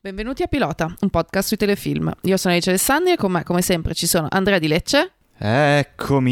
[0.00, 2.12] Benvenuti a Pilota, un podcast sui telefilm.
[2.22, 6.28] Io sono Alice Alessandri e con me, come sempre, ci sono Andrea Di Lecce Eccomi.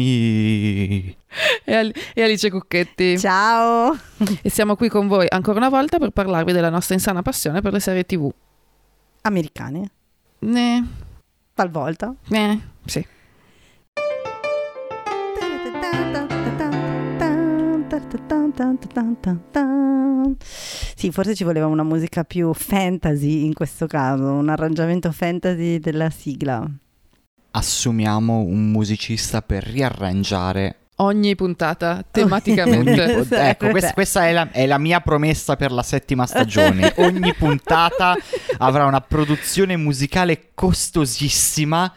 [1.65, 3.19] e, Al- e Alice Cucchetti.
[3.19, 3.93] Ciao!
[4.41, 7.73] E siamo qui con voi ancora una volta per parlarvi della nostra insana passione per
[7.73, 8.31] le serie TV.
[9.23, 9.91] Americane,
[10.39, 10.87] Ne,
[11.53, 12.15] talvolta.
[12.29, 13.05] ne, sì.
[20.95, 26.09] Sì, forse ci voleva una musica più fantasy in questo caso, un arrangiamento fantasy della
[26.09, 26.65] sigla.
[27.51, 30.75] Assumiamo un musicista per riarrangiare.
[30.99, 33.27] Ogni puntata, tematicamente.
[33.29, 36.93] ecco, questa, questa è, la, è la mia promessa per la settima stagione.
[36.97, 38.15] Ogni puntata
[38.57, 41.93] avrà una produzione musicale costosissima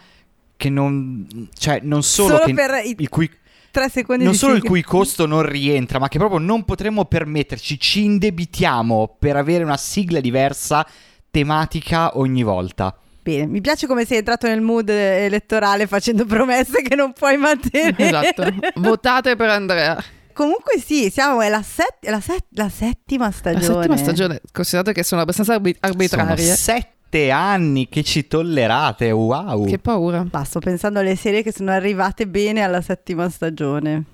[0.55, 3.31] che non, cioè, non solo, Solo che- per i il cui
[3.71, 7.05] tre secondi non di solo il cui costo non rientra, ma che proprio non potremmo
[7.05, 10.87] permetterci, ci indebitiamo per avere una sigla diversa
[11.31, 12.95] tematica ogni volta.
[13.23, 17.95] Bene, mi piace come sei entrato nel mood elettorale facendo promesse che non puoi mantenere.
[17.99, 18.45] esatto.
[18.81, 20.03] Votate per Andrea.
[20.33, 23.65] Comunque sì, siamo, è la, set- la set- la settima La stagione.
[23.83, 26.45] settima stagione, considerate che sono abbastanza arbi- arbitrarie.
[26.45, 26.89] Sono sette
[27.31, 29.67] anni che ci tollerate, wow.
[29.67, 30.25] Che paura.
[30.31, 34.05] Ma sto pensando alle serie che sono arrivate bene alla settima stagione.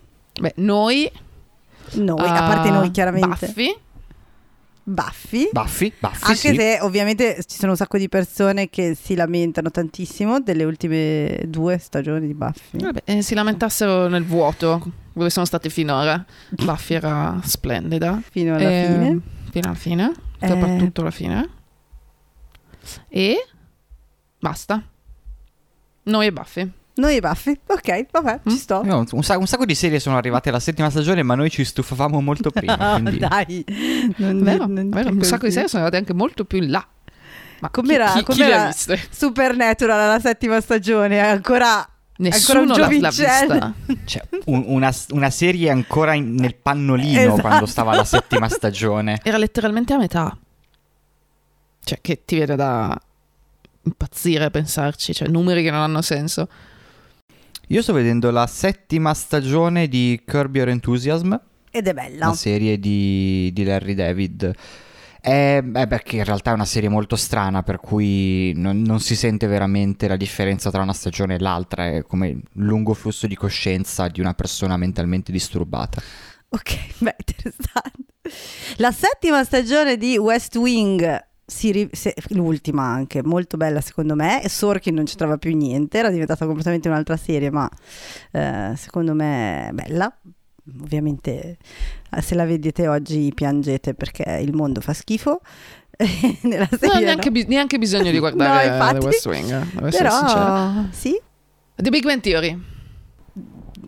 [0.40, 1.10] Beh, noi...
[1.92, 3.46] Noi, a parte noi chiaramente.
[3.46, 3.76] Buffy.
[4.88, 5.48] Baffi.
[5.50, 6.54] Baffi, Baffi, Anche sì.
[6.54, 11.78] se ovviamente ci sono un sacco di persone che si lamentano tantissimo delle ultime due
[11.78, 12.78] stagioni di Buffy.
[12.78, 14.80] Vabbè, eh, si lamentassero nel vuoto
[15.12, 16.24] dove sono stati finora.
[16.50, 18.22] Buffy era splendida.
[18.30, 19.20] Fino alla Eh, fine.
[19.50, 20.12] Fino alla fine.
[20.38, 20.46] Eh.
[20.46, 21.48] Soprattutto alla fine.
[23.08, 23.46] E
[24.38, 24.82] basta.
[26.04, 26.70] Noi e Buffy.
[26.94, 27.58] Noi e Buffy.
[27.66, 28.50] Ok, vabbè, Mm?
[28.50, 28.82] ci sto.
[28.84, 31.64] No, un, sa- un sacco di serie sono arrivate alla settima stagione, ma noi ci
[31.64, 32.92] stufavamo molto prima.
[32.92, 33.18] Quindi...
[33.18, 33.64] dai.
[34.16, 36.86] Non, Vero, non vero, un sacco di serie sono andate anche molto più in là.
[37.60, 39.00] Ma Com'era- chi, chi, chi com'era- viste?
[39.10, 41.86] Supernatural alla settima stagione, è ancora
[42.18, 43.74] Nessuno un l'ha, l'ha vista.
[44.04, 47.40] Cioè, un- una, una serie ancora in- nel pannolino Esatto.
[47.42, 49.20] quando stava alla settima stagione.
[49.22, 50.36] Era letteralmente a metà.
[51.86, 53.00] Cioè, che ti viene da
[53.84, 55.14] impazzire a pensarci.
[55.14, 56.48] Cioè, numeri che non hanno senso.
[57.68, 61.32] Io sto vedendo la settima stagione di Curb Your Enthusiasm,
[61.70, 62.26] Ed è bella.
[62.26, 64.52] la serie di, di Larry David.
[65.20, 69.14] È, è perché in realtà è una serie molto strana, per cui non, non si
[69.14, 71.86] sente veramente la differenza tra una stagione e l'altra.
[71.86, 76.02] È come il lungo flusso di coscienza di una persona mentalmente disturbata.
[76.48, 78.04] Ok, beh, interessante.
[78.78, 84.42] La settima stagione di West Wing, si se- l'ultima anche, molto bella secondo me.
[84.46, 87.68] Sorkin non c'entrava più niente, era diventata completamente un'altra serie, ma
[88.32, 90.12] eh, secondo me è bella.
[90.82, 91.58] Ovviamente
[92.10, 95.40] eh, se la vedete oggi piangete perché il mondo fa schifo.
[96.42, 97.32] Nella serie ha neanche, no.
[97.32, 98.98] bi- neanche bisogno di guardare No, infatti.
[98.98, 99.50] The West Wing.
[99.50, 100.08] eh, sincera.
[100.20, 101.20] Però sì,
[101.76, 102.74] The Big Bang Theory.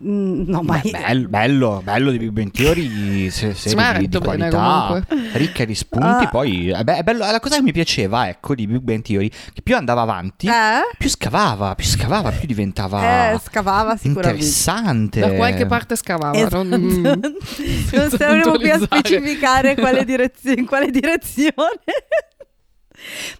[0.01, 4.17] Mm, no, ma Beh, bello, bello, bello di Big Bang Theory, se, serie di, di
[4.19, 6.23] qualità, ricca di spunti.
[6.23, 6.29] Ah.
[6.29, 9.61] Poi, eh, è bello, la cosa che mi piaceva, ecco, di Big Bang Theory, che
[9.61, 10.95] più andava avanti, eh?
[10.97, 15.19] più scavava, più scavava, più diventava Eh, scavava interessante.
[15.19, 16.37] Da qualche parte scavava.
[16.37, 16.63] Esatto.
[16.63, 21.51] Non, non senza stiamo più a specificare quale direzio- in quale direzione.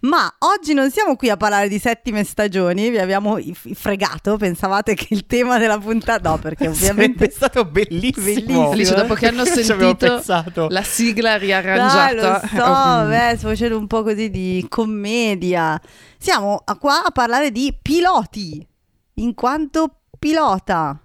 [0.00, 3.38] Ma oggi non siamo qui a parlare di settime stagioni, vi abbiamo
[3.74, 6.30] fregato, pensavate che il tema della puntata...
[6.30, 7.30] No, perché ovviamente...
[7.30, 8.24] Sarebbe stato bellissimo.
[8.24, 8.70] Bellissimo.
[8.70, 12.40] Alice, dopo che hanno sentito la sigla Dai, riarrangiata.
[12.42, 15.80] lo so, eh, beh, sto facendo un po' così di commedia.
[16.18, 18.66] Siamo qua a parlare di piloti,
[19.14, 20.98] in quanto pilota.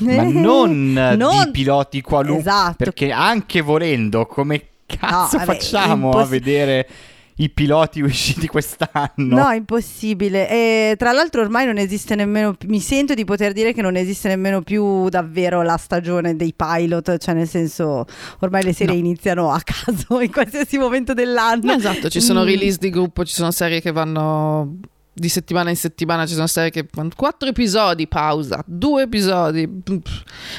[0.00, 2.40] Ma non, Non- di piloti qualunque.
[2.40, 2.76] Esatto.
[2.76, 6.88] Perché anche volendo, come cazzo vabbè, facciamo a imposs- vedere
[7.36, 9.10] i piloti usciti quest'anno?
[9.16, 10.48] No, impossibile.
[10.50, 14.28] E tra l'altro ormai non esiste nemmeno, mi sento di poter dire che non esiste
[14.28, 18.04] nemmeno più davvero la stagione dei pilot, cioè nel senso
[18.40, 19.00] ormai le serie No.
[19.00, 21.62] iniziano a caso in qualsiasi momento dell'anno.
[21.64, 22.46] No, esatto, ci sono Mm.
[22.46, 24.76] release di gruppo, ci sono serie che vanno
[25.12, 29.66] di settimana in settimana, ci sono serie che fanno quattro episodi, pausa, due episodi,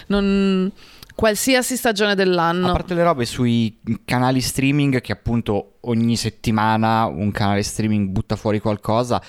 [0.07, 0.71] non...
[1.21, 2.69] qualsiasi stagione dell'anno.
[2.69, 8.35] A parte le robe sui canali streaming che appunto ogni settimana un canale streaming butta
[8.35, 9.21] fuori qualcosa,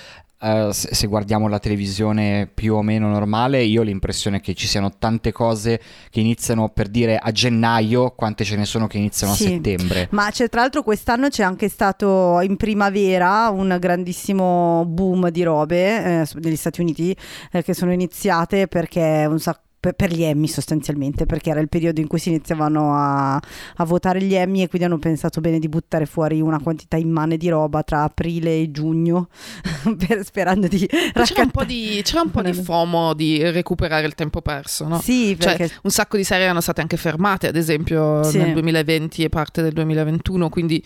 [0.43, 4.91] se, se guardiamo la televisione più o meno normale, io ho l'impressione che ci siano
[4.99, 5.81] tante cose
[6.11, 9.45] che iniziano per dire a gennaio, quante ce ne sono che iniziano Sì.
[9.45, 10.09] a settembre.
[10.11, 16.23] Ma c'è tra l'altro quest'anno c'è anche stato in primavera un grandissimo boom di robe
[16.23, 17.15] eh, negli Stati Uniti
[17.53, 21.69] eh, che sono iniziate perché un sacco per, per gli Emmy sostanzialmente, perché era il
[21.69, 25.59] periodo in cui si iniziavano a, a votare gli Emmy e quindi hanno pensato bene
[25.59, 29.29] di buttare fuori una quantità immane di roba tra aprile e giugno,
[30.07, 31.51] per- sperando di C'era un raccattare.
[31.51, 35.01] po' di, c'era un po' di FOMO di recuperare il tempo perso, no?
[35.01, 38.39] Sì, Cioè, perché un sacco di serie erano state anche fermate, ad esempio Sì.
[38.39, 40.85] nel 2020 e parte del 2021, quindi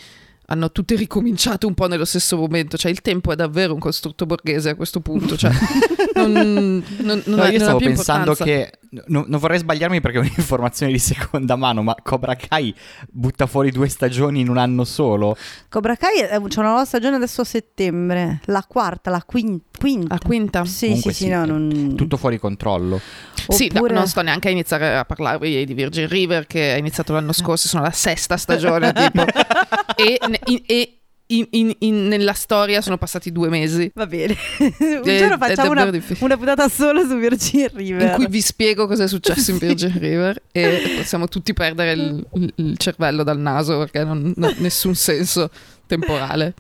[0.49, 2.77] hanno tutte ricominciato un po' nello stesso momento.
[2.77, 5.37] Cioè, il tempo è davvero un costrutto borghese a questo punto.
[5.37, 5.51] Cioè,
[6.15, 8.45] non, non, non No, ha, io non ha stavo più pensando importanza.
[8.45, 8.71] che
[9.07, 12.75] no- non vorrei sbagliarmi perché è un'informazione di seconda mano, ma Cobra Kai
[13.11, 15.37] butta fuori due stagioni in un anno solo.
[15.69, 20.15] Cobra Kai eh, c'è una nuova stagione adesso a settembre, la quarta, la quin- quinta.
[20.15, 20.65] La quinta?
[20.65, 21.95] Sì, Comunque sì, sì, sì, no, è non...
[21.97, 23.01] Tutto fuori controllo.
[23.49, 26.79] Sì, no, Oppure- non sto neanche a iniziare a parlarvi di Virgin River che è
[26.79, 29.25] iniziato l'anno scorso, sono la sesta stagione tipo.
[29.97, 30.99] e in- e
[31.29, 34.37] in- in- in- nella storia sono passati due mesi Va bene.
[34.59, 35.91] Un È- giorno facciamo una,
[36.21, 38.03] una puntata solo su Virgin River.
[38.11, 39.59] in cui vi spiego cosa è successo in.
[39.59, 44.55] Virgin River e possiamo tutti perdere il, il- il cervello dal naso perché non ha
[44.59, 45.51] nessun senso
[45.87, 46.55] temporale.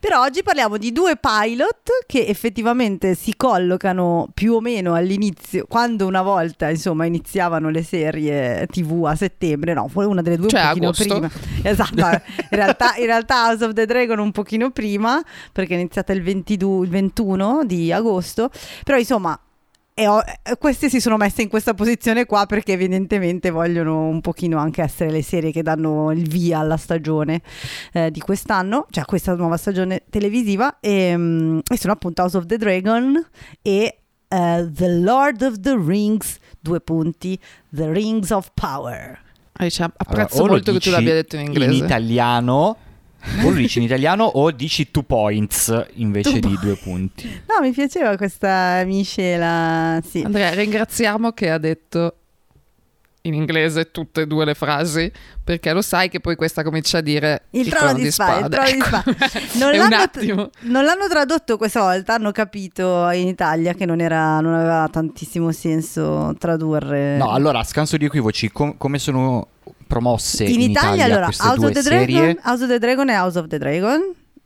[0.00, 6.06] Però oggi parliamo di due pilot che effettivamente si collocano più o meno all'inizio, quando
[6.06, 10.60] una volta insomma iniziavano le serie tv a settembre, no, fu una delle due Cioè,
[10.60, 11.04] un pochino agosto.
[11.04, 11.30] prima.
[11.62, 15.22] Esatto, in realtà, in realtà House of the Dragon un pochino prima,
[15.52, 18.50] perché è iniziata il, 22, il 21 di agosto,
[18.84, 19.38] però insomma...
[19.98, 20.22] E ho-
[20.60, 25.10] queste si sono messe in questa posizione qua perché evidentemente vogliono un pochino anche essere
[25.10, 27.42] le serie che danno il via alla stagione
[27.92, 32.46] eh, di quest'anno, cioè questa nuova stagione televisiva e, mm, e sono appunto House of
[32.46, 33.26] the Dragon
[33.60, 33.98] e
[34.28, 37.36] eh, The Lord of the Rings, due punti,
[37.68, 39.20] The Rings of Power.
[39.54, 41.74] Alice, Allora, apprezzo lo molto che tu l'abbia detto in inglese.
[41.74, 42.76] In italiano,
[43.42, 47.28] o lo dici in italiano o dici two points invece Two di due punti.
[47.46, 50.22] No, mi piaceva questa miscela, sì.
[50.22, 52.14] Andrea, ringraziamo che ha detto
[53.22, 55.10] in inglese tutte e due le frasi,
[55.42, 58.70] perché lo sai che poi questa comincia a dire Il trono di spade, il trono
[58.70, 59.16] di spade.
[59.58, 60.50] Non l'hanno, attimo.
[60.60, 65.52] non l'hanno tradotto questa volta, hanno capito in Italia che non, era, non aveva tantissimo
[65.52, 67.16] senso tradurre.
[67.16, 69.48] No, allora, a scanso di equivoci, com- come sono
[69.88, 72.06] promosse in, in Italia, allora queste House due of the serie?
[72.06, 74.00] Dragon, House of the Dragon e House of the Dragon.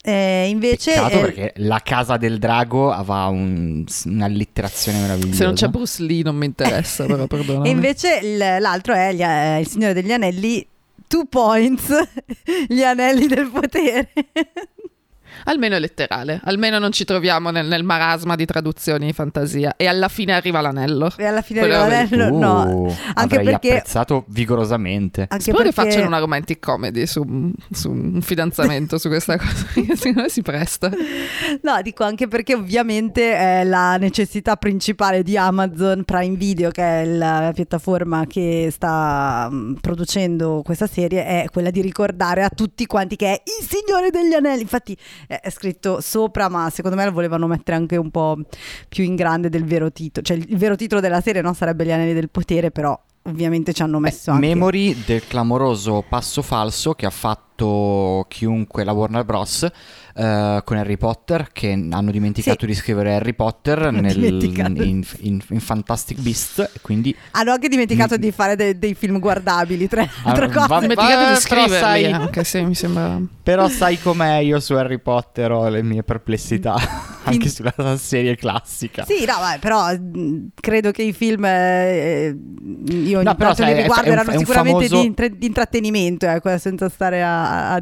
[0.04, 5.36] Eh, invece Peccato eh, perché la casa del drago aveva un- un'allitterazione meravigliosa.
[5.36, 7.68] Se non c'è Bruce Lee non mi interessa, però perdonami.
[7.68, 8.20] E invece
[8.58, 10.66] l'altro è gli- eh, Il Signore degli Anelli,
[11.06, 11.92] Two Points,
[12.66, 14.08] gli anelli del potere.
[15.44, 19.86] Almeno è letterale, almeno non ci troviamo nel, nel marasma di traduzioni di fantasia e
[19.86, 21.12] alla fine arriva l'anello.
[21.16, 22.96] e alla fine Quello l'anello, Uh, no.
[23.14, 25.26] Anche avrei perché, apprezzato vigorosamente.
[25.28, 29.66] anche Spero che perché facciano una romantic comedy su, su un fidanzamento su questa cosa,
[29.74, 30.90] che secondo me si presta.
[31.62, 37.04] No, dico anche perché ovviamente è la necessità principale di Amazon Prime Video, che è
[37.04, 43.16] la piattaforma che sta mm, producendo questa serie, è quella di ricordare a tutti quanti
[43.16, 44.62] che è il Signore degli Anelli.
[44.62, 44.96] Infatti
[45.40, 48.38] è, scritto sopra, ma secondo me lo volevano mettere anche un po'
[48.88, 50.24] più in grande del vero titolo.
[50.26, 53.82] Cioè il vero titolo della serie no, sarebbe Gli Anelli del Potere, però ovviamente ci
[53.82, 54.46] hanno messo anche...
[54.46, 59.66] Memory del clamoroso passo falso che ha fatto chiunque la Warner Bros.
[60.14, 62.66] eh, con Harry Potter, che hanno dimenticato Sì.
[62.66, 67.68] di scrivere Harry Potter Hanno nel- in, in- in Fantastic Beast, e quindi Hanno anche
[67.68, 68.18] dimenticato Mm.
[68.18, 70.74] di fare de- dei film guardabili, tra le altre Ah, cose.
[70.74, 73.18] Ho dimenticato di scriverli, sai- anche se mi sembra...
[73.42, 76.76] Però sai com'è io su Harry Potter ho le mie perplessità
[77.24, 79.04] anche sulla serie classica.
[79.04, 82.36] Sì, no, vabbè, però mh, credo che i film eh, eh,
[82.92, 85.46] io ogni No, però, sai, li riguardo è erano è sicuramente famoso- di, intre- di
[85.46, 87.80] intrattenimento, ecco, senza stare a, a, a-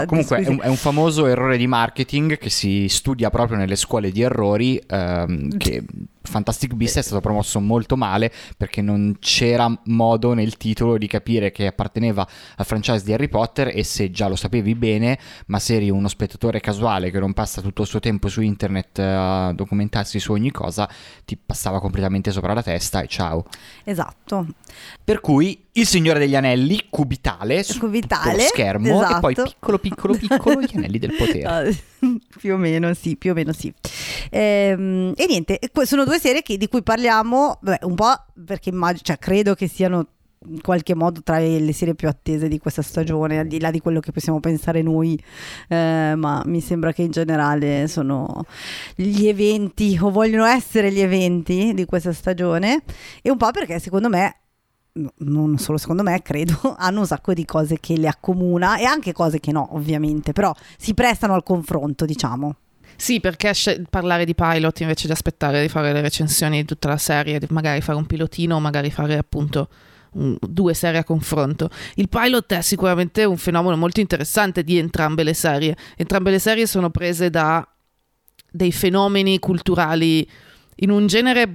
[0.00, 3.76] No, comunque è un, è un famoso errore di marketing che si studia proprio nelle
[3.76, 5.82] scuole di errori ehm, che
[6.28, 11.50] Fantastic Beasts è stato promosso molto male perché non c'era modo nel titolo di capire
[11.50, 15.74] che apparteneva al franchise di Harry Potter e se già lo sapevi bene ma se
[15.76, 19.52] eri uno spettatore casuale che non passa tutto il suo tempo su internet eh, a
[19.52, 20.88] documentarsi su ogni cosa
[21.24, 23.44] ti passava completamente sopra la testa e ciao.
[23.84, 24.46] Esatto,
[25.02, 29.50] per cui il Signore degli Anelli cubitale Cubitale, schermo e poi esatto.
[29.50, 31.62] piccolo piccolo piccolo gli anelli del potere Ah,
[32.38, 33.72] più o meno sì, più o meno sì.
[34.30, 38.12] Ehm, e niente, sono due serie che- di cui parliamo vabbè, un po'
[38.44, 40.06] perché immagino, cioè credo che siano
[40.46, 43.80] in qualche modo tra le serie più attese di questa stagione, al di là di
[43.80, 45.20] quello che possiamo pensare noi,
[45.68, 48.44] eh, ma mi sembra che in generale sono
[48.94, 52.82] gli eventi o vogliono essere gli eventi di questa stagione
[53.22, 54.36] e un po' perché secondo me
[55.18, 59.12] non solo secondo me, credo, hanno un sacco di cose che le accomuna e anche
[59.12, 62.56] cose che no, ovviamente, però si prestano al confronto, diciamo.
[62.96, 63.52] Sì, perché
[63.88, 67.80] parlare di pilot invece di aspettare di fare le recensioni di tutta la serie, magari
[67.80, 69.68] fare un pilotino magari fare appunto
[70.14, 71.70] un- due serie a confronto.
[71.94, 75.76] Il pilot è sicuramente un fenomeno molto interessante di entrambe le serie.
[75.96, 77.66] Entrambe le serie sono prese da
[78.50, 80.28] dei fenomeni culturali
[80.76, 81.54] in un genere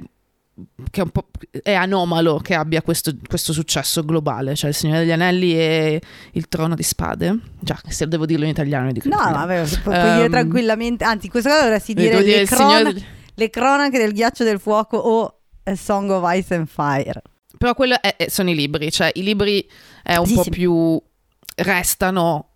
[0.91, 1.27] che è un po'
[1.63, 6.01] è anomalo che abbia questo, questo successo globale, cioè il Signore degli Anelli e
[6.33, 7.37] il Trono di Spade.
[7.59, 9.37] Già, se devo dirlo in italiano, dico No, italiano.
[9.45, 11.03] vabbè, pu- puoi dire Ehm, tranquillamente.
[11.03, 14.43] Anzi, in questo caso dovresti Devo dire, dire le, Signore degli- le cronache del ghiaccio
[14.43, 17.21] del fuoco o A Song of Ice and Fire.
[17.57, 19.67] Però quello è- è- sono i libri, cioè i libri
[20.03, 20.49] è un Sì, po' sì.
[20.51, 21.01] più
[21.55, 22.49] restano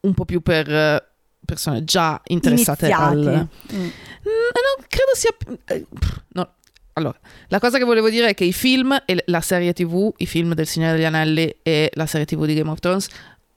[0.00, 1.04] un po' più per eh,
[1.44, 3.16] persone già interessate Iniziati.
[3.26, 3.78] al Mm.
[3.78, 3.88] Mm,
[4.22, 5.30] non credo sia
[5.66, 5.86] eh,
[6.32, 6.54] no.
[7.00, 10.26] Allora, la cosa che volevo dire è che i film e la serie TV, i
[10.26, 13.08] film del Signore degli Anelli e la serie TV di Game of Thrones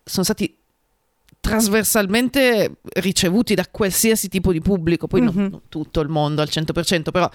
[0.04, 0.56] sono stati
[1.40, 5.48] trasversalmente ricevuti da qualsiasi tipo di pubblico, poi non- Mhm.
[5.50, 7.30] non tutto il mondo al 100%, però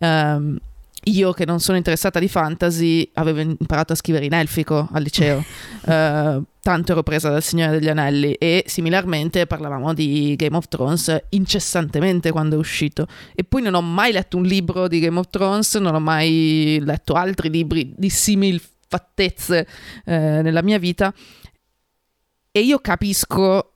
[0.00, 0.58] ehm,
[1.04, 5.44] io che non sono interessata di fantasy avevo imparato a scrivere in elfico al liceo,
[5.86, 11.24] eh, tanto ero presa dal Signore degli Anelli e similarmente parlavamo di Game of Thrones
[11.30, 13.06] incessantemente quando è uscito.
[13.34, 16.80] E poi non ho mai letto un libro di Game of Thrones, non ho mai
[16.82, 19.66] letto altri libri di simil fattezze
[20.04, 21.12] eh, nella mia vita.
[22.50, 23.72] E io capisco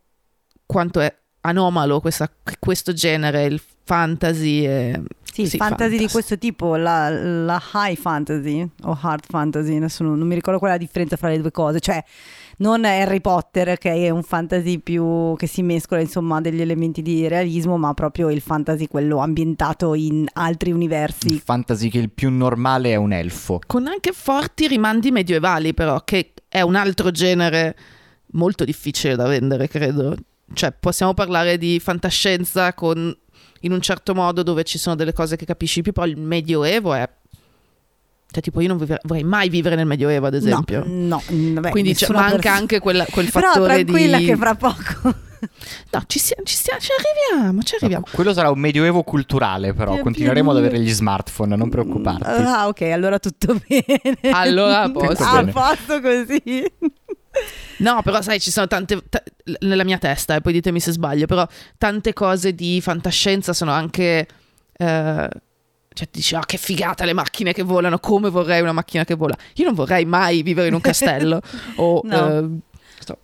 [0.65, 5.03] quanto è anomalo questa- questo genere, il fantasy e
[5.45, 6.13] Sì, Sì, fantasy di fantasy.
[6.13, 10.75] questo tipo, la, la high fantasy o hard fantasy, adesso non, mi ricordo qual è
[10.75, 12.03] la differenza fra le due cose, cioè
[12.59, 17.29] non Harry Potter che è un fantasy più che si mescola insomma degli elementi di
[17.29, 21.41] realismo, ma proprio il fantasy quello ambientato in altri Il universi.
[21.45, 23.61] fantasy che il più normale è un elfo.
[23.67, 27.77] con anche forti rimandi medievali però, che è un altro genere
[28.33, 30.17] molto difficile da vendere, credo.
[30.53, 33.15] Cioè, possiamo parlare di fantascienza con
[33.61, 36.95] in un certo modo dove ci sono delle cose che capisci più, poi il medioevo
[36.95, 37.09] è
[38.31, 40.83] cioè, tipo, io non vive- vorrei mai vivere nel medioevo, ad esempio.
[40.87, 44.25] No, no, vabbè, Quindi nessuna manca pers- anche quella- quel Però fattore tranquilla di...
[44.27, 45.15] che fra poco
[45.93, 46.91] No, ci, sia- ci, stia- ci
[47.31, 48.05] arriviamo, ci arriviamo.
[48.11, 49.93] Quello sarà un medioevo culturale, però.
[49.93, 50.75] Pian Continueremo ad pianino.
[50.77, 52.25] avere gli smartphone, non preoccuparti.
[52.25, 54.35] Ah, ok, allora tutto bene.
[54.35, 55.23] Allora a posto.
[55.25, 56.73] A posto così.
[57.79, 59.23] No, però sai, ci sono tante, ta-
[59.61, 61.47] nella mia testa, e poi ditemi se sbaglio, però
[61.79, 64.27] tante cose di fantascienza sono anche...
[64.77, 65.29] eh,
[65.99, 69.37] cioè, dici, ah, che figata le macchine che volano, come vorrei una macchina che vola.
[69.55, 71.41] Io non vorrei mai vivere in un castello
[71.77, 72.39] o No.
[72.39, 72.49] eh,
[73.01, 73.19] sto-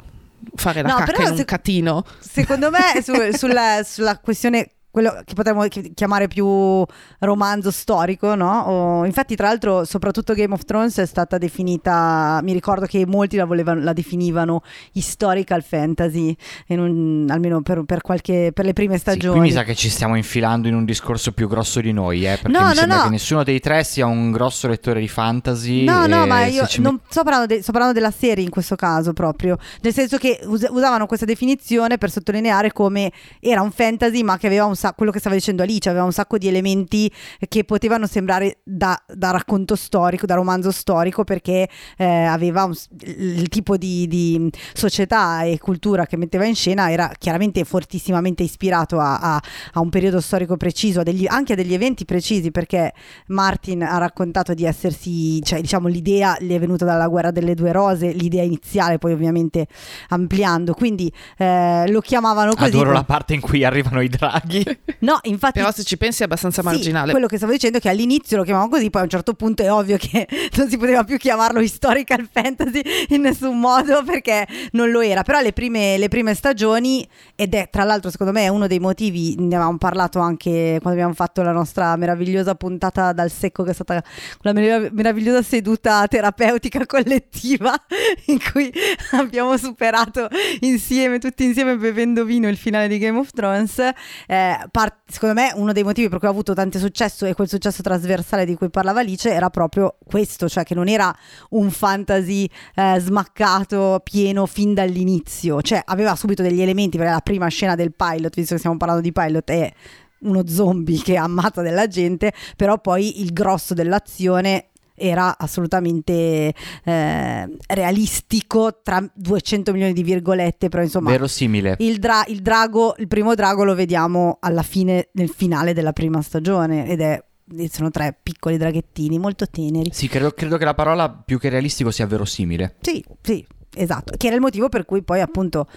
[0.57, 2.05] fare la No, cacca in un se- catino.
[2.19, 6.85] Secondo me su- sulla, sulla questione quello che potremmo chi- chiamare più
[7.19, 8.61] romanzo storico, no?
[8.61, 12.39] O- infatti, tra l'altro, soprattutto Game of Thrones è stata definita.
[12.45, 16.37] Mi ricordo che molti la, volevano, la definivano historical fantasy,
[16.69, 19.39] un- almeno per, per qualche, per le prime Sì, stagioni.
[19.39, 22.39] qui mi sa che ci stiamo infilando in un discorso più grosso di noi, eh,
[22.41, 23.03] perché No, mi no, sembra no.
[23.05, 25.83] che nessuno dei tre sia un grosso lettore di fantasy.
[25.85, 29.13] No, no, ma io non sto parlando, de- sto parlando della serie in questo caso
[29.13, 33.11] proprio, nel senso che us- usavano questa definizione per sottolineare come
[33.41, 36.13] era un fantasy ma che aveva un sacco, quello che stava dicendo Alice, aveva un
[36.13, 37.11] sacco di elementi
[37.49, 42.75] che potevano sembrare da, da racconto storico, da romanzo storico perché eh, aveva un
[43.07, 48.99] il tipo di, di società e cultura che metteva in scena era chiaramente fortissimamente ispirato
[48.99, 52.93] a, a- a un periodo storico preciso, a degli- anche a degli eventi precisi perché
[53.29, 57.73] Martin ha raccontato di essersi, cioè diciamo l'idea gli è venuta dalla guerra delle due
[57.73, 59.67] rose, l'idea iniziale poi ovviamente
[60.09, 62.71] ampliando, quindi eh, lo chiamavano così.
[62.71, 64.65] Adoro la parte in cui arrivano i draghi.
[65.01, 67.11] No, infatti Però se ci pensi è abbastanza sì, marginale.
[67.11, 69.63] quello che stavo dicendo è che all'inizio lo chiamavano così, poi a un certo punto
[69.63, 70.27] è ovvio che
[70.57, 75.23] non si poteva più chiamarlo historical fantasy in nessun modo perché non lo era.
[75.23, 78.79] Però le prime, le prime stagioni, ed è tra l'altro secondo me è uno dei
[78.79, 83.71] motivi, ne avevamo parlato anche quando abbiamo fatto la nostra meravigliosa puntata dal secco che
[83.71, 84.03] è stata
[84.43, 87.75] merav- meravigliosa seduta terapeutica collettiva
[88.27, 88.73] in cui
[89.13, 90.29] abbiamo superato
[90.61, 93.79] insieme, tutti insieme bevendo vino il finale di Game of Thrones.
[94.27, 97.49] Eh, par- secondo me uno dei motivi per cui ha avuto tanto successo e quel
[97.49, 101.15] successo trasversale di cui parlava Alice era proprio questo, cioè che non era
[101.51, 107.49] un fantasy eh, smaccato, pieno fin dall'inizio, cioè aveva subito degli elementi, perché la prima
[107.49, 109.73] scena del pilot, visto che stiamo parlando di pilot, è
[110.21, 118.81] uno zombie che ammazza della gente, però poi il grosso dell'azione era assolutamente eh, realistico
[118.83, 121.77] tra 200 milioni di virgolette, però insomma Verosimile.
[121.79, 126.23] il, dra- il drago, il primo drago lo vediamo alla fine, nel finale della prima
[126.23, 127.23] stagione ed è
[127.69, 129.91] sono tre piccoli draghettini molto teneri.
[129.93, 132.77] Sì, credo, credo che la parola più che realistico sia verosimile.
[132.81, 135.69] Sì, sì, esatto, che era il motivo per cui poi appunto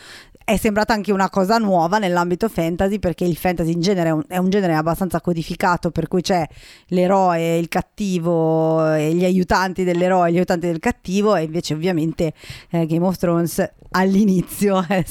[0.48, 4.24] è sembrata anche una cosa nuova nell'ambito fantasy perché il fantasy in genere è un,
[4.30, 6.48] è un genere abbastanza codificato per cui c'è
[6.88, 12.32] l'eroe, il cattivo, gli aiutanti dell'eroe, gli aiutanti del cattivo e invece ovviamente
[12.70, 15.06] eh, Game of Thrones all'inizio, eh,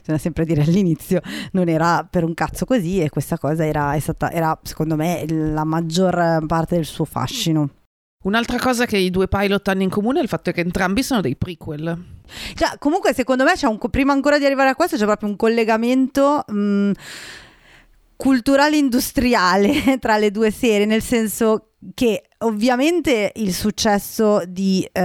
[0.00, 1.20] bisogna sempre dire all'inizio,
[1.52, 5.62] non era per un cazzo così e questa cosa era, stata, era secondo me la
[5.62, 7.79] maggior parte del suo fascino.
[8.22, 11.22] Un'altra cosa che i due pilot hanno in comune è il fatto che entrambi sono
[11.22, 12.04] dei prequel.
[12.54, 16.44] Cioè, comunque, secondo me, un, prima ancora di arrivare a questo, c'è proprio un collegamento.
[16.46, 16.90] Mh,
[18.20, 24.86] culturale industriale tra le due serie, nel senso che ovviamente il successo di...
[24.92, 25.00] Eh,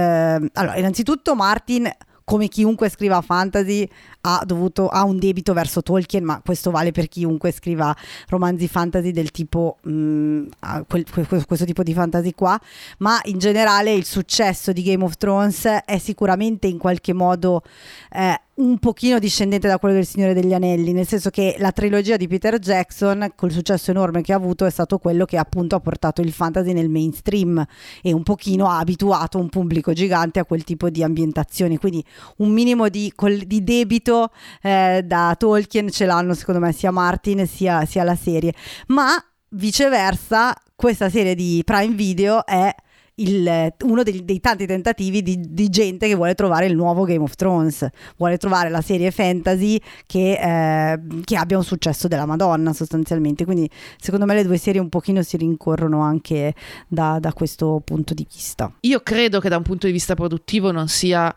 [0.52, 1.90] allora, innanzitutto Martin,
[2.26, 3.88] come chiunque scriva fantasy,
[4.22, 7.94] ha, dovuto, ha un debito verso Tolkien, ma questo vale per chiunque scriva
[8.28, 10.46] romanzi fantasy del tipo, mh, mm,
[10.88, 11.04] quel,
[11.46, 12.60] questo tipo di fantasy qua,
[12.98, 17.62] ma in generale il successo di Game of Thrones è sicuramente in qualche modo
[18.10, 22.16] eh, un pochino discendente da quello del Signore degli Anelli, nel senso che la trilogia
[22.16, 25.80] di Peter Jackson, col successo enorme che ha avuto, è stato quello che appunto ha
[25.80, 27.62] portato il fantasy nel mainstream
[28.02, 32.02] e un pochino ha abituato un pubblico gigante a quel tipo di ambientazioni, quindi
[32.38, 33.12] un minimo di,
[33.44, 34.30] di debito
[34.62, 38.54] eh, da Tolkien ce l'hanno secondo me sia Martin sia, sia la serie,
[38.88, 42.74] ma viceversa questa serie di Prime Video è
[43.16, 47.22] il, uno dei, dei, tanti tentativi di, di, gente che vuole trovare il nuovo Game
[47.22, 52.72] of Thrones, vuole trovare la serie fantasy che, eh, che, abbia un successo della Madonna
[52.72, 53.44] sostanzialmente.
[53.44, 56.54] Quindi secondo me le due serie un pochino si rincorrono anche
[56.88, 58.72] da, da questo punto di vista.
[58.80, 61.34] Io credo che da un punto di vista produttivo non sia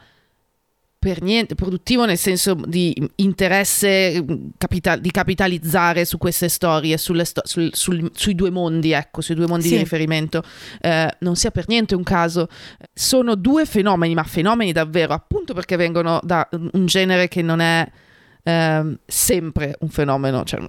[0.99, 4.23] per niente produttivo nel senso di interesse
[4.57, 9.47] capital- di capitalizzare su queste storie, sto- sul, sul, sui due mondi, ecco, sui due
[9.47, 9.75] mondi sì.
[9.75, 10.43] di riferimento.
[10.81, 12.49] Eh, non sia per niente un caso.
[12.93, 17.89] Sono due fenomeni, ma fenomeni davvero, appunto perché vengono da un genere che non è
[18.43, 20.43] eh, sempre un fenomeno.
[20.43, 20.59] Cioè,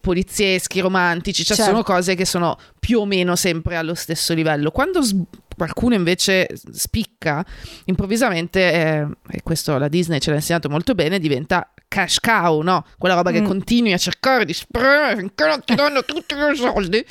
[0.00, 1.72] polizieschi, romantici, cioè certo.
[1.72, 4.70] sono cose che sono più o meno sempre allo stesso livello.
[4.70, 5.16] Quando s-
[5.58, 7.44] qualcuno invece spicca,
[7.84, 12.86] improvvisamente, eh, e questo la Disney ce l'ha insegnato molto bene, diventa cash cow, no?
[12.96, 13.34] Quella roba mm.
[13.34, 17.04] che continui a cercare di spremere finché non ti danno tutti i soldi.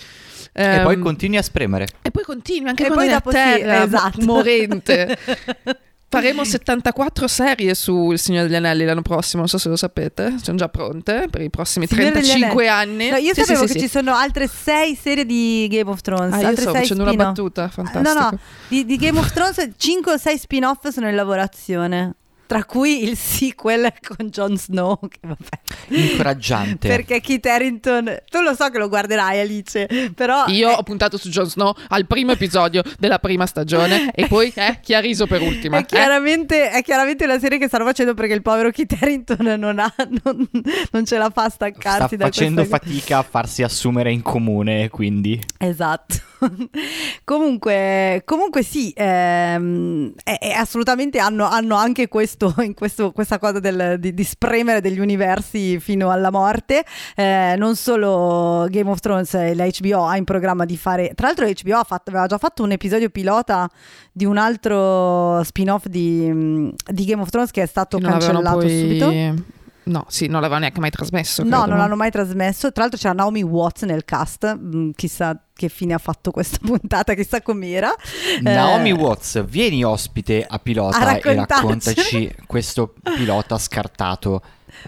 [0.54, 1.88] E poi ehm, continui a spremere.
[2.02, 4.26] E poi continui anche e quando poi è a terra, sì, esatto.
[4.26, 5.18] morente.
[6.10, 10.36] Faremo 74 serie su Il Signore degli Anelli l'anno prossimo, non so se lo sapete,
[10.42, 13.10] sono già pronte per i prossimi Signore 35 anni.
[13.10, 16.00] No, io sì, sapevo sì, che sì, ci sono altre 6 serie di Game of
[16.02, 16.34] Thrones.
[16.34, 18.14] Ah, io sto facendo una battuta, fantastica.
[18.14, 18.40] No, no,
[18.70, 22.16] di, di Game of Thrones 5 o 6 spin-off sono in lavorazione
[22.48, 24.98] tra cui il sequel con Jon Snow.
[25.08, 26.00] Che vabbè.
[26.02, 26.88] Incoraggiante.
[26.88, 30.46] Perché Kit Harrington, tu lo so che lo guarderai Alice, però...
[30.48, 30.76] Io è...
[30.76, 34.94] ho puntato su Jon Snow al primo episodio della prima stagione e poi eh, chi
[34.94, 35.78] ha riso per ultima.
[35.78, 35.86] È, eh?
[35.86, 39.94] chiaramente, è chiaramente una serie che stanno facendo perché il povero Kit Harrington non, ha,
[40.24, 40.50] non,
[40.92, 45.40] non ce la fa a staccarsi Sta facendo fatica a farsi assumere in comune, quindi...
[45.58, 46.16] Esatto.
[47.24, 53.60] comunque, comunque sì, ehm, è, è assolutamente hanno, hanno anche questo in questo, questa cosa
[53.60, 56.86] del, di, di, spremere degli universi fino alla morte.
[57.16, 61.14] Eh, non solo Game of Thrones e la HBO ha in programma di fare.
[61.16, 63.70] Tra l'altro, HBO fatto, aveva già fatto un episodio pilota
[64.12, 68.80] di un altro spin-off di, di Game of Thrones che è stato non cancellato poi...
[68.80, 69.56] subito.
[69.88, 71.44] No, sì, non l'aveva neanche mai trasmesso.
[71.44, 72.72] No, non l'hanno mai trasmesso.
[72.72, 77.14] Tra l'altro c'era Naomi Watts nel cast, mm, chissà che fine ha fatto questa puntata,
[77.14, 77.94] chissà com'era.
[78.42, 84.42] Naomi eh, Watts, vieni ospite a pilota a e raccontaci questo pilota scartato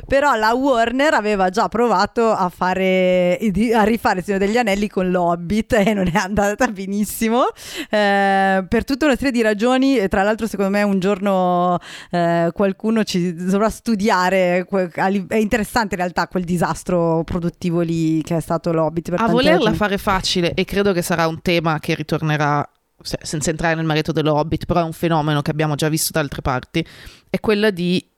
[0.08, 3.38] però la Warner aveva già provato a fare
[3.74, 7.46] a rifare il Signore degli Anelli con l'Hobbit e non è andata benissimo
[7.90, 11.80] eh, per tutta una serie di ragioni e tra l'altro secondo me un giorno
[12.12, 18.42] eh, qualcuno ci dovrà studiare è interessante in realtà quel disastro produttivo lì che è
[18.42, 19.76] stato l'Hobbit a volerla ragioni.
[19.76, 22.68] fare facile e credo che sarà un tema che ritornerà
[23.02, 26.20] senza entrare nel merito dello Hobbit, però è un fenomeno che abbiamo già visto da
[26.20, 26.86] altre parti,
[27.30, 28.09] è quella di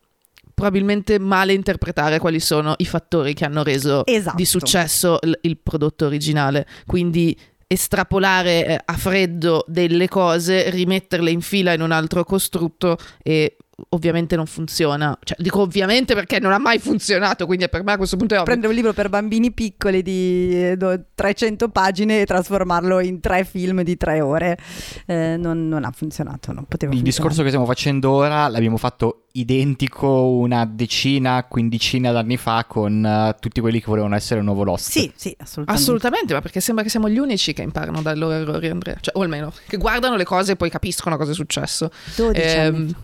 [0.61, 4.35] probabilmente male interpretare quali sono i fattori che hanno reso esatto.
[4.37, 6.67] di successo l- il prodotto originale.
[6.85, 13.57] Quindi estrapolare eh, a freddo delle cose, rimetterle in fila in un altro costrutto e
[13.89, 15.17] ovviamente non funziona.
[15.23, 18.37] Cioè, dico ovviamente perché non ha mai funzionato, quindi per me a questo punto è
[18.37, 18.51] ovvio.
[18.51, 20.77] Prendere un libro per bambini piccoli di
[21.15, 24.59] 300 pagine e trasformarlo in tre film di tre ore
[25.07, 26.51] eh, non, non, ha funzionato.
[26.51, 32.37] Non poteva Il discorso che stiamo facendo ora l'abbiamo fatto identico una decina, quindicina d'anni
[32.37, 34.89] fa con uh, tutti quelli che volevano essere un nuovo Lost.
[34.89, 35.71] Sì, sì, assolutamente.
[35.71, 38.97] Assolutamente, ma perché sembra che siamo gli unici che imparano dai loro errori, Andrea.
[38.99, 41.91] Cioè, o almeno che guardano le cose e poi capiscono cosa è successo.
[42.15, 42.95] 12 eh, anni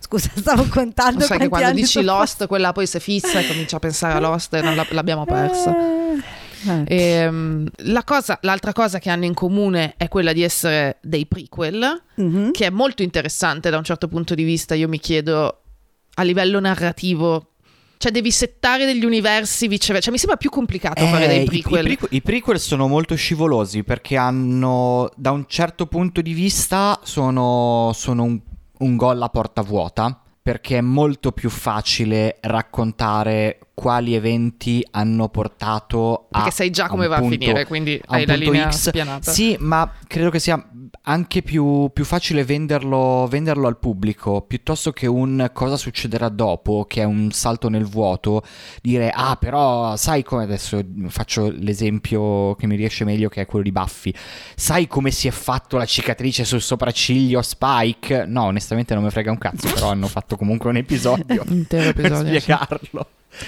[0.00, 1.24] Scusa, stavo contando.
[1.24, 4.54] Sai che quando dici Lost, quella poi si fissa e comincia a pensare a Lost
[4.54, 5.74] e non la- l'abbiamo persa.
[6.64, 6.84] Eh.
[6.86, 12.02] Ehm, la cosa- l'altra cosa che hanno in comune è quella di essere dei prequel,
[12.16, 12.52] Mhm.
[12.52, 14.74] che è molto interessante da un certo punto di vista.
[14.74, 15.60] Io mi chiedo
[16.14, 17.50] a livello narrativo.
[17.98, 20.04] Cioè, devi settare degli universi viceversa.
[20.04, 21.84] Cioè, mi sembra più complicato fare Eh, dei i- I, prequel.
[21.84, 27.92] prequel, i prequel sono molto scivolosi perché hanno, da un certo punto di vista, sono,
[27.94, 28.38] sono un,
[28.78, 30.20] un gol a porta vuota.
[30.42, 36.38] Perché è molto più facile raccontare quali eventi hanno portato a.
[36.38, 38.88] perché sai già come va punto- a finire, quindi a hai la punto linea X.
[38.88, 39.30] spianata.
[39.30, 40.66] Sì, ma credo che sia
[41.02, 47.02] anche più, più facile venderlo, venderlo al pubblico piuttosto che un cosa succederà dopo, che
[47.02, 48.42] è un salto nel vuoto.
[48.80, 53.62] Dire, ah, però sai come adesso faccio l'esempio che mi riesce meglio, che è quello
[53.62, 54.12] di Buffy.
[54.54, 58.24] Sai come si è fatto la cicatrice sul sopracciglio Spike?
[58.26, 61.44] No, onestamente non mi frega un cazzo, però hanno fatto comunque un episodio.
[61.48, 62.54] Intero per episodio, sì.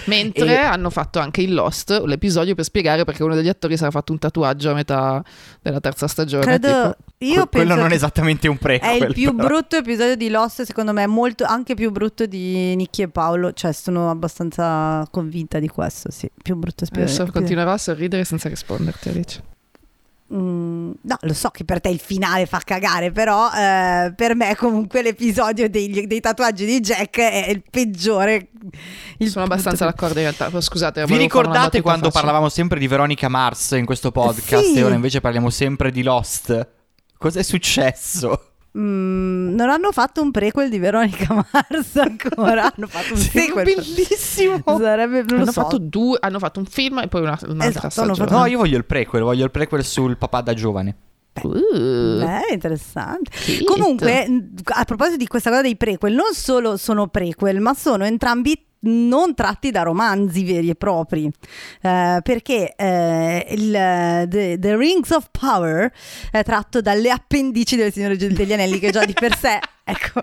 [0.06, 3.82] Mentre E- hanno fatto anche il Lost, l'episodio per spiegare perché uno degli attori si
[3.82, 5.22] era fatto un tatuaggio a metà
[5.62, 6.44] della terza stagione.
[6.44, 6.96] Credo, tipo.
[7.24, 9.02] io Que- quello penso non è esattamente un prequel.
[9.02, 9.48] è il più però.
[9.48, 13.52] brutto episodio di Lost, secondo me, molto, anche più brutto di Nicky e Paolo.
[13.52, 16.10] Cioè, sono abbastanza convinta di questo.
[16.10, 17.32] Sì, più brutto Adesso episodio.
[17.32, 19.42] continuerò a sorridere senza risponderti, Alice.
[20.34, 24.54] Mm, no, lo so che per te il finale fa cagare, però eh, per me
[24.56, 28.48] comunque l'episodio degli- dei tatuaggi di Jack è il peggiore.
[29.16, 30.60] Il Sono abbastanza d'accordo in realtà.
[30.60, 32.22] Scusate, Vi ricordate quando facile.
[32.22, 34.74] parlavamo sempre di Veronica Mars in questo podcast Sì.
[34.78, 36.68] e ora invece parliamo sempre di Lost?
[37.16, 38.47] Cos'è successo?
[38.78, 43.64] Mm, non hanno fatto un prequel di Veronica Mars ancora, hanno fatto un sequel.
[43.64, 44.62] bellissimo.
[44.64, 45.62] Sarebbe, non lo Hanno so.
[45.62, 48.76] fatto, due, hanno fatto un film e poi una, un'altra Esatto, fatto- No, io voglio
[48.76, 50.96] il prequel, voglio il prequel sul papà da giovane.
[51.42, 53.30] Uh, Eh, interessante.
[53.30, 53.64] Cute.
[53.64, 54.26] Comunque,
[54.64, 59.34] a proposito di questa cosa dei prequel, non solo sono prequel, ma sono entrambi non
[59.34, 61.30] tratti da romanzi veri e propri
[61.80, 63.72] Eh, perché eh, il
[64.28, 65.90] the, The Rings of Power
[66.30, 70.20] è tratto dalle appendici del Signore degli Anelli che già di per sé ecco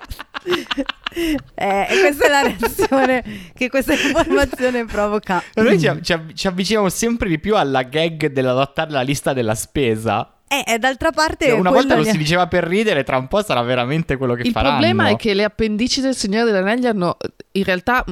[1.56, 6.90] Eh, e questa è la reazione che questa informazione provoca Noi ci, ci ci avviciniamo
[6.90, 10.30] sempre di più alla gag dell'adottare la lista della spesa.
[10.48, 13.42] Eh, e d'altra parte Che una volta lo si diceva per ridere, tra un po'
[13.44, 14.78] sarà veramente quello che Il faranno.
[14.78, 17.18] problema è che le appendici del Signore degli Anelli hanno
[17.54, 18.04] in realtà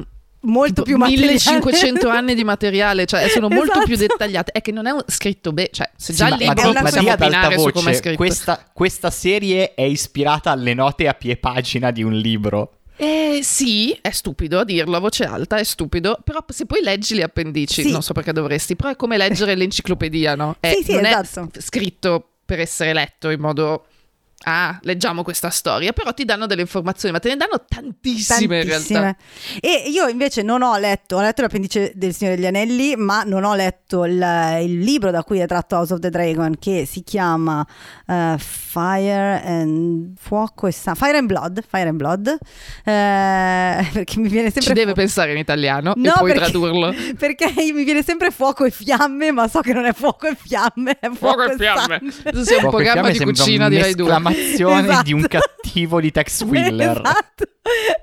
[0.44, 1.32] molto tipo più materiale.
[1.32, 3.86] 1500 anni di materiale, cioè sono molto Esatto.
[3.86, 4.52] più dettagliate.
[4.52, 6.68] È che non è un- scritto bene, cioè se Sì, già ma, il ma libro
[6.68, 8.16] di- ma possiamo opinare su come è voce, scritto.
[8.16, 12.78] questa, questa serie è ispirata alle note a pie pagina di un libro.
[12.96, 17.16] Eh sì, è stupido a dirlo a voce alta, è stupido, però se poi leggi
[17.16, 17.90] le appendici, Sì.
[17.90, 20.56] non so perché dovresti, però è come leggere l'enciclopedia, no?
[20.60, 21.58] È- Sì, sì, non esatto.
[21.58, 23.86] è scritto per essere letto in modo
[24.44, 28.68] ah, leggiamo questa storia, però ti danno delle informazioni, ma te ne danno tantissime, in
[28.68, 29.00] Tantissime.
[29.00, 29.18] realtà.
[29.60, 33.44] E io invece non ho letto, ho letto l'appendice del Signore degli Anelli, ma non
[33.44, 34.12] ho letto il,
[34.62, 37.66] il libro da cui è tratto House of the Dragon che si chiama
[38.06, 42.36] eh, Fire and Fuoco e Sangue, Fire and Blood, Fire and Blood,
[42.84, 46.50] eh, perché mi viene sempre Ci deve fu- pensare in italiano No, e poi perché-
[46.50, 46.92] tradurlo.
[47.24, 50.96] Perché mi viene sempre fuoco e fiamme, ma so che non è fuoco e fiamme,
[50.98, 51.80] è fuoco, Fuoco e fiamme.
[52.00, 52.12] sangue.
[52.22, 53.94] Questo sia un Fuoco e programma fiamme di cucina di Rai
[54.34, 54.64] 2.
[54.64, 55.38] un'esclamazione di un Esatto.
[55.38, 56.90] cattivo di Tex Wheeler.
[57.04, 57.44] Esatto.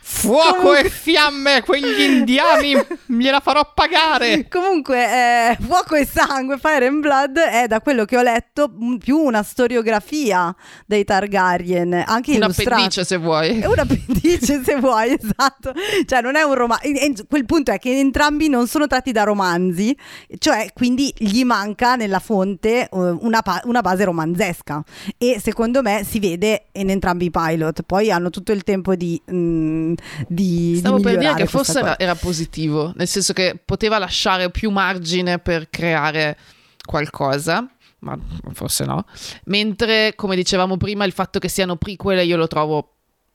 [0.01, 2.73] Fuoco Comunque- e fiamme, quegli indiani
[3.05, 4.47] gliela farò pagare.
[4.47, 9.17] Comunque, eh, Fuoco e Sangue, Fire and Blood è da quello che ho letto più
[9.17, 10.53] una storiografia
[10.87, 12.71] dei Targaryen, anche Un illustrata.
[12.75, 13.59] appendice se vuoi.
[13.59, 15.73] È un appendice se vuoi, esatto.
[16.07, 16.87] Cioè non è un romanzo.
[17.29, 19.95] Quel punto è che entrambi non sono tratti da romanzi,
[20.39, 24.83] cioè quindi gli manca nella fonte eh, una, pa- una base romanzesca.
[25.19, 27.81] E secondo me si vede in entrambi i pilot.
[27.81, 29.21] Poi hanno tutto il tempo di...
[29.29, 29.93] mm,
[30.27, 34.49] di Stavo di per dire che forse era, era positivo, nel senso che poteva lasciare
[34.49, 36.37] più margine per creare
[36.85, 38.17] qualcosa, ma
[38.53, 39.05] forse no.
[39.45, 42.93] Mentre, come dicevamo prima, il fatto che siano prequel io lo trovo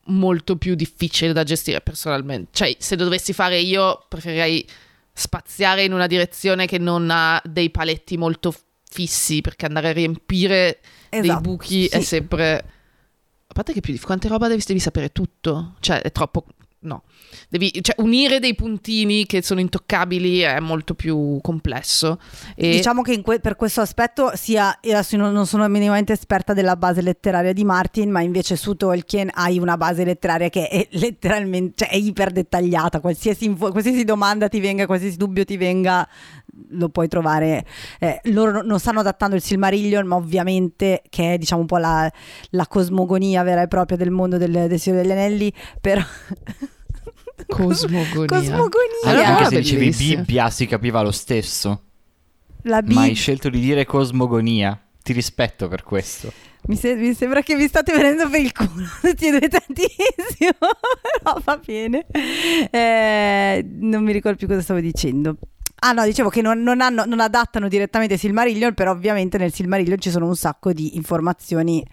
[0.08, 2.50] molto più difficile da gestire personalmente.
[2.52, 4.66] Cioè, se lo dovessi fare io, preferirei
[5.12, 8.54] spaziare in una direzione che non ha dei paletti molto
[8.88, 12.04] fissi, perché andare a riempire dei Esatto, buchi è sì.
[12.04, 12.70] sempre...
[13.56, 16.44] Parte che più di quante roba devi, devi sapere tutto, cioè è troppo...
[16.80, 17.04] No,
[17.48, 22.20] devi cioè, unire dei puntini che sono intoccabili è molto più complesso.
[22.54, 27.00] E Diciamo che que- per questo aspetto sia, io non sono minimamente esperta della base
[27.00, 31.88] letteraria di Martin, ma invece su Tolkien hai una base letteraria che è letteralmente, cioè
[31.88, 36.06] è iper dettagliata, qualsiasi, qualsiasi domanda ti venga, qualsiasi dubbio ti venga,
[36.70, 37.64] lo puoi trovare.
[37.98, 42.10] Eh, loro non stanno adattando il Silmarillion, ma ovviamente che è diciamo un po' la,
[42.50, 46.02] la cosmogonia vera e propria del mondo del, del Signore degli Anelli, però...
[47.46, 48.26] Cosmogonia.
[48.26, 49.04] Cosmogonia.
[49.04, 49.90] Allora, anche se dicevi.
[49.90, 51.82] Bibbia si capiva lo stesso.
[52.62, 53.14] La Ma hai Bibbia.
[53.14, 54.80] scelto di dire cosmogonia.
[55.02, 56.32] Ti rispetto per questo.
[56.62, 60.50] Mi, se- mi sembra che vi state venendo per il culo tutti e due tantissimo,
[61.22, 62.06] però va bene.
[62.70, 65.36] Eh, non mi ricordo più cosa stavo dicendo.
[65.78, 69.98] Ah no, dicevo che non, non hanno- non adattano direttamente Silmarillion, però ovviamente nel Silmarillion
[70.00, 71.84] ci sono un sacco di informazioni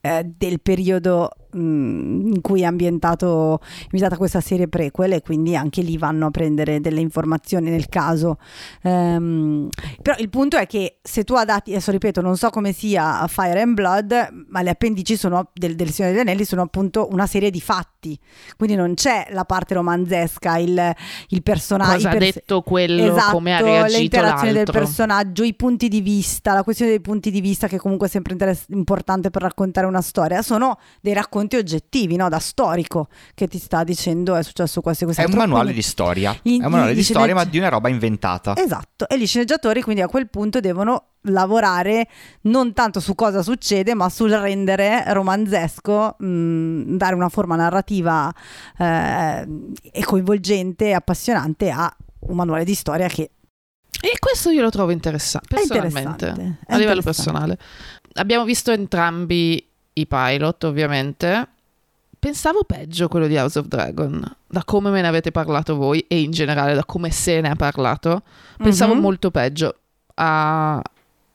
[0.00, 5.98] eh, del periodo in cui è ambientato, ambientata questa serie prequel e quindi anche lì
[5.98, 8.38] vanno a prendere delle informazioni nel caso.
[8.82, 9.68] Ehm,
[10.00, 13.60] però il punto è che se tu adatti, adesso ripeto, non so come sia Fire
[13.60, 17.50] and Blood, ma le appendici sono, del, del Signore degli Anelli sono appunto una serie
[17.50, 18.18] di fatti,
[18.56, 20.92] quindi non c'è la parte romanzesca, il,
[21.28, 21.92] il personaggio.
[21.94, 24.72] Cosa ha pers- detto quello, Esatto, come ha le reagito interazioni del l'altro.
[24.80, 28.32] personaggio, i punti di vista, la questione dei punti di vista che comunque è sempre
[28.32, 32.28] interess- importante per raccontare una storia, sono dei racconti oggettivi, no?
[32.28, 35.22] da storico che ti sta dicendo è successo questo e questo.
[35.22, 36.36] È un manuale Quindi- di storia.
[36.42, 38.54] Gli- È un manuale gli di storia, ma di una roba inventata.
[38.56, 42.08] Esatto, e gli sceneggiatori quindi a quel punto devono lavorare
[42.42, 48.32] non tanto su cosa succede, ma sul rendere romanzesco, mh, dare una forma narrativa
[48.78, 49.46] eh,
[49.92, 53.30] e coinvolgente e appassionante a un manuale di storia che
[54.00, 56.58] E questo io lo trovo interessante, personalmente, interessante.
[56.66, 57.58] a livello personale.
[58.14, 61.48] Abbiamo visto entrambi i pilot, ovviamente.
[62.18, 66.20] Pensavo peggio quello di House of Dragon, da come me ne avete parlato voi e
[66.20, 68.22] in generale da come se ne ha parlato.
[68.58, 69.00] Pensavo Mhm.
[69.00, 69.76] molto peggio.
[70.14, 70.80] A,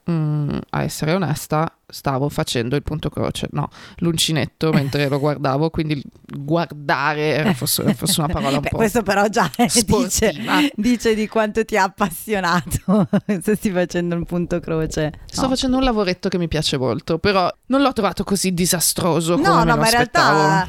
[0.09, 6.01] mm, a essere onesta, stavo facendo il punto croce, no, l'uncinetto mentre lo guardavo, quindi
[6.25, 10.33] guardare era fosse, fosse una parola un Beh, po' questo però già dice,
[10.75, 13.07] dice di quanto ti ha appassionato
[13.41, 15.11] se stai facendo un punto croce.
[15.25, 15.49] Sto No.
[15.49, 19.57] facendo un lavoretto che mi piace molto, però non l'ho trovato così disastroso come No,
[19.59, 20.67] me no, ma in realtà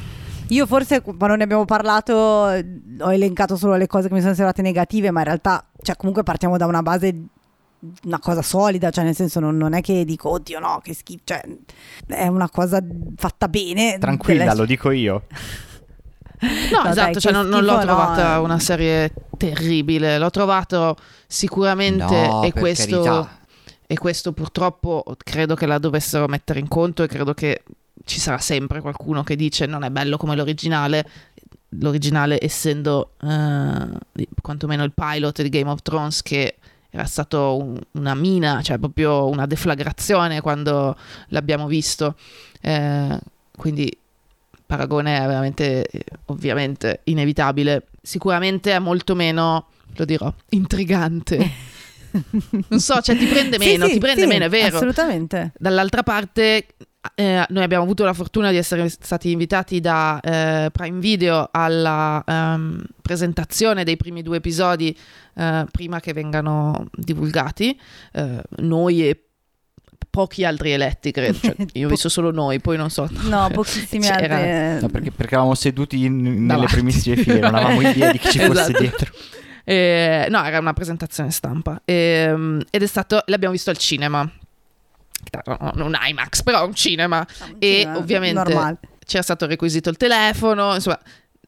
[0.51, 4.63] io forse quando ne abbiamo parlato ho elencato solo le cose che mi sono sembrate
[4.63, 7.15] negative, ma in realtà, cioè comunque partiamo da una base
[8.05, 11.23] una cosa solida, cioè nel senso non, non è che dico oddio no, che schifo,
[11.25, 11.43] cioè
[12.07, 12.83] è una cosa
[13.17, 13.99] fatta bene.
[13.99, 15.25] Tranquilla, delle- lo dico io.
[16.41, 17.95] No, No, esatto, dai, cioè non, non l'ho schifo, no.
[17.97, 23.29] trovata una serie terribile, l'ho trovato sicuramente No, e questo
[23.91, 27.63] e questo purtroppo credo che la dovessero mettere in conto e credo che
[28.05, 31.09] ci sarà sempre qualcuno che dice non è bello come l'originale.
[31.71, 36.57] L'originale essendo eh, quantomeno il pilot di Game of Thrones che
[36.91, 40.97] era stato un- una mina, cioè proprio una deflagrazione quando
[41.29, 42.17] l'abbiamo visto.
[42.61, 43.19] Eh,
[43.57, 47.87] quindi il paragone è veramente, eh, ovviamente, inevitabile.
[48.03, 51.51] Sicuramente è molto meno, lo dirò, intrigante.
[52.69, 54.77] non so, cioè ti prende meno, sì, ti prende sì, meno, è vero.
[54.77, 55.53] Assolutamente.
[55.59, 56.67] Dall'altra parte,
[57.15, 62.23] eh, noi abbiamo avuto la fortuna di essere stati invitati da eh, Prime Video alla
[62.27, 64.97] ehm, presentazione dei primi due episodi
[65.37, 67.79] eh, prima che vengano divulgati.
[68.13, 69.23] Eh, noi e
[70.11, 71.39] pochi altri eletti, credo.
[71.39, 73.09] Cioè, io ho visto solo noi, poi non so.
[73.29, 74.83] No, pochissimi C'era- altri.
[74.83, 76.73] No, perché, perché eravamo seduti in- nelle Davanti.
[76.73, 78.79] primissime file, non avevamo idea di chi ci fosse Esatto.
[78.81, 79.13] dietro.
[79.65, 81.81] Eh, no, era una presentazione stampa.
[81.85, 83.23] Ehm, ed è stato.
[83.27, 84.29] L'abbiamo visto al cinema.
[85.45, 87.27] No, Non IMAX, però un cinema.
[87.59, 88.79] E Sì, ovviamente normale.
[89.05, 90.99] c'era stato requisito il telefono, insomma,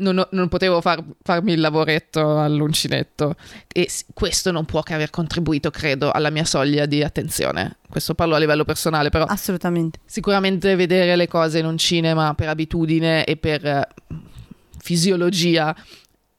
[0.01, 3.35] non, non potevo far- farmi il lavoretto all'uncinetto.
[3.69, 7.77] E questo non può che aver contribuito, credo, alla mia soglia di attenzione.
[7.89, 9.99] Questo parlo a livello personale, però Assolutamente.
[10.07, 13.89] sicuramente vedere le cose in un cinema per abitudine e per eh,
[14.79, 15.75] fisiologia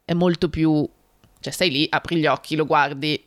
[0.04, 0.88] è molto più...
[1.40, 3.20] Cioè stai lì, apri gli occhi, lo guardi,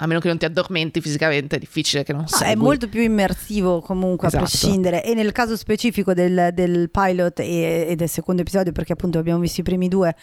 [0.00, 2.52] a meno che non ti addormenti fisicamente, è difficile che non No, segui.
[2.52, 4.44] è molto più immersivo comunque Esatto.
[4.44, 8.92] a prescindere e nel caso specifico del, del pilot e, e del secondo episodio perché
[8.92, 10.14] appunto abbiamo visto i primi due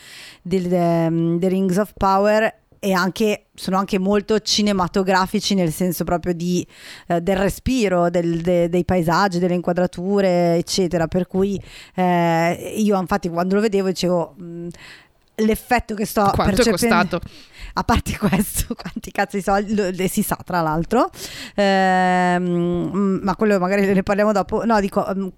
[0.42, 6.34] del, ehm, The Rings of Power e anche, sono anche molto cinematografici nel senso proprio
[6.34, 6.66] di,
[7.08, 11.60] eh, del respiro, del- de- dei paesaggi, delle inquadrature eccetera per cui
[11.96, 14.68] eh, io infatti quando lo vedevo dicevo mh,
[15.38, 17.22] l'effetto che sto Quanto è percependo costato?
[17.78, 21.10] A parte questo, quanti cazzo di soldi, si sa tra l'altro,
[21.56, 24.64] Ehm, ma quello magari ne parliamo dopo.
[24.66, 25.32] No, dico, ehm,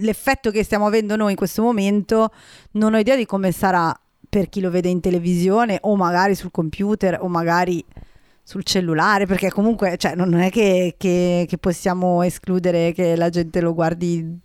[0.00, 2.30] l'effetto che stiamo avendo noi in questo momento,
[2.72, 3.94] non ho idea di come sarà
[4.28, 7.84] per chi lo vede in televisione o magari sul computer o magari
[8.42, 13.60] sul cellulare, perché comunque cioè, non è che, che- che possiamo escludere che la gente
[13.60, 14.38] lo guardi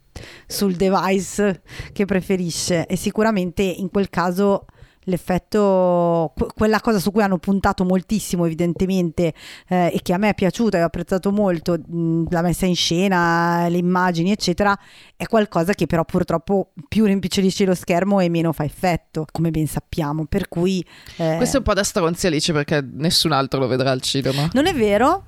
[0.45, 4.65] sul device che preferisce e sicuramente in quel caso
[5.05, 9.33] l'effetto, que- quella cosa su cui hanno puntato moltissimo evidentemente
[9.67, 12.75] eh, e che a me è piaciuta e ho apprezzato molto, mh, la messa in
[12.75, 14.77] scena, le immagini eccetera,
[15.15, 19.67] è qualcosa che però purtroppo più rimpicciolисce lo schermo e meno fa effetto, come ben
[19.67, 20.85] sappiamo, per cui...
[21.17, 24.49] eh, Questo è un po' da stronzi Alice perché nessun altro lo vedrà al cinema.
[24.53, 25.25] non è vero,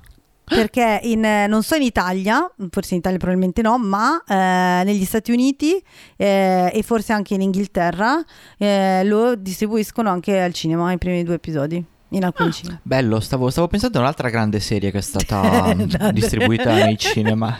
[0.48, 5.04] perché in, eh, non so in Italia, forse in Italia probabilmente no, ma eh, negli
[5.04, 5.82] Stati Uniti
[6.16, 8.24] eh, e forse anche in Inghilterra
[8.56, 11.84] eh, lo distribuiscono anche al cinema i primi due episodi.
[12.10, 12.78] In alcuni cinema.
[12.84, 17.56] Bello, stavo, stavo pensando a un'altra grande serie che è stata mm, distribuita nei cinema.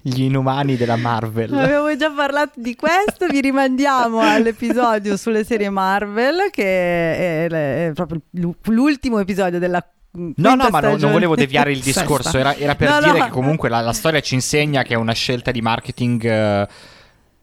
[0.00, 1.52] Gli inumani della Marvel.
[1.52, 8.20] Abbiamo già parlato di questo, vi rimandiamo all'episodio sulle serie Marvel, che è, è proprio
[8.30, 9.84] l'u- l'ultimo episodio della
[10.16, 13.18] No, no, ma no- non volevo deviare il discorso, era, era per No, no, dire
[13.18, 16.68] ma- che comunque la, la storia ci insegna che è una scelta di marketing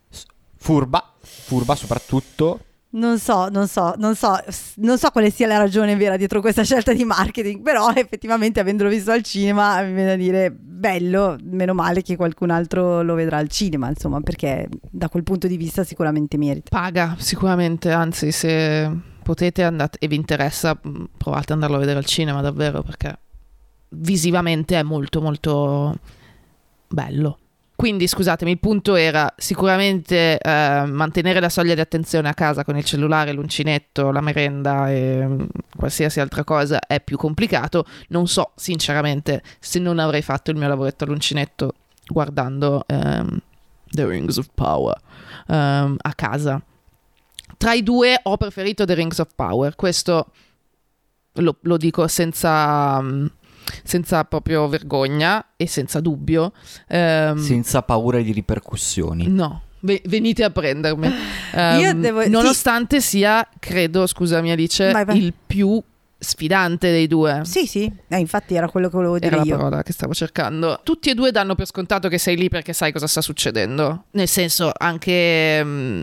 [0.09, 2.59] s- furba, furba soprattutto.
[2.93, 4.37] Non so, non so, non so,
[4.75, 8.89] non so quale sia la ragione vera dietro questa scelta di marketing, però effettivamente avendolo
[8.89, 13.37] visto al cinema mi viene da dire bello, meno male che qualcun altro lo vedrà
[13.37, 16.67] al cinema, insomma, perché da quel punto di vista sicuramente merita.
[16.69, 18.89] Paga sicuramente, anzi se
[19.31, 23.17] potete andate, e vi interessa mh, provate ad andarlo a vedere al cinema davvero perché
[23.89, 25.97] visivamente è molto molto
[26.87, 27.37] bello.
[27.75, 32.77] Quindi scusatemi, il punto era sicuramente eh, mantenere la soglia di attenzione a casa con
[32.77, 37.85] il cellulare, l'uncinetto, la merenda e mh, qualsiasi altra cosa è più complicato.
[38.09, 41.73] Non so sinceramente se non avrei fatto il mio lavoretto all'uncinetto
[42.05, 43.39] guardando ehm,
[43.89, 44.99] The Rings of Power
[45.47, 46.61] ehm, a casa.
[47.57, 50.27] Tra i due ho preferito The Rings of Power, questo
[51.35, 53.25] lo, lo dico senza, mm,
[53.83, 56.51] senza proprio vergogna e senza dubbio.
[56.87, 59.27] Ehm, Senza paura di ripercussioni.
[59.27, 61.09] No, ve- venite a prendermi.
[61.53, 62.29] Ehm, devo- sì.
[62.29, 65.17] nonostante sia, credo, scusami Alice, Vai, vai.
[65.17, 65.81] il più
[66.17, 67.41] sfidante dei due.
[67.43, 69.57] Sì, sì, eh, infatti era quello che volevo dire Era la io.
[69.57, 70.79] parola che stavo cercando.
[70.83, 74.05] Tutti e due danno per scontato che sei lì perché sai cosa sta succedendo.
[74.11, 75.61] Nel senso, anche.
[75.63, 76.01] mm,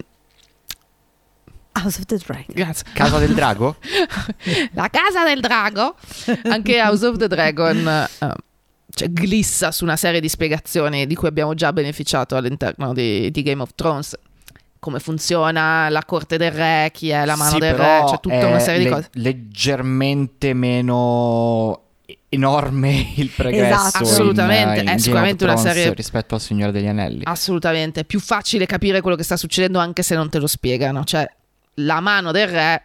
[1.72, 2.44] House of the Dragon.
[2.48, 2.86] Grazie.
[2.92, 3.76] Casa del drago?
[4.74, 5.94] La casa del drago.
[6.44, 7.86] Anche House of the Dragon.
[7.86, 8.34] eh,
[8.92, 13.42] cioè, glissa su una serie di spiegazioni di cui abbiamo già beneficiato all'interno di, di
[13.42, 14.16] Game of Thrones.
[14.80, 18.34] Come funziona la corte del re, chi è la mano Sì, del re, cioè tutta
[18.36, 19.08] è una serie di cose.
[19.14, 21.82] Leggermente meno
[22.30, 24.04] enorme il progresso Esatto.
[24.04, 27.20] in- Assolutamente, in è Game of sicuramente una serie- rispetto al Signore degli Anelli.
[27.24, 31.04] Assolutamente, è più facile capire quello che sta succedendo anche se non te lo spiegano.
[31.04, 31.28] Cioè,
[31.78, 32.82] la mano del re,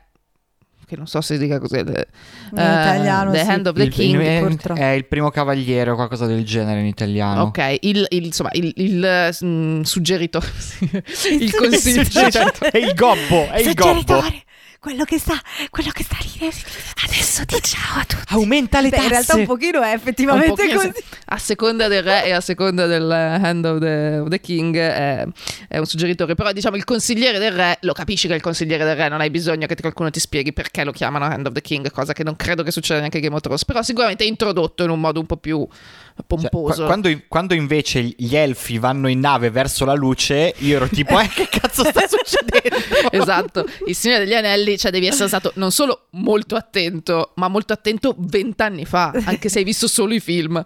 [0.85, 2.07] che non so se dica cos'è, le-
[2.51, 3.49] In italiano, The sì.
[3.49, 4.19] Hand of the il, King.
[4.21, 4.79] è, purtroppo.
[4.79, 7.43] è il primo cavaliere o qualcosa del genere in italiano.
[7.43, 10.45] Ok, il, il- insomma, il, il mm, suggeritore,
[11.31, 12.71] il Il consiglio, suggeritore.
[12.71, 14.21] È il gobbo, è il gobbo.
[14.83, 16.51] Quello che sta, quello che sta lì.
[17.05, 18.33] Adesso di ciao a tutti.
[18.33, 19.05] Aumenta le Beh, tasse.
[19.05, 20.91] in realtà un pochino è effettivamente pochino così.
[20.93, 21.03] sì.
[21.27, 25.25] a seconda del re e a seconda del Hand of the, of the King è,
[25.69, 26.35] è un suggeritore.
[26.35, 29.21] Però diciamo il consigliere del re, lo capisci che è il consigliere del re, non
[29.21, 32.25] hai bisogno che qualcuno ti spieghi perché lo chiamano Hand of the King, cosa che
[32.25, 33.63] non credo che succeda neanche a Game of Thrones.
[33.63, 35.65] Però sicuramente è introdotto in un modo un po' più
[36.25, 36.75] pomposo.
[36.75, 41.17] qua- quando, quando invece gli elfi vanno in nave verso la luce, io ero tipo,
[41.19, 43.09] eh, che cazzo sta succedendo?
[43.11, 47.73] Esatto, il Signore degli Anelli, cioè devi essere stato non solo molto attento, ma molto
[47.73, 50.63] attento vent'anni fa, anche se hai visto solo i film.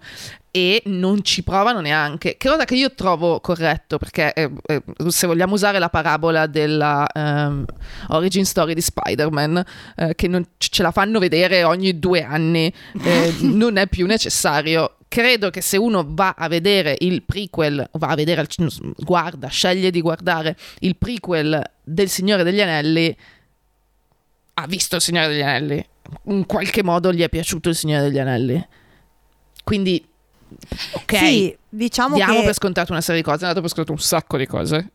[0.60, 2.36] E non ci provano neanche.
[2.36, 7.06] Che cosa che io trovo corretto, perché eh, eh, se vogliamo usare la parabola della
[7.06, 7.64] ehm,
[8.08, 9.64] origin story di Spider-Man,
[9.98, 14.96] eh, che non ce la fanno vedere ogni due anni, eh, non è più necessario.
[15.08, 18.48] Credo che se uno va a vedere il prequel, va a vedere,
[18.96, 23.16] guarda, sceglie di guardare il prequel del Signore degli Anelli,
[24.56, 25.86] ha visto il Signore degli Anelli.
[26.24, 28.68] In qualche modo gli è piaciuto il Signore degli Anelli.
[29.64, 30.04] Quindi,
[30.94, 33.94] ok, Sì, diciamo diamo che per scontato una serie di cose, è dato per scontato
[33.94, 34.92] un sacco di cose.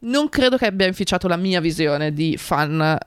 [0.00, 2.98] Non credo che abbia inficiato la mia visione di fan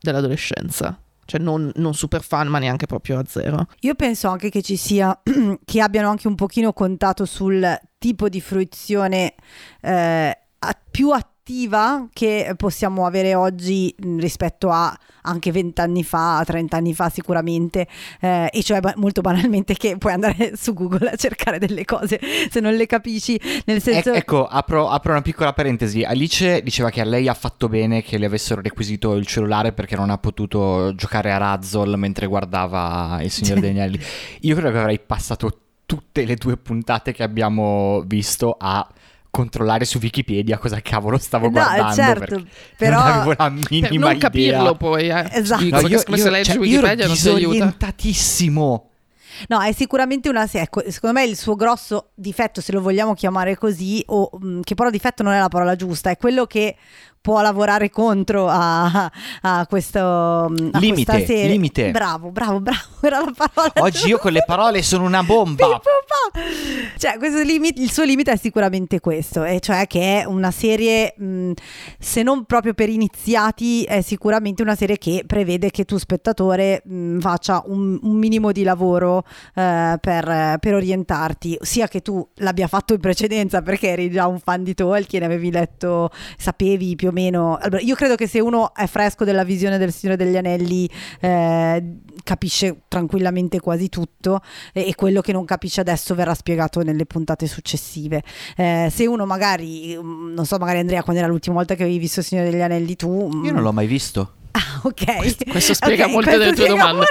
[0.00, 0.98] dell'adolescenza.
[1.24, 3.66] Cioè, non, non super fan, ma neanche proprio a zero.
[3.80, 5.20] io penso anche che ci sia
[5.64, 9.34] che abbiano anche un pochino contato sul tipo di fruizione
[9.82, 10.38] eh,
[10.90, 11.37] più attiva
[12.12, 17.86] che possiamo avere oggi mh, rispetto a anche 20 anni fa, 30 anni fa sicuramente,
[18.20, 22.60] eh, e cioè molto banalmente che puoi andare su Google a cercare delle cose se
[22.60, 24.12] non le capisci, nel senso...
[24.12, 26.02] E- ecco, apro, apro una piccola parentesi.
[26.02, 29.96] Alice diceva che a lei ha fatto bene che le avessero requisito il cellulare perché
[29.96, 33.98] non ha potuto giocare a Razzle mentre guardava Il Signore degli Anelli.
[34.40, 38.86] Io credo che avrei passato tutte le due puntate che abbiamo visto a
[39.38, 41.94] controllare su Wikipedia cosa cavolo stavo No, guardando.
[41.94, 42.42] certo,
[42.76, 44.18] però- non avevo la per minima non idea.
[44.18, 45.28] capirlo poi, eh.
[45.32, 45.62] Esatto.
[45.64, 47.38] No, io, secondo me io- se leggi cioè, io Wikipedia non ti aiuta.
[47.48, 48.90] disorientatissimo.
[49.48, 53.56] No, è sicuramente una ecco, secondo me il suo grosso difetto, se lo vogliamo chiamare
[53.56, 54.30] così, o
[54.64, 56.74] che però difetto non è la parola giusta, è quello che
[57.20, 59.10] può lavorare contro a,
[59.42, 61.90] a questo mh, a Limite, limite.
[61.90, 65.80] Bravo, bravo, bravo, era la parola Oggi io con le parole sono una bomba.
[66.96, 71.14] Cioè, questo limite- il suo limite è sicuramente questo, e cioè che è una serie,
[71.16, 71.52] mh,
[71.98, 77.18] se non proprio per iniziati, è sicuramente una serie che prevede che tu, spettatore, mh,
[77.18, 82.94] faccia un, un minimo di lavoro eh, per, per orientarti, sia che tu l'abbia fatto
[82.94, 87.56] in precedenza perché eri già un fan di Tolkien, avevi letto, sapevi più o meno.
[87.60, 90.88] Allora, io credo che se uno è fresco della visione del Signore degli Anelli,
[91.20, 94.40] eh, capisce tranquillamente quasi tutto
[94.72, 98.22] e, e quello che non capisce adesso verrà spiegato nelle puntate successive.
[98.56, 101.98] Eh, se uno magari, mm, non so, magari Andrea, quando era l'ultima volta che avevi
[101.98, 103.30] visto il Signore degli Anelli, tu...
[103.34, 104.32] mm, Io non l'ho mai visto.
[104.52, 105.16] Ah, ok.
[105.18, 107.06] Questo- questo spiega Ok, molte questo delle tue domande.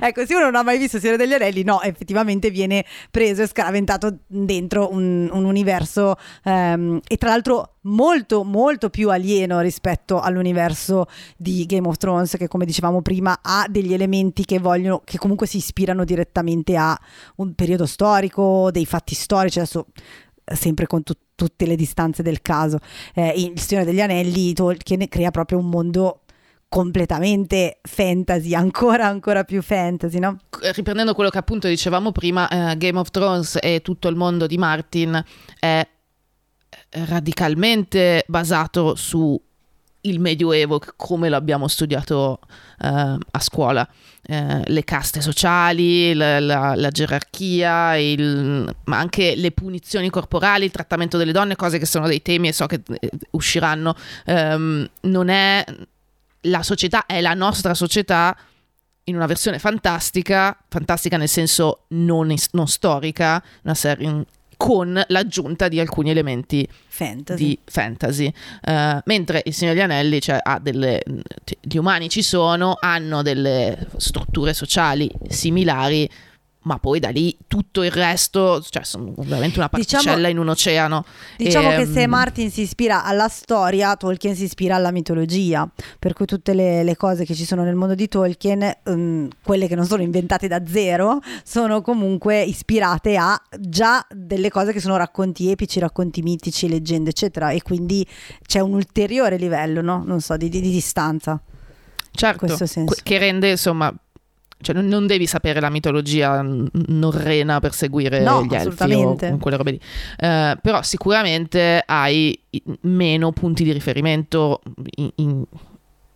[0.00, 3.46] Ecco, se uno non ha mai visto Signore degli Anelli, no, effettivamente viene preso e
[3.46, 11.06] scaraventato dentro un, un universo ehm, e tra l'altro molto molto più alieno rispetto all'universo
[11.36, 15.46] di Game of Thrones che come dicevamo prima ha degli elementi che vogliono che comunque
[15.46, 16.98] si ispirano direttamente a
[17.36, 19.86] un periodo storico, dei fatti storici, adesso
[20.44, 22.78] sempre con tut- tutte le distanze del caso.
[23.14, 26.20] Eh, il Signore degli Anelli Tolkien crea proprio un mondo
[26.68, 30.38] completamente fantasy, ancora ancora più fantasy, no?
[30.72, 34.58] riprendendo quello che appunto dicevamo prima, eh, Game of Thrones e tutto il mondo di
[34.58, 35.22] Martin
[35.58, 35.86] è
[36.90, 39.40] radicalmente basato su
[40.02, 42.38] il Medioevo come lo abbiamo studiato
[42.80, 43.88] eh, a scuola.
[44.28, 50.70] Eh, le caste sociali, la, la- la gerarchia, il- ma anche le punizioni corporali, il
[50.70, 53.94] trattamento delle donne, cose che sono dei temi e so che eh, usciranno.
[54.26, 55.64] Ehm, non è
[56.46, 58.36] la società, è la nostra società
[59.04, 64.24] in una versione fantastica, fantastica nel senso non, is- non storica, una serie
[64.56, 67.44] con l'aggiunta di alcuni elementi Fantasy.
[67.44, 68.32] di fantasy.
[68.62, 71.02] Eh, mentre il Signore degli Anelli, cioè, ha delle.
[71.60, 76.08] Gli umani ci sono, hanno delle strutture sociali similari.
[76.66, 80.48] Ma poi da lì tutto il resto, cioè sono veramente una Diciamo- particella in un
[80.48, 81.04] oceano.
[81.36, 85.68] Diciamo che Ehm, se Martin si ispira alla storia, Tolkien si ispira alla mitologia,
[86.00, 89.68] per cui tutte le, le cose che ci sono nel mondo di Tolkien, ehm, quelle
[89.68, 94.96] che non sono inventate da zero, sono comunque ispirate a già delle cose che sono
[94.96, 98.04] racconti epici, racconti mitici, leggende, eccetera, e quindi
[98.44, 100.02] c'è un ulteriore livello, no?
[100.04, 101.40] Non so, di, di- di distanza.
[102.10, 102.92] Certo, questo senso.
[102.92, 103.94] que- che rende insomma.
[104.58, 109.56] Cioè, non, devi sapere la mitologia n- norrena per seguire No, gli elfi o quelle
[109.56, 109.80] robe lì.
[110.18, 112.38] Eh, però sicuramente hai
[112.82, 114.62] meno punti di riferimento
[114.96, 115.44] in- in-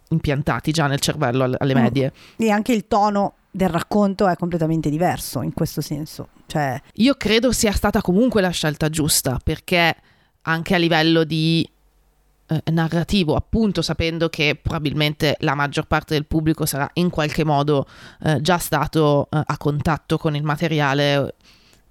[0.09, 1.83] impiantati già nel cervello alle, alle Mm.
[1.83, 2.13] medie.
[2.37, 6.29] E anche il tono del racconto è completamente diverso in questo senso.
[6.47, 9.95] Cioè, Io credo sia stata comunque la scelta giusta perché
[10.43, 11.69] anche a livello di
[12.51, 17.87] eh, narrativo, appunto sapendo che probabilmente la maggior parte del pubblico sarà in qualche modo
[18.25, 21.35] eh, già stato eh, a contatto con il materiale,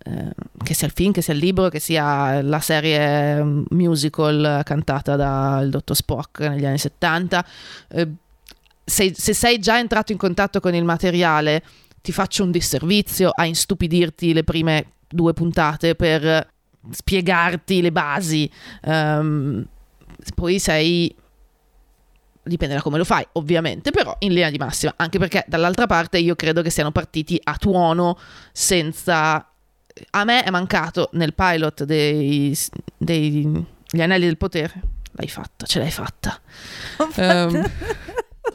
[0.04, 4.62] eh, che sia il film, che sia il libro, che sia la serie mm, musical
[4.66, 7.46] cantata dal dottor Spock negli anni 70.
[7.90, 8.08] eh,
[8.84, 11.64] se, se sei già entrato in contatto con il materiale,
[12.02, 16.48] ti faccio un disservizio a instupidirti le prime due puntate per
[16.90, 18.52] spiegarti le basi.
[18.82, 19.66] Ehm,
[20.36, 21.16] poi sei.
[22.42, 26.18] Dipende da come lo fai, ovviamente, però in linea di massima, anche perché dall'altra parte
[26.18, 28.18] io credo che siano partiti a tuono
[28.52, 29.46] senza.
[30.12, 32.58] A me è mancato nel pilot dei,
[32.98, 34.82] dei- gli anelli del potere.
[35.12, 36.40] L'hai fatta, ce l'hai fatta.
[37.18, 37.70] Ehm,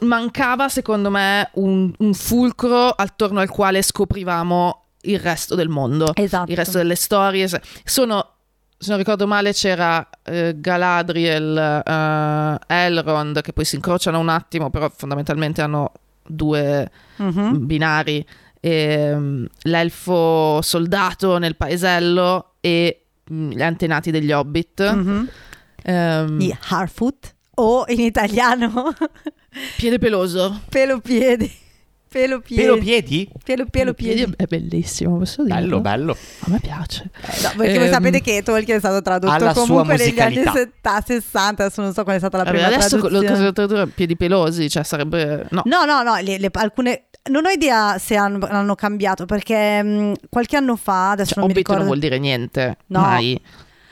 [0.01, 6.51] mancava secondo me un, un fulcro attorno al quale scoprivamo il resto del mondo, esatto.
[6.51, 7.47] il resto delle storie.
[7.83, 8.34] Sono,
[8.77, 14.69] se non ricordo male, c'era eh, Galadriel, eh, Elrond, che poi si incrociano un attimo,
[14.69, 15.91] però fondamentalmente hanno
[16.27, 17.65] due Mhm.
[17.65, 18.25] binari.
[18.67, 24.91] ehm, l'elfo soldato nel paesello e mm, gli antenati degli hobbit.
[24.91, 25.29] Mhm.
[25.83, 28.91] Ehm, Di Harfoot o in italiano
[29.77, 30.61] Piede peloso.
[30.69, 31.51] pelo piedi.
[32.15, 32.61] Pelo piedi.
[32.61, 33.29] Pelo piedi?
[33.43, 34.33] Pelo, pelo piedi.
[34.37, 35.81] è bellissimo, posso dirlo?
[35.81, 36.17] Bello, bello.
[36.39, 37.09] A me piace.
[37.13, 40.17] Eh, no, perché voi Ehm, sapete che Tolkien è stato tradotto alla sua comunque negli
[40.21, 40.51] anni musicalità.
[40.53, 43.35] 70, 60, adesso non so qual è stata la Vabbè, prima adesso lo traduzione.
[43.37, 45.61] cosa tradurre piedi pelosi, cioè sarebbe no.
[45.65, 47.03] No, no, no, le- le- alcune...
[47.29, 51.47] Non ho idea se hanno, hanno cambiato perché mh, qualche anno fa, adesso Cioè, non
[51.49, 51.79] mi ricordo...
[51.79, 52.99] non vuol dire niente, No.
[53.01, 53.41] mai.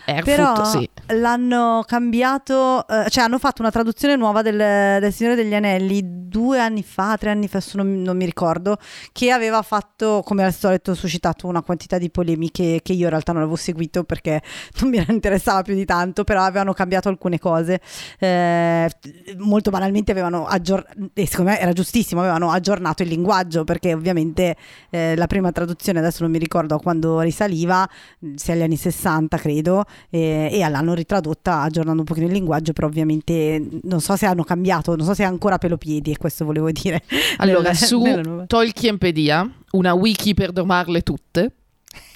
[0.05, 0.89] Airfoot, Però sì.
[1.07, 4.57] l'hanno cambiato, eh, cioè hanno fatto una traduzione nuova del,
[4.99, 6.01] del Signore degli Anelli
[6.33, 8.77] due anni fa, tre anni fa, non, non mi ricordo,
[9.11, 13.31] che aveva fatto, come al solito, suscitato una quantità di polemiche che io in realtà
[13.31, 14.41] non avevo seguito perché
[14.81, 17.79] non mi interessava più di tanto, però avevano cambiato alcune cose.
[18.19, 18.89] Eh,
[19.37, 24.55] molto banalmente avevano aggiornato, e secondo me era giustissimo, avevano aggiornato il linguaggio perché ovviamente
[24.89, 27.87] eh, la prima traduzione, adesso non mi ricordo quando risaliva,
[28.35, 32.87] sia agli anni 60 credo, e, e l'hanno ritradotta aggiornando un pochino il linguaggio, però
[32.87, 36.71] ovviamente non so se hanno cambiato, non so se è ancora pelopiedi e questo volevo
[36.71, 37.01] dire.
[37.37, 41.51] Allora, nel- su nella Tolkienpedia, una wiki per domarle tutte,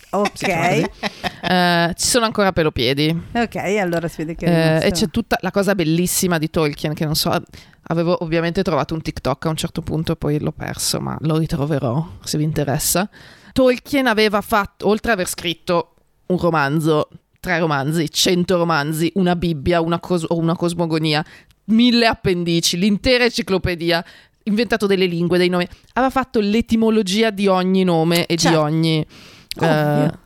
[0.10, 3.24] Ok, eh, ci sono ancora pelopiedi.
[3.34, 4.46] ok, allora si vede che...
[4.46, 7.38] rimasto- e c'è tutta la cosa bellissima di Tolkien che non so,
[7.84, 11.38] avevo ovviamente trovato un TikTok a un certo punto e poi l'ho perso, ma lo
[11.38, 13.10] ritroverò se vi interessa.
[13.52, 15.96] Tolkien aveva fatto, oltre ad aver scritto
[16.28, 17.10] un romanzo,
[17.48, 21.24] tre romanzi, cento romanzi, una Bibbia, una, cos- una cosmogonia,
[21.66, 24.04] mille appendici, l'intera enciclopedia,
[24.44, 28.50] inventato delle lingue, dei nomi, aveva fatto l'etimologia di ogni nome e Certo.
[28.58, 29.06] di ogni...
[29.62, 30.20] eh, Ovvio.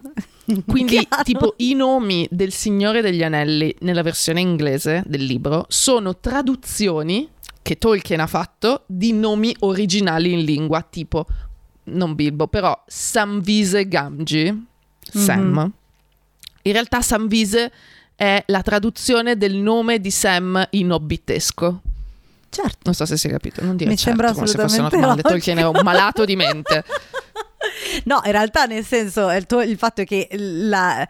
[0.65, 7.29] quindi, tipo, i nomi del Signore degli Anelli nella versione inglese del libro sono traduzioni
[7.61, 11.27] che Tolkien ha fatto di nomi originali in lingua, tipo,
[11.83, 14.63] non Bilbo, però Samvise Gamgee,
[14.99, 15.41] Sam.
[15.51, 15.71] Mhm.
[16.63, 17.71] In realtà Samvise
[18.15, 21.81] è la traduzione del nome di Sam in hobbitesco.
[22.49, 22.77] Certo.
[22.83, 24.97] Non so se si è capito, non dire Mi certo, sembra come se fosse assolutamente
[25.07, 25.21] normale.
[25.21, 26.83] Tolkien era un malato di mente.
[28.05, 31.07] No, in realtà nel senso, il, tuo- il fatto è che la-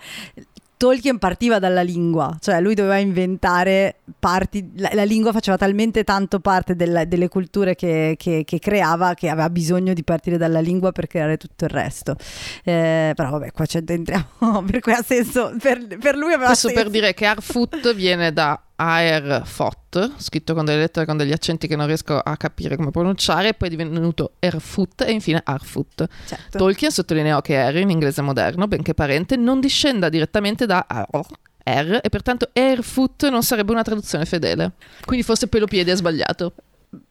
[0.82, 6.40] Tolkien partiva dalla lingua, cioè lui doveva inventare parti, la, la lingua faceva talmente tanto
[6.40, 10.92] parte della- delle culture che, che- che creava che aveva bisogno di partire dalla lingua
[10.92, 12.16] per creare tutto il resto.
[12.64, 16.70] Eh, però vabbè, qua ci addentriamo, per cui ha senso, per, per lui aveva Questo
[16.70, 16.82] senso.
[16.84, 21.76] per dire che Arfoot viene da Aerfot, scritto con delle lettere con degli accenti che
[21.76, 26.08] non riesco a capire come pronunciare, e poi è divenuto Erfoot e infine Arfoot.
[26.26, 26.58] Certo.
[26.58, 31.26] Tolkien sottolineò che R in inglese moderno, benché parente, non discenda direttamente da R,
[31.64, 34.72] R e pertanto Airfoot non sarebbe una traduzione fedele.
[35.06, 36.54] Quindi forse Pelopiedi ha sbagliato.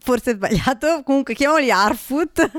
[0.02, 2.38] forse sbagliato, comunque chiamiamoli Harfoot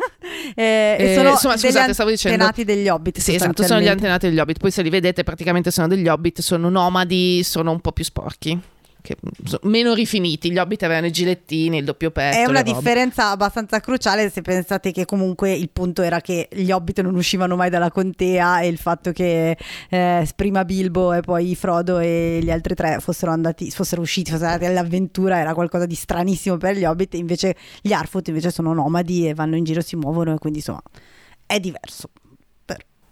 [0.55, 3.20] eh, e Eh, sono insomma, degli scusate, stavo dicendo- antenati degli Hobbit.
[3.20, 4.57] Sì, esatto, sono gli antenati degli Hobbit.
[4.59, 8.59] Poi se li vedete praticamente sono degli Hobbit, sono nomadi, sono un po' più sporchi.
[9.02, 9.18] Che,
[9.64, 12.38] meno rifiniti, gli Hobbit avevano i gilettini, il doppio petto.
[12.38, 12.74] È una robe.
[12.74, 17.56] differenza abbastanza cruciale se pensate che comunque il punto era che gli Hobbit non uscivano
[17.56, 19.58] mai dalla contea e il fatto che
[19.89, 24.52] eh, prima Bilbo e poi Frodo e gli altri tre fossero andati, fossero usciti, fossero
[24.52, 29.28] andati all'avventura era qualcosa di stranissimo per gli Hobbit, invece gli Harfoot invece sono nomadi
[29.28, 30.82] e vanno in giro, si muovono e quindi insomma
[31.45, 32.10] è diverso.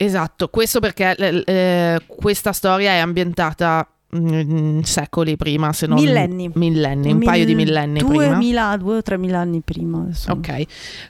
[0.01, 1.13] Esatto, questo perché
[1.43, 3.85] eh, questa storia è ambientata
[4.15, 6.51] mm, secoli prima, se non Millenni.
[6.55, 8.27] millenni, un paio di millenni prima.
[8.27, 10.01] 2000, due o tre mila anni prima.
[10.01, 10.31] adesso.
[10.31, 10.63] Ok,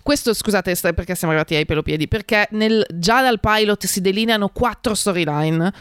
[0.03, 4.93] questo scusate perché siamo arrivati ai pelopiedi, perché nel- già dal pilot si delineano quattro
[4.93, 5.73] storyline.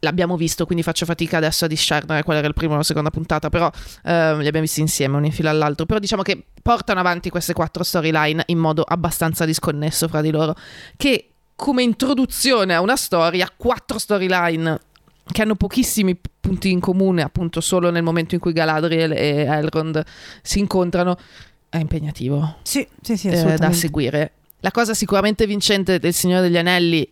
[0.00, 3.08] L'abbiamo visto, quindi faccio fatica adesso a discernere qual era il primo e la seconda
[3.10, 3.70] puntata, però
[4.04, 5.86] ehm, li abbiamo visti insieme, uno in fila all'altro.
[5.86, 10.54] Però diciamo che portano avanti queste quattro storyline in modo abbastanza disconnesso fra di loro,
[10.98, 14.78] che come introduzione a una storia, quattro storyline
[15.32, 20.02] che hanno pochissimi punti in comune, appunto solo nel momento in cui Galadriel e Elrond
[20.42, 21.16] si incontrano,
[21.68, 24.32] è impegnativo Sì, sì, sì, eh, da seguire.
[24.60, 27.10] La cosa sicuramente vincente del Signore degli Anelli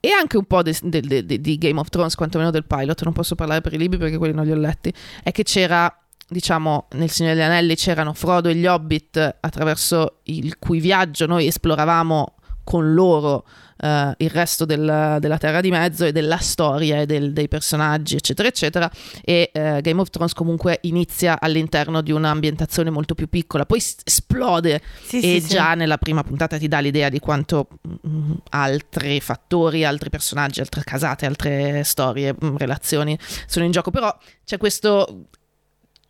[0.00, 3.72] e anche un po' di Game of Thrones, quantomeno del pilot, non posso parlare per
[3.72, 4.92] i libri perché quelli non li ho letti,
[5.22, 5.90] è che c'era,
[6.28, 11.46] diciamo, nel Signore degli Anelli c'erano Frodo e gli Hobbit attraverso il cui viaggio noi
[11.46, 12.34] esploravamo
[12.64, 13.46] con loro
[13.76, 18.16] eh, il resto del- della Terra di Mezzo e della storia e del- dei personaggi,
[18.16, 18.90] eccetera, eccetera.
[19.22, 23.96] E eh, Game of Thrones comunque inizia all'interno di un'ambientazione molto più piccola, poi s-
[24.04, 25.48] esplode Sì, e sì, sì.
[25.54, 27.68] già nella prima puntata ti dà l'idea di quanto
[28.06, 33.90] mm, altri fattori, altri personaggi, altre casate, altre storie, mm, relazioni sono in gioco.
[33.90, 35.04] Però c'è questa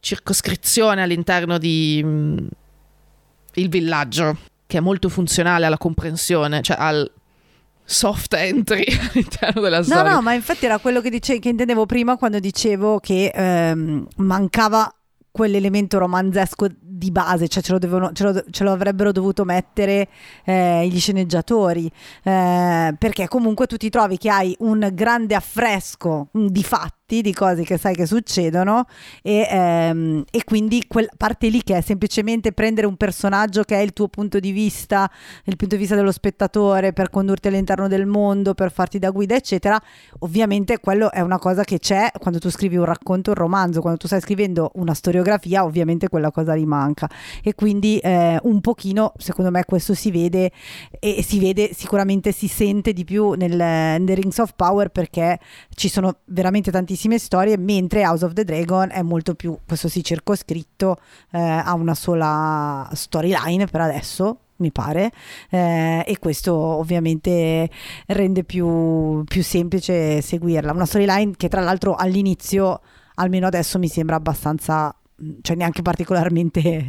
[0.01, 2.37] circoscrizione all'interno di mm,
[3.55, 4.37] il villaggio
[4.67, 7.11] che è molto funzionale alla comprensione, cioè al
[7.85, 10.13] soft entry all'interno della No, storia.
[10.15, 14.93] no, ma infatti era quello che, dice- che intendevo prima quando dicevo che ehm, mancava
[15.31, 20.09] quell'elemento romanzesco di base, cioè ce lo, dovevano- ce lo- ce lo avrebbero dovuto mettere
[20.45, 21.91] eh, gli sceneggiatori,
[22.23, 27.33] eh, perché comunque tu ti trovi che hai un grande affresco di fatti racconti di
[27.33, 28.87] cose che sai che succedono
[29.23, 33.81] e, ehm, e quindi quella parte lì che è semplicemente prendere un personaggio che è
[33.81, 35.11] il tuo punto di vista,
[35.45, 39.35] il punto di vista dello spettatore per condurti all'interno del mondo, per farti da guida,
[39.35, 39.81] eccetera.
[40.21, 43.99] Ovviamente quello è una cosa che c'è quando tu scrivi un racconto, un romanzo, quando
[43.99, 47.09] tu stai scrivendo una storiografia, ovviamente quella cosa ri manca.
[47.43, 50.51] E quindi eh, un pochino, secondo me, questo si vede
[50.99, 55.39] e si vede sicuramente si sente di più nel, nel Rings of Power perché
[55.75, 56.71] ci sono veramente
[57.05, 60.99] tantissime storie, mentre House of the Dragon è molto più, questo sì, circoscritto
[61.33, 65.11] eh, a una sola storyline per adesso, mi pare,
[65.51, 67.69] eh, e questo ovviamente
[68.07, 70.73] rende più, più semplice seguirla.
[70.73, 72.81] Una storyline che tra l'altro all'inizio,
[73.17, 74.95] almeno adesso, mi sembra abbastanza
[75.43, 76.89] cioè neanche particolarmente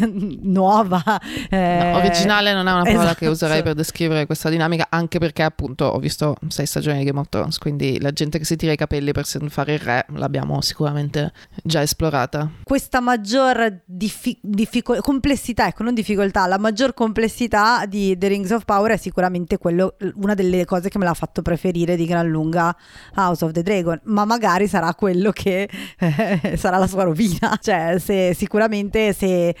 [0.42, 1.02] nuova.
[1.48, 3.18] Eh, no, originale non è una parola esatto.
[3.18, 7.18] che userei per descrivere questa dinamica, anche perché appunto ho visto sei stagioni di Game
[7.18, 10.60] of Thrones, quindi la gente che si tira i capelli per fare il re l'abbiamo
[10.60, 11.32] sicuramente
[11.62, 12.50] già esplorata.
[12.62, 18.64] Questa maggior diffi- difficol- complessità, ecco non difficoltà, la maggior complessità di The Rings of
[18.64, 22.74] Power è sicuramente quello, una delle cose che me l'ha fatto preferire di gran lunga
[23.16, 25.68] House of the Dragon, ma magari sarà quello che
[25.98, 29.56] eh, sarà la sua rovina cioè se, sicuramente se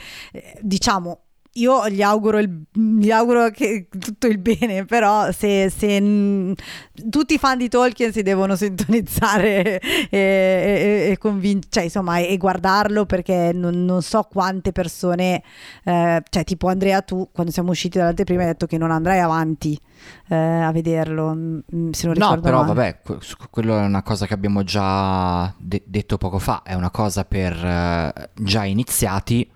[0.62, 1.25] diciamo
[1.56, 6.54] io gli auguro, il, gli auguro che, tutto il bene, però se, se n,
[7.10, 9.80] tutti i fan di Tolkien si devono sintonizzare
[10.10, 15.42] e, e, e, convin- cioè, insomma, e guardarlo perché non, non, so quante persone,
[15.84, 19.78] eh, cioè tipo Andrea tu quando siamo usciti dall'anteprima hai detto che non andrai avanti
[20.28, 21.32] eh, a vederlo,
[21.90, 22.72] se non ricordo No, però male.
[22.74, 23.18] vabbè,
[23.50, 27.54] quello è una cosa che abbiamo già de- detto poco fa, è una cosa per
[27.54, 29.50] uh, già iniziati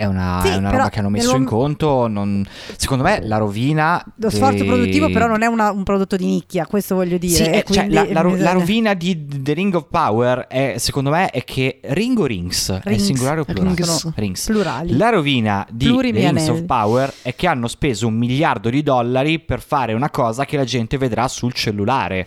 [0.00, 2.06] è una, sì, è una roba che hanno messo in conto.
[2.06, 2.42] Non...
[2.76, 4.02] Secondo me la rovina.
[4.16, 7.34] Lo sforzo produttivo, però, non è una, un prodotto di nicchia, questo voglio dire.
[7.34, 11.28] Sì, è, cioè, la, la, la, rovina di The Ring of Power, è, secondo me,
[11.28, 12.80] è che Ring o Rings?
[12.82, 13.02] Rings.
[13.02, 13.74] È singolare o plurale?
[13.74, 14.12] Rings.
[14.14, 14.44] Rings.
[14.46, 14.96] Plurali.
[14.96, 18.82] La rovina di Pluri The Rings of Power è che hanno speso un miliardo di
[18.82, 22.26] dollari per fare una cosa che la gente vedrà sul cellulare.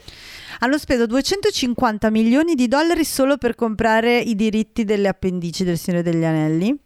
[0.59, 6.03] Hanno speso 250 milioni di dollari solo per comprare i diritti delle appendici del Signore
[6.03, 6.78] degli Anelli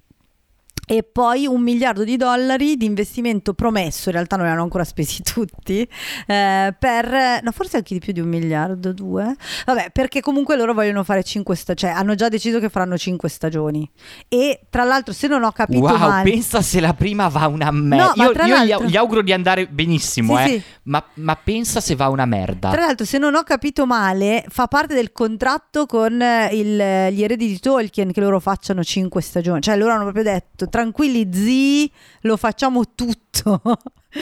[0.90, 4.86] e poi un miliardo di dollari di investimento promesso, in realtà non li hanno ancora
[4.86, 5.82] spesi tutti,
[6.26, 9.36] eh, per, no forse anche di più di un miliardo, due,
[9.66, 13.28] vabbè perché comunque loro vogliono fare cinque stagioni, cioè hanno già deciso che faranno cinque
[13.28, 13.90] stagioni
[14.30, 16.30] e tra l'altro se non ho capito wow, male...
[16.30, 20.38] pensa se la prima va una merda, No, io, io gli auguro di andare benissimo,
[20.38, 20.48] Sì, eh.
[20.48, 20.64] sì.
[20.84, 22.70] Ma, ma pensa se va una merda.
[22.70, 27.24] Tra l'altro, se non ho capito male, fa parte del contratto con eh, il- gli
[27.24, 29.62] eredi di Tolkien che loro facciano cinque stagioni.
[29.62, 33.62] Cioè, loro hanno proprio detto: tranquilli, zii, lo facciamo tutto.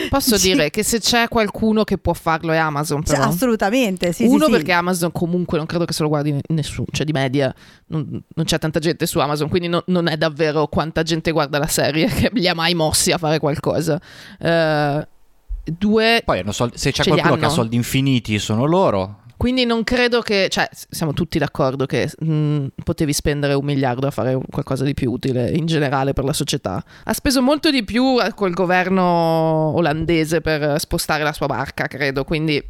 [0.08, 0.52] Posso Sì.
[0.52, 3.28] dire che se c'è qualcuno che può farlo è Amazon, Cioè, però.
[3.28, 4.12] assolutamente.
[4.12, 4.50] Sì, Uno sì, sì.
[4.52, 7.54] perché Amazon comunque non credo che se lo guardi nessuno, cioè di media
[7.88, 11.58] non, non c'è tanta gente su Amazon, quindi no- non è davvero quanta gente guarda
[11.58, 14.00] la serie che li ha mai mossi a fare qualcosa.
[14.38, 15.08] Eh,
[15.64, 19.20] due, Poi hanno soldi- se c'è qualcuno che ha soldi infiniti sono loro.
[19.36, 24.10] Quindi non credo che, cioè siamo tutti d'accordo che mh, potevi spendere un miliardo a
[24.10, 26.82] fare qualcosa di più utile in generale per la società.
[27.04, 32.24] Ha speso molto di più eh, col governo olandese per spostare la sua barca, credo,
[32.24, 32.62] quindi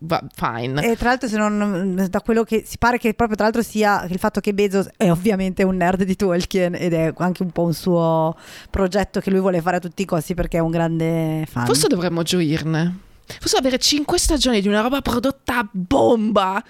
[0.00, 0.90] va, fine.
[0.90, 4.04] E tra l'altro, se non, da quello che si pare che proprio tra l'altro sia
[4.08, 7.62] il fatto che Bezos è ovviamente un nerd di Tolkien ed è anche un po'
[7.62, 8.36] un suo
[8.70, 11.64] progetto che lui vuole fare a tutti i costi perché è un grande fan.
[11.64, 13.06] Forse dovremmo gioirne.
[13.40, 16.62] Forse avere 5 stagioni di una roba prodotta a bomba.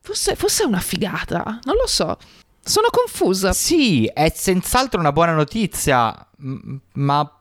[0.00, 1.58] Forse, forse è una figata.
[1.64, 2.16] Non lo so.
[2.62, 3.52] Sono confusa.
[3.52, 6.14] Sì, è senz'altro una buona notizia,
[6.94, 7.38] ma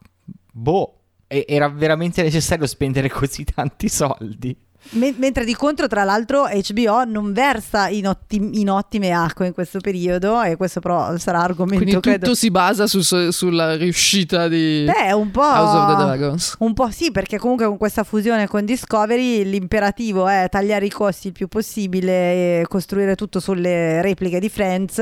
[0.51, 0.97] boh,
[1.27, 4.55] era veramente necessario spendere così tanti soldi.
[4.91, 9.53] Me- mentre di contro, tra l'altro, HBO non versa in, otti- in ottime acque in
[9.53, 12.35] questo periodo, e questo però sarà argomento Quindi tutto credo.
[12.35, 15.41] si basa su- su- sulla riuscita di Beh, un po'.
[15.41, 16.55] House of the Dragons.
[16.59, 21.27] Un po' sì, perché comunque con questa fusione con Discovery l'imperativo è tagliare i costi
[21.27, 24.99] il più possibile e costruire tutto sulle repliche di Friends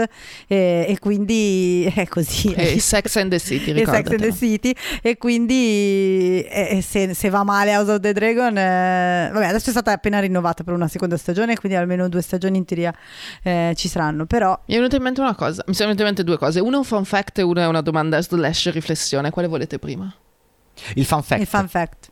[0.48, 2.54] e, e quindi è così.
[2.54, 7.30] E Sex and the City, e Sex and the City e quindi eh, se, se
[7.30, 10.88] va male House of the Dragon eh, vabbè adesso è stata appena rinnovata per una
[10.88, 12.94] seconda stagione quindi almeno due stagioni in teoria
[13.44, 16.08] eh, ci saranno però Mi è venuta in mente una cosa, mi sono venute in
[16.14, 16.60] mente due cose.
[16.60, 19.30] Una è un fun fact e una è una domanda slash riflessione.
[19.32, 20.14] Quale volete prima?
[20.96, 21.42] Il fan fact.
[21.42, 22.10] il fun fact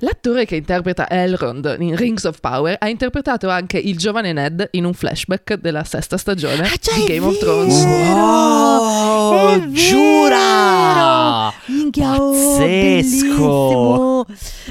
[0.00, 4.84] L'attore che interpreta Elrond in Rings of Power ha interpretato anche il giovane Ned in
[4.84, 7.38] un flashback della sesta stagione Ah, già, di Game of!
[7.38, 7.84] Thrones.
[7.84, 9.70] Wow, È vero!
[9.72, 11.52] giura!
[11.66, 12.58] Minchia, oh, Pazzesco!
[12.58, 14.26] bellissimo!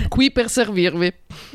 [0.09, 1.13] Qui per servirvi.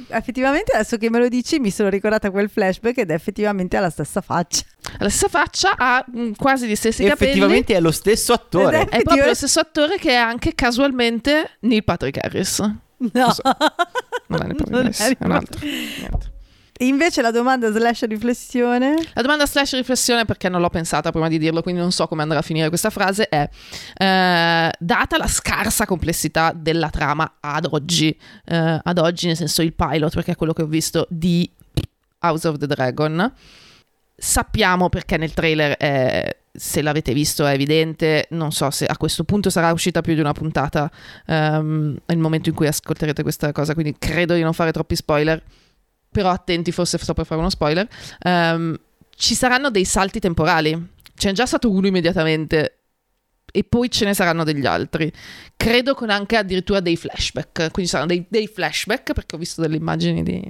[0.08, 3.80] Effettivamente adesso che me lo dici mi sono ricordata quel flashback ed è effettivamente ha
[3.80, 4.62] la stessa faccia.
[4.98, 7.30] La stessa faccia ha mm, quasi gli stessi capelli.
[7.30, 8.82] Effettivamente è lo stesso attore.
[8.82, 12.58] Ed È proprio lo stesso attore che è anche casualmente Neil Patrick Harris.
[12.96, 13.32] No.
[13.32, 13.42] so.
[14.28, 15.60] Non è Neil Patrick Harris, è è un altro.
[15.62, 16.32] Niente.
[16.80, 18.96] Invece la domanda slash riflessione.
[19.12, 22.22] La domanda slash riflessione, perché non l'ho pensata prima di dirlo, quindi non so come
[22.22, 23.48] andrà a finire questa frase, è
[23.96, 29.72] eh, data la scarsa complessità della trama ad oggi, eh, ad oggi nel senso il
[29.72, 31.48] pilot, perché è quello che ho visto di
[32.20, 33.32] House of the Dragon,
[34.16, 39.22] sappiamo perché nel trailer, è- se l'avete visto è evidente, non so se a questo
[39.22, 40.90] punto sarà uscita più di una puntata
[41.26, 45.42] ehm, nel momento in cui ascolterete questa cosa, quindi credo di non fare troppi spoiler,
[46.14, 47.88] però attenti, forse sto per fare uno spoiler.
[48.20, 48.78] Ehm,
[49.16, 50.90] ci saranno dei salti temporali.
[51.16, 52.78] C'è già stato uno immediatamente
[53.52, 55.12] e poi ce ne saranno degli altri.
[55.56, 57.70] Credo con anche addirittura dei flashback.
[57.72, 60.40] Quindi saranno dei, dei flashback perché ho visto delle immagini di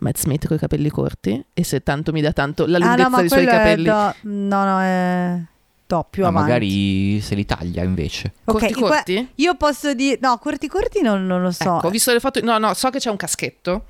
[0.00, 3.02] Matt Smith con i capelli corti e se tanto mi dà tanto la Ah lunghezza
[3.04, 3.84] no, ma dei suoi capelli.
[3.84, 5.40] do- no, no, è
[5.86, 6.48] do, più Ma avanti.
[6.48, 8.32] magari se li taglia invece.
[8.44, 9.28] Ok, Corti corti?
[9.36, 11.76] Io posso dire no, corti corti non, non lo so.
[11.76, 12.40] Ecco, ho visto le foto.
[12.42, 13.84] No, no, so che c'è un caschetto.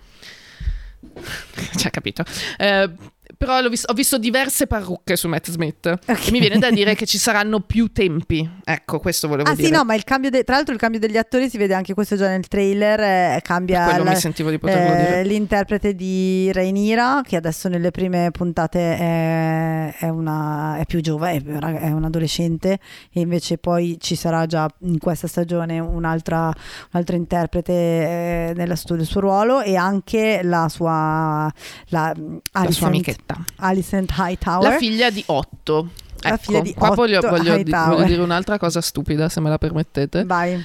[1.77, 2.25] Cioè, capito.
[2.59, 2.91] Eh,
[3.45, 5.87] però l'ho vis- ho visto diverse parrucche su Matt Smith.
[6.07, 6.29] Ok.
[6.29, 8.49] E mi viene da dire che ci saranno più tempi.
[8.65, 9.67] Ecco, questo volevo Ah dire.
[9.67, 11.93] sì, no, ma il cambio de- tra l'altro il cambio degli attori si vede anche
[11.93, 14.11] questo già nel trailer, eh, cambia la-
[14.51, 14.59] di
[15.19, 21.37] eh, l'interprete di Rhaenyra che adesso nelle prime puntate è, è una è più giovane,
[21.43, 22.79] è, è un adolescente
[23.13, 26.53] e invece poi ci sarà già in questa stagione un'altra,
[26.93, 31.53] un'altra interprete eh, del suo ruolo e anche la sua
[31.89, 32.13] la,
[32.53, 33.65] La sua Alicent, amichetta.
[33.67, 34.71] Alicent Hightower.
[34.71, 35.91] La figlia di Otto.
[36.21, 37.95] La Ecco, figlia di qua voglio, Otto voglio di- Hightower.
[37.97, 40.25] voglio dire un'altra cosa stupida, se me la permettete.
[40.25, 40.63] Vai.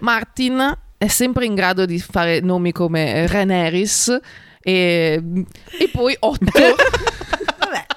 [0.00, 4.18] Martin è sempre in grado di fare nomi come Rhaenerys
[4.60, 5.22] e,
[5.78, 6.44] e poi Otto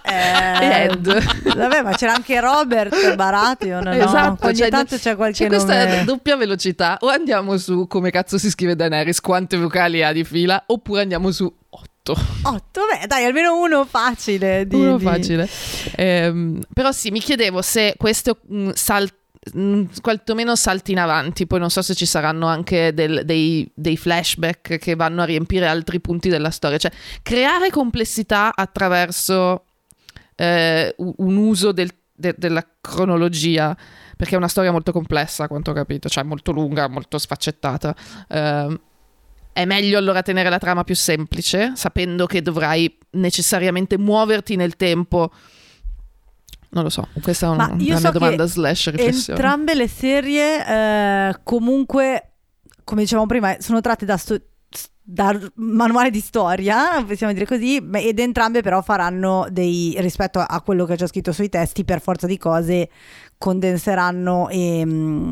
[0.06, 1.54] eh, Ed.
[1.56, 3.92] Vabbè, ma c'era anche Robert Baratheon, no?
[3.92, 6.04] Esatto, Ogni cioè, tanto c'è qualche C'è questa nome.
[6.06, 6.98] doppia velocità.
[7.02, 11.32] O andiamo su come cazzo si scrive Daenerys, quante vocali ha di fila, oppure andiamo
[11.32, 11.52] su
[12.06, 12.12] 8.
[12.44, 14.68] Otto, beh, dai, almeno uno facile.
[14.68, 15.48] Di, Uno facile.
[15.96, 19.10] Ehm, però sì, mi chiedevo se questo mm, sal-
[19.58, 23.96] mm, quantomeno salti in avanti, poi non so se ci saranno anche del- dei, dei
[23.96, 26.92] flashback che vanno a riempire altri punti della storia, cioè
[27.22, 29.64] creare complessità attraverso
[30.36, 33.78] eh, un uso del- de- della cronologia,
[34.18, 37.96] perché è una storia molto complessa, a quanto ho capito, cioè molto lunga, molto sfaccettata.
[38.30, 38.80] Ehm,
[39.54, 45.32] è meglio allora tenere la trama più semplice, sapendo che dovrai necessariamente muoverti nel tempo.
[46.70, 49.40] Non lo so, questa è una io mia so domanda slash riflessione.
[49.40, 52.32] Entrambe le serie eh, comunque,
[52.84, 54.42] come dicevamo prima, sono tratte da, sto-
[55.00, 60.86] da manuale di storia, possiamo dire così, ed entrambe però faranno dei, rispetto a quello
[60.86, 62.90] che c'è scritto sui testi, per forza di cose,
[63.38, 65.30] condenseranno e...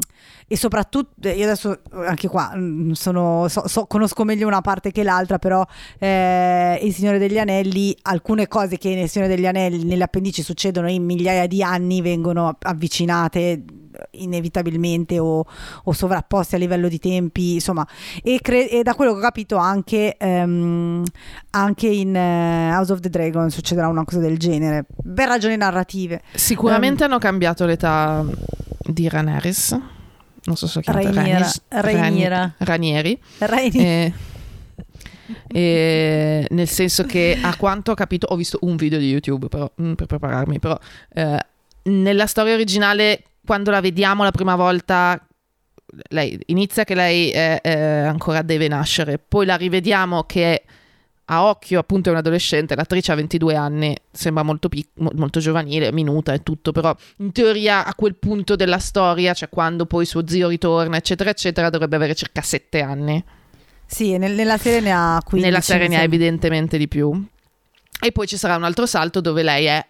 [0.51, 5.01] e soprattutto io adesso anche qua mm, sono, so- so- conosco meglio una parte che
[5.01, 5.65] l'altra però
[5.97, 10.89] eh, il Signore degli Anelli alcune cose che nel Signore degli Anelli nelle appendici succedono
[10.89, 13.63] in migliaia di anni vengono avvicinate
[14.11, 15.45] inevitabilmente o,
[15.83, 17.87] o sovrapposte a livello di tempi insomma
[18.21, 21.01] e, cre- e da quello che ho capito anche, ehm,
[21.51, 24.85] anche in eh, House of the Dragon succederà una cosa del genere
[25.15, 28.25] per ragioni narrative Sicuramente hanno cambiato l'età
[28.79, 29.99] di Rhaenerys.
[30.43, 30.81] Non so se.
[30.83, 32.53] Rhaenys- Rhaenyra.
[32.59, 33.19] Ranieri.
[33.39, 34.13] Rainy Eh,
[35.47, 39.71] eh, nel senso che a quanto ho capito, ho visto un video di YouTube però,
[39.81, 40.77] mm, per prepararmi, però
[41.13, 41.45] eh,
[41.83, 45.19] nella storia originale, quando la vediamo la prima volta,
[46.09, 47.71] lei inizia che lei è- è
[48.05, 50.63] ancora deve nascere, poi la rivediamo che
[51.33, 55.39] a occhio appunto è un adolescente, l'attrice ha 22 anni, sembra molto, pic- mo- molto
[55.39, 60.05] giovanile, minuta e tutto, però in teoria a quel punto della storia, cioè quando poi
[60.05, 63.23] suo zio ritorna, eccetera, eccetera, dovrebbe avere circa 7 anni.
[63.85, 65.49] Sì, nel- nella serie ne ha 15.
[65.49, 67.25] Nella serie ne ha evidentemente di più.
[68.03, 69.85] E poi ci sarà un altro salto dove lei è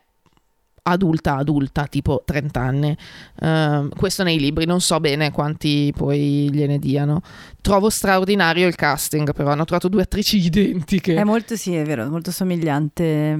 [0.84, 2.98] adulta, adulta, tipo 30 anni.
[3.42, 7.22] Ehm, questo nei libri, non so bene quanti poi gliene diano.
[7.62, 11.16] Trovo straordinario il casting, però hanno trovato due attrici identiche.
[11.16, 13.40] È molto, sì, è vero, molto somigliante.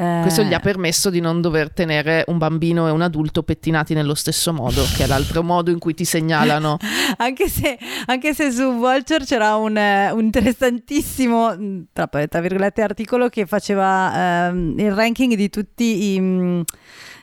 [0.00, 3.42] Mm, eh, Questo gli ha permesso di non dover tenere un bambino e un adulto
[3.42, 6.76] pettinati nello stesso modo, che è l'altro modo in cui ti segnalano.
[7.18, 12.82] anche, se, anche se su Vulture c'era un, eh, un interessantissimo, mm, tra, tra virgolette,
[12.82, 16.64] articolo che faceva ehm, il ranking di tutti i...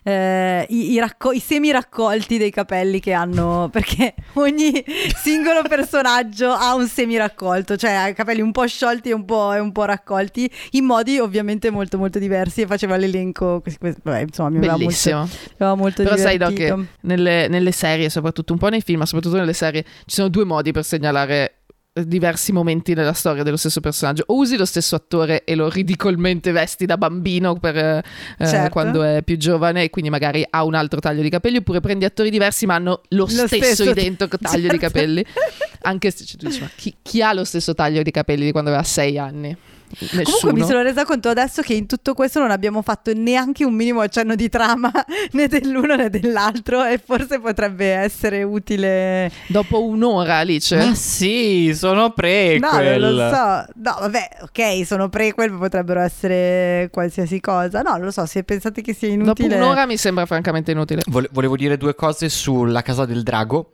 [0.07, 4.81] eh, i, i, racco- i semi raccolti dei capelli che hanno, perché ogni
[5.21, 9.25] singolo personaggio ha un semi raccolto, cioè ha i capelli un po' sciolti e un
[9.25, 14.19] po', e un po' raccolti in modi ovviamente molto molto diversi e faceva l'elenco, vabbè,
[14.21, 15.17] insomma mi aveva Bellissimo.
[15.19, 16.75] molto, mi aveva molto Però sai divertito.
[16.77, 20.15] no, che nelle, nelle serie, soprattutto un po' nei film, ma soprattutto nelle serie, ci
[20.15, 21.55] sono due modi per segnalare
[22.05, 24.23] diversi momenti nella storia dello stesso personaggio.
[24.27, 28.03] O usi lo stesso attore e lo ridicolmente vesti da bambino per eh,
[28.37, 28.69] Certo.
[28.69, 32.05] quando è più giovane e quindi magari ha un altro taglio di capelli, oppure prendi
[32.05, 34.85] attori diversi ma hanno lo, stesso, stesso- identico taglio di certo.
[34.85, 35.25] capelli.
[35.81, 38.51] Anche se cioè, tu dici, ma chi, chi ha lo stesso taglio di capelli di
[38.51, 39.55] quando aveva sei anni?
[39.99, 40.23] Nessuno.
[40.23, 43.73] Comunque mi sono resa conto adesso che in tutto questo non abbiamo fatto neanche un
[43.73, 44.91] minimo accenno di trama
[45.31, 49.31] né dell'uno né dell'altro e forse potrebbe essere utile.
[49.47, 50.75] Dopo un'ora, Alice.
[50.75, 52.59] Ma sì, sono prequel.
[52.99, 53.71] No, non lo so.
[53.75, 57.81] No, vabbè, ok, sono prequel, potrebbero essere qualsiasi cosa.
[57.81, 59.55] No, non lo so, se pensate che sia Dopo inutile.
[59.55, 61.01] un'ora mi sembra francamente inutile.
[61.07, 63.71] Vole- volevo dire due cose sulla casa del drago.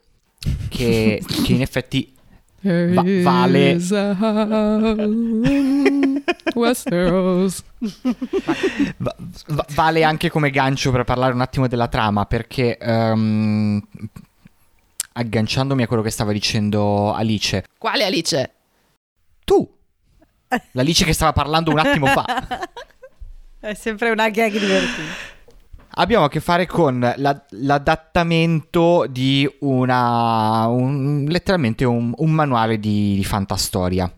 [0.69, 2.13] Che, che in effetti
[2.63, 3.77] Va- vale-
[6.55, 7.63] Westeros.
[8.97, 9.15] va-
[9.47, 12.25] va- vale anche come gancio per parlare un attimo della trama.
[12.25, 13.81] Perché ehm,
[15.13, 18.51] agganciandomi a quello che stava dicendo Alice, Quale Alice?
[19.43, 19.69] tu,
[20.71, 22.25] l'Alice che stava parlando un attimo fa.
[23.59, 25.31] È sempre una gag divertente.
[25.95, 30.65] Abbiamo a che fare con la- l'adattamento di una.
[30.67, 34.11] un- letteralmente un, un manuale di, di fantastoria.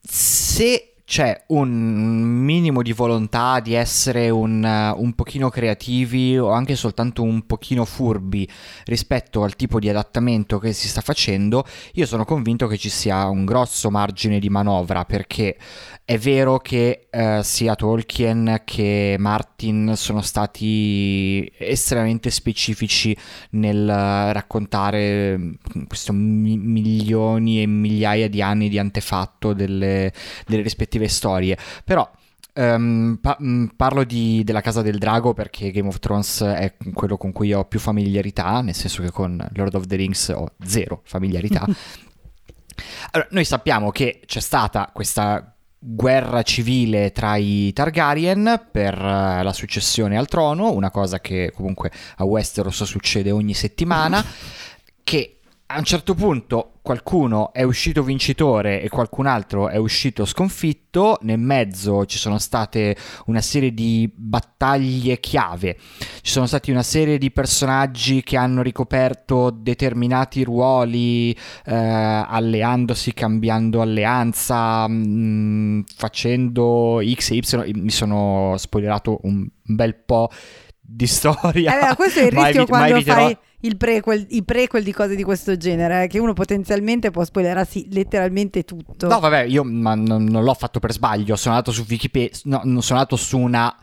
[0.00, 6.76] Se c'è un minimo di volontà di essere un, uh, un pochino creativi o anche
[6.76, 8.48] soltanto un pochino furbi
[8.84, 13.28] rispetto al tipo di adattamento che si sta facendo, io sono convinto che ci sia
[13.28, 15.56] un grosso margine di manovra perché
[16.06, 23.16] è vero che eh, sia Tolkien che Martin sono stati estremamente specifici
[23.52, 25.52] nel eh, raccontare mm,
[25.86, 30.12] questo mi- milioni e migliaia di anni di antefatto delle,
[30.46, 31.56] delle rispettive storie.
[31.84, 32.08] Però
[32.54, 37.16] ehm, pa- mh, parlo di- della Casa del Drago perché Game of Thrones è quello
[37.16, 41.00] con cui ho più familiarità, nel senso che con Lord of the Rings ho zero
[41.04, 41.66] familiarità.
[43.12, 49.52] Allora, noi sappiamo che c'è stata questa guerra civile tra i Targaryen per eh, la
[49.52, 54.24] successione al trono, una cosa che comunque a Westeros succede ogni settimana,
[55.04, 55.33] che
[55.66, 61.38] a un certo punto qualcuno è uscito vincitore e qualcun altro è uscito sconfitto, nel
[61.38, 62.94] mezzo ci sono state
[63.26, 65.78] una serie di battaglie chiave,
[66.20, 73.80] ci sono stati una serie di personaggi che hanno ricoperto determinati ruoli eh, alleandosi, cambiando
[73.80, 77.70] alleanza, mh, facendo X e Y.
[77.80, 80.28] Mi sono spoilerato un bel po'
[80.78, 81.74] di storia.
[81.74, 83.38] Eh, beh, questo è il rischio evi- ma quando eviterò- fai
[83.76, 88.64] prequel, i prequel di cose di questo genere, eh, che uno potenzialmente può spoilerarsi letteralmente
[88.64, 89.08] tutto.
[89.08, 91.36] No, vabbè, io ma non, non l'ho fatto per sbaglio.
[91.36, 93.74] Sono andato su Wikipedia, no, sono andato su una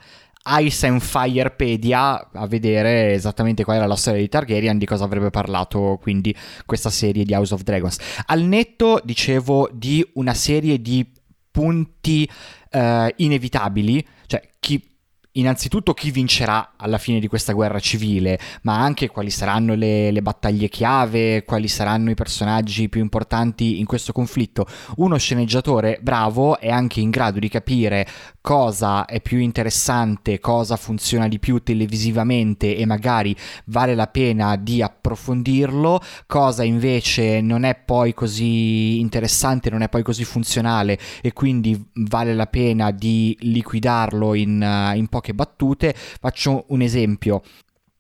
[0.60, 5.30] Ice and Firepedia a vedere esattamente qual era la storia di Targaryen, di cosa avrebbe
[5.30, 7.98] parlato quindi questa serie di House of Dragons.
[8.28, 11.06] Al netto, dicevo, di una serie di
[11.50, 12.30] punti
[12.70, 14.90] eh, inevitabili, cioè chi.
[15.36, 20.22] Innanzitutto chi vincerà alla fine di questa guerra civile, ma anche quali saranno le, le
[20.22, 24.66] battaglie chiave, quali saranno i personaggi più importanti in questo conflitto.
[24.98, 28.06] Uno sceneggiatore bravo è anche in grado di capire
[28.42, 33.34] cosa è più interessante, cosa funziona di più televisivamente e magari
[33.66, 40.04] vale la pena di approfondirlo, cosa invece non è poi così interessante, non è poi
[40.04, 45.94] così funzionale e quindi vale la pena di liquidarlo in, in poche battute.
[45.96, 47.42] Faccio un esempio.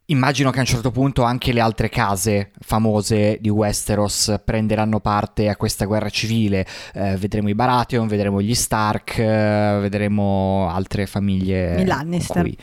[0.05, 5.47] Immagino che a un certo punto anche le altre case famose di Westeros prenderanno parte
[5.47, 6.65] a questa guerra civile.
[6.93, 11.81] Eh, vedremo i Baratheon, vedremo gli Stark, eh, vedremo altre famiglie.
[11.81, 12.41] I Lannister.
[12.41, 12.57] qui.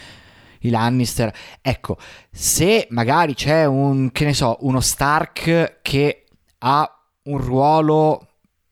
[0.63, 1.33] I Lannister.
[1.63, 1.97] Ecco,
[2.31, 6.25] se magari c'è un, che ne so, uno Stark che
[6.59, 8.28] ha un ruolo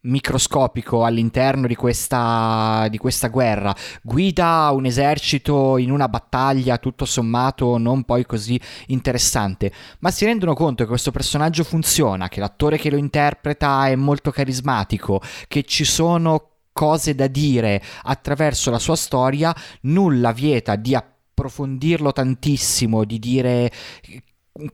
[0.07, 7.79] microscopico all'interno di questa, di questa guerra, guida un esercito in una battaglia tutto sommato
[7.79, 12.91] non poi così interessante, ma si rendono conto che questo personaggio funziona, che l'attore che
[12.91, 19.55] lo interpreta è molto carismatico, che ci sono cose da dire attraverso la sua storia,
[19.83, 23.71] nulla vieta di approfondirlo tantissimo, di dire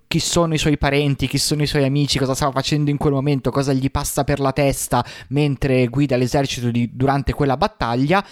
[0.07, 3.12] chi sono i suoi parenti, chi sono i suoi amici, cosa stava facendo in quel
[3.12, 8.24] momento, cosa gli passa per la testa mentre guida l'esercito di- durante quella battaglia.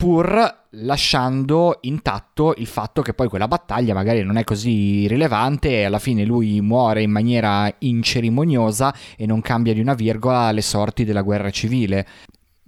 [0.00, 5.84] pur lasciando intatto il fatto che poi quella battaglia magari non è così rilevante e
[5.84, 11.04] alla fine lui muore in maniera incerimoniosa e non cambia di una virgola le sorti
[11.04, 12.06] della guerra civile.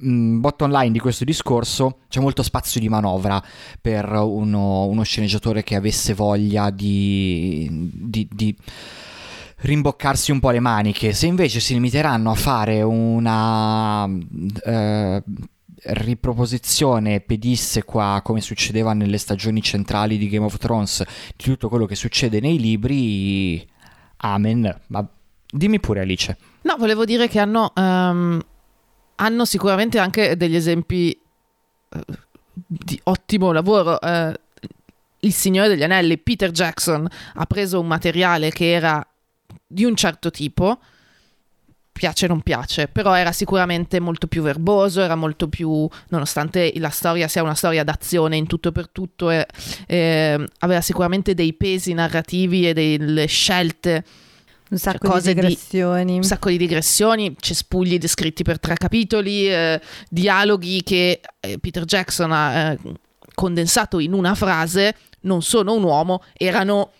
[0.05, 3.40] Mm, bottom line di questo discorso c'è molto spazio di manovra
[3.80, 8.57] per uno, uno sceneggiatore che avesse voglia di, di, di
[9.59, 11.12] rimboccarsi un po' le maniche.
[11.12, 14.09] Se invece si limiteranno a fare una
[14.64, 15.22] eh,
[15.84, 21.03] riproposizione pedissequa come succedeva nelle stagioni centrali di Game of Thrones
[21.36, 23.64] di tutto quello che succede nei libri,
[24.16, 24.80] amen.
[24.88, 25.07] Ma
[25.51, 26.36] dimmi pure Alice.
[26.62, 28.40] No, volevo dire che hanno, um,
[29.17, 31.19] hanno sicuramente anche degli esempi
[31.89, 32.01] uh,
[32.53, 33.99] di ottimo lavoro.
[34.01, 34.33] Uh,
[35.21, 39.07] il Signore degli Anelli, Peter Jackson, ha preso un materiale che era
[39.67, 40.79] di un certo tipo,
[41.93, 46.89] piace o non piace, però era sicuramente molto più verboso, era molto più, nonostante la
[46.89, 49.47] storia sia una storia d'azione in tutto e per tutto, e,
[49.87, 54.05] e, aveva sicuramente dei pesi narrativi e delle scelte.
[54.73, 56.12] Un sacco cose di digressioni.
[56.12, 61.85] Di, un sacco di digressioni, cespugli descritti per tre capitoli, eh, dialoghi che eh, Peter
[61.85, 62.79] Jackson ha eh,
[63.35, 66.91] condensato in una frase, non sono un uomo, erano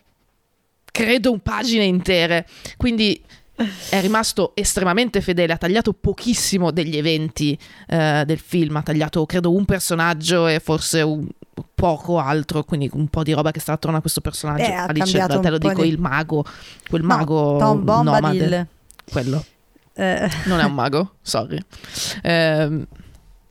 [0.85, 2.47] credo un pagine intere.
[2.77, 3.19] Quindi
[3.55, 9.55] è rimasto estremamente fedele, ha tagliato pochissimo degli eventi eh, del film, ha tagliato credo
[9.55, 11.29] un personaggio e forse un
[11.75, 14.63] poco altro, quindi un po' di roba che sta attorno a questo personaggio.
[14.63, 15.89] Eh, Alice, te lo dico, di...
[15.89, 16.45] il mago,
[16.89, 18.69] quel mago no, Tom nomade.
[19.11, 19.45] Quello.
[19.95, 20.31] Eh.
[20.47, 21.59] Non è un mago, sorry.
[22.23, 22.87] Eh,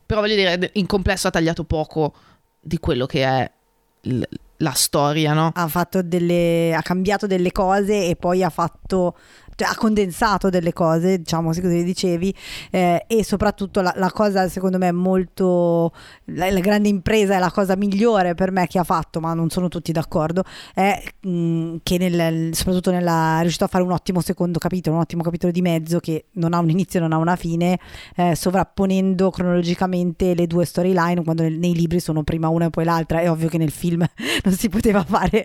[0.05, 2.13] però voglio dire, in complesso ha tagliato poco
[2.59, 3.51] di quello che è
[4.01, 4.21] l-
[4.57, 5.51] la storia, no?
[5.53, 9.15] Ha fatto delle ha cambiato delle cose e poi ha fatto
[9.55, 12.33] cioè, ha condensato delle cose, diciamo così dicevi,
[12.71, 15.91] eh, e soprattutto la, la, cosa secondo me molto,
[16.25, 19.49] la, la, grande impresa è la cosa migliore per me che ha fatto, ma non
[19.49, 20.43] sono tutti d'accordo,
[20.73, 24.95] è mh, mm, che nel, soprattutto nella, è riuscito a fare un ottimo secondo capitolo,
[24.95, 27.79] un ottimo capitolo di mezzo che non ha un inizio non ha una fine,
[28.15, 32.85] eh, sovrapponendo cronologicamente le due storyline, quando nel, nei libri sono prima una e poi
[32.85, 34.05] l'altra, è ovvio che nel film
[34.43, 35.43] non si poteva fare.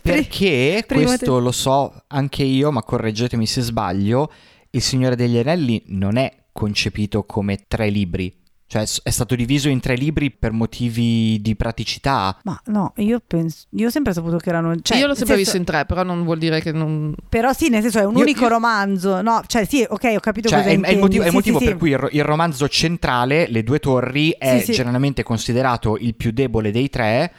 [0.00, 1.40] Perché questo te...
[1.40, 4.32] lo so anche io, ma correggetemi correggetemi se sbaglio,
[4.70, 8.34] Il Signore degli Anelli non è concepito come tre libri,
[8.66, 12.38] cioè è stato diviso in tre libri per motivi di praticità.
[12.44, 13.66] Ma no, io penso.
[13.72, 14.74] Io ho sempre saputo che erano.
[14.80, 17.14] Cioè, io l'ho sempre senso, visto in tre, però non vuol dire che non.
[17.28, 18.48] Però sì, nel senso è un io, unico io...
[18.48, 19.20] romanzo.
[19.20, 21.34] No, cioè sì, ok, ho capito cioè, cosa è, è il motivo, sì, è il
[21.34, 21.78] motivo sì, per sì.
[21.78, 26.88] cui il, il, romanzo centrale, Le due torri, è generalmente considerato il più debole dei
[26.88, 27.32] tre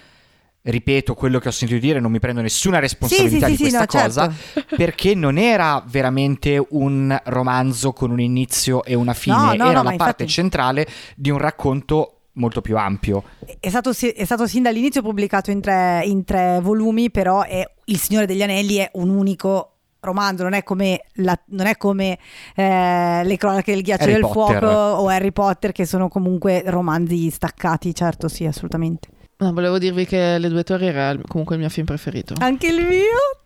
[0.64, 3.76] ripeto quello che ho sentito dire, non mi prendo nessuna responsabilità sì, sì, di sì,
[3.76, 4.76] questa no, cosa, certo.
[4.76, 9.82] perché non era veramente un romanzo con un inizio e una fine, no, no, era
[9.82, 10.28] la parte infatti...
[10.28, 13.24] centrale di un racconto molto più ampio.
[13.60, 18.00] È stato, è stato sin dall'inizio pubblicato in tre, in tre volumi, però è, Il
[18.00, 22.18] Signore degli Anelli è un unico romanzo, non è come, la, non è come
[22.56, 24.60] eh, le cronache del ghiaccio Harry del Potter.
[24.60, 29.10] fuoco o Harry Potter che sono comunque romanzi staccati, certo sì, assolutamente.
[29.44, 32.34] No, volevo dirvi che Le due torri era comunque il mio film preferito.
[32.38, 33.42] Anche il mio?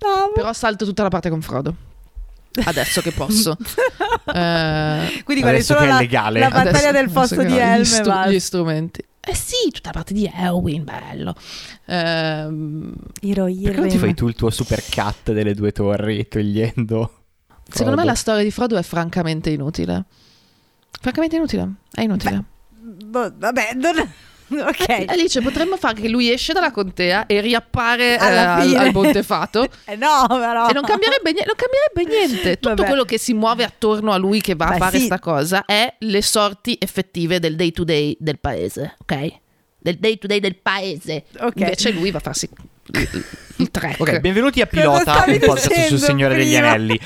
[0.00, 0.32] Amo.
[0.34, 1.74] Però salto tutta la parte con Frodo.
[2.64, 3.56] Adesso che posso.
[4.34, 6.40] eh, Quindi guarda, solo che la, è legale.
[6.40, 9.04] la battaglia adesso, del fosso di Helm gli, str- gli gli strumenti.
[9.20, 11.34] Eh sì, tutta la parte di Elwin, bello.
[11.86, 17.12] Ehm, Iro, Perché non ti fai tu il tuo super cut delle due torri togliendo...
[17.46, 17.70] Frodo?
[17.70, 20.04] Secondo me la storia di Frodo è francamente inutile.
[21.00, 21.72] Francamente inutile.
[21.92, 22.42] È inutile.
[22.78, 24.12] Beh, vabbè, non...
[24.66, 25.04] Ok.
[25.06, 29.66] Alice, potremmo fare che lui esce dalla contea e riappare eh, al, Montefato.
[29.86, 30.68] Eh, no, però.
[30.68, 32.54] E non cambierebbe, nie- non cambierebbe niente.
[32.54, 32.88] Tutto Vabbè.
[32.88, 35.04] quello che si muove attorno a lui che va a Beh, fare sì.
[35.04, 39.44] sta cosa è le sorti effettive del day to day del paese, ok?
[39.86, 41.26] Del day to day del paese.
[41.38, 41.52] Ok.
[41.60, 42.48] Invece lui va a farsi
[43.58, 44.00] il, trek.
[44.00, 46.70] Ok, benvenuti a Pilota, un podcast sul Signore degli prima?
[46.70, 47.00] Anelli.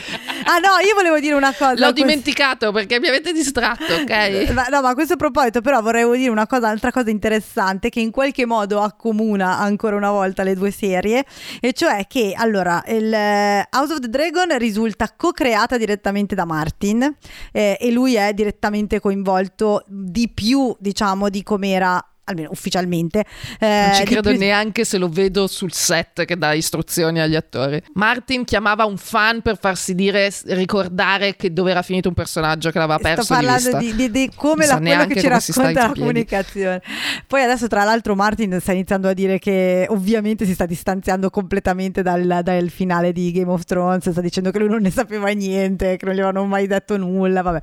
[0.44, 1.72] Ah no, io volevo dire una cosa.
[1.72, 4.50] L'ho questo- dimenticato perché mi avete distratto, ok?
[4.52, 8.00] Ma- no, ma a questo proposito, però, vorrei dire una cosa, altra cosa interessante che
[8.00, 11.26] in qualche modo accomuna ancora una volta le due serie,
[11.60, 17.14] e cioè che allora il eh, House of the Dragon risulta co-creata direttamente da Martin
[17.52, 23.24] eh, e lui è direttamente coinvolto di più, diciamo, di com'era almeno ufficialmente.
[23.58, 27.34] eh, Non ci credo più- neanche se lo vedo sul set che dà istruzioni agli
[27.36, 27.80] attori.
[27.94, 32.78] Martin chiamava un fan per farsi dire, ricordare che dove era finito un personaggio che
[32.78, 36.82] l'aveva perso Sto parlando di, di- di come la, quello che ci racconta la comunicazione.
[37.26, 42.02] Poi adesso, tra l'altro, Martin sta iniziando a dire che ovviamente si sta distanziando completamente
[42.02, 44.08] dal, dal finale di Game of Thrones.
[44.10, 47.42] Sta dicendo che lui non ne sapeva niente, che non gli avevano mai detto nulla.
[47.42, 47.60] Vabbè.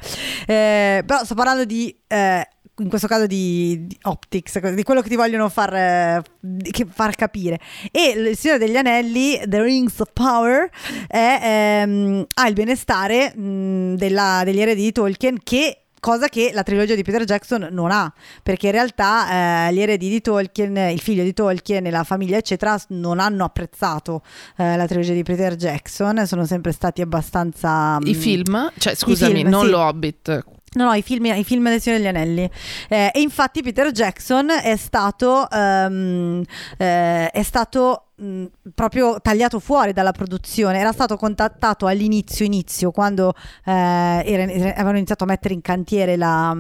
[0.47, 1.95] Eh, però sto parlando di.
[2.07, 2.47] eh,
[2.80, 6.24] in questo caso di, di Optics, di quello che ti vogliono far, eh,
[6.90, 7.60] far capire.
[7.92, 10.70] E il Signore degli Anelli, The Rings of Power,
[11.08, 16.64] è, ehm, ha il benestare mh, della, degli eredi di Tolkien che cosa che la
[16.64, 18.12] trilogia di Peter Jackson non ha,
[18.44, 22.38] perché in realtà eh, gli eredi di Tolkien, il figlio di Tolkien e la famiglia
[22.38, 24.22] eccetera non hanno apprezzato
[24.58, 27.98] eh, la trilogia di Peter Jackson, sono sempre stati abbastanza...
[28.04, 28.72] I mm, film?
[28.78, 29.72] Cioè scusami, film, non sì.
[29.72, 30.46] lo Hobbit,
[30.78, 32.50] No, no, i film, i film del Signore degli Anelli.
[32.88, 36.44] Eh, e infatti Peter Jackson è stato, um,
[36.78, 40.80] eh, è stato mh, proprio tagliato fuori dalla produzione.
[40.80, 43.34] Era stato contattato all'inizio, inizio, quando
[43.65, 43.72] eh,
[44.26, 46.55] era, avevano iniziato a mettere in cantiere la,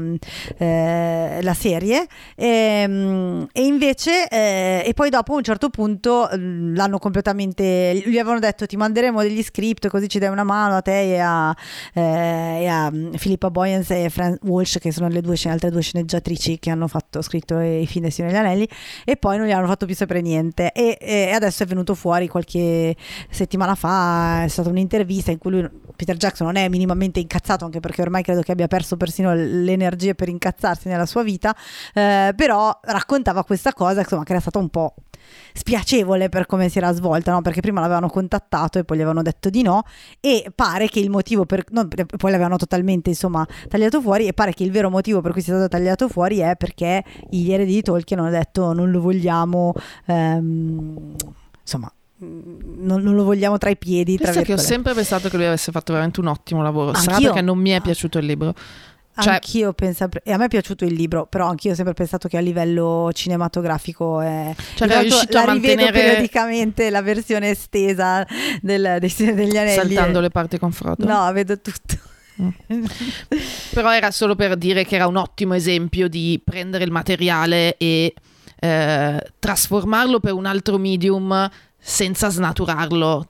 [0.57, 6.27] eh, la serie, e, mh, e invece, eh, e poi dopo a un certo punto
[6.31, 8.01] l'hanno completamente.
[8.05, 11.19] Gli avevano detto: Ti manderemo degli script, così ci dai una mano a te e
[11.19, 11.55] a,
[11.93, 16.59] eh, e a Filippa Boyens e Fran Walsh, che sono le due, altre due sceneggiatrici
[16.59, 18.69] che hanno fatto, scritto i film dei Signore degli Anelli,
[19.03, 20.71] e poi non gli hanno fatto più sapere niente.
[20.71, 22.95] E, e adesso è venuto fuori qualche
[23.29, 27.81] settimana fa, è stata un'intervista in cui lui, Peter Jackson non è minimamente incazzato, anche
[27.81, 31.53] perché ormai credo che abbia perso persino le energie per incazzarsi nella sua vita,
[31.93, 34.93] eh, però raccontava questa cosa insomma, che era stata un po'
[35.53, 37.41] spiacevole per come si era svolta, no?
[37.41, 39.83] perché prima l'avevano contattato e poi gli avevano detto di no
[40.19, 41.63] e pare che il motivo per...
[41.71, 45.41] No, poi l'avevano totalmente insomma tagliato fuori e pare che il vero motivo per cui
[45.41, 49.73] sia stato tagliato fuori è perché gli eredi di Tolkien hanno detto non lo vogliamo...
[50.05, 51.15] Ehm,
[51.67, 54.17] insomma, non, non, lo vogliamo tra i piedi.
[54.17, 56.87] Tra che ho sempre pensato che lui avesse fatto veramente un ottimo lavoro.
[56.87, 57.03] Anch'io.
[57.03, 58.55] Sarà perché non mi è piaciuto il libro.
[59.19, 62.27] Cioè, anch'io penso, e a me è piaciuto il libro, però anch'io ho sempre pensato
[62.27, 65.91] che a livello cinematografico è cioè, è riuscito la a mantenere...
[65.91, 68.23] periodicamente la versione estesa
[68.61, 69.73] del, dei, degli anelli.
[69.73, 71.03] Saltando le parti con Frodo.
[71.03, 71.95] No, vedo tutto.
[72.39, 72.85] Mm.
[73.73, 78.13] però era solo per dire che era un ottimo esempio di prendere il materiale e
[78.59, 83.29] eh, trasformarlo per un altro medium senza snaturarlo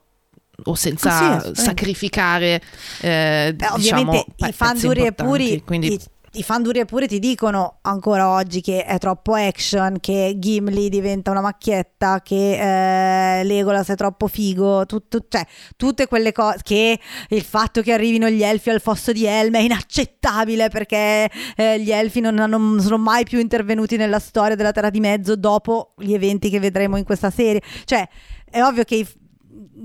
[0.64, 2.60] o senza ah, sì, sacrificare
[3.00, 5.92] eh, Beh, diciamo, ovviamente i fan duri e puri quindi...
[5.92, 6.00] i,
[6.38, 10.88] i fan duri e puri ti dicono ancora oggi che è troppo action, che Gimli
[10.88, 15.44] diventa una macchietta, che eh, Legolas è troppo figo, tutto, cioè,
[15.76, 19.60] tutte quelle cose, che il fatto che arrivino gli elfi al fosso di Helm è
[19.60, 24.90] inaccettabile perché eh, gli elfi non, non, sono mai più intervenuti nella storia della Terra
[24.90, 27.60] di Mezzo dopo gli eventi che vedremo in questa serie.
[27.84, 28.08] Cioè,
[28.48, 29.06] è ovvio che i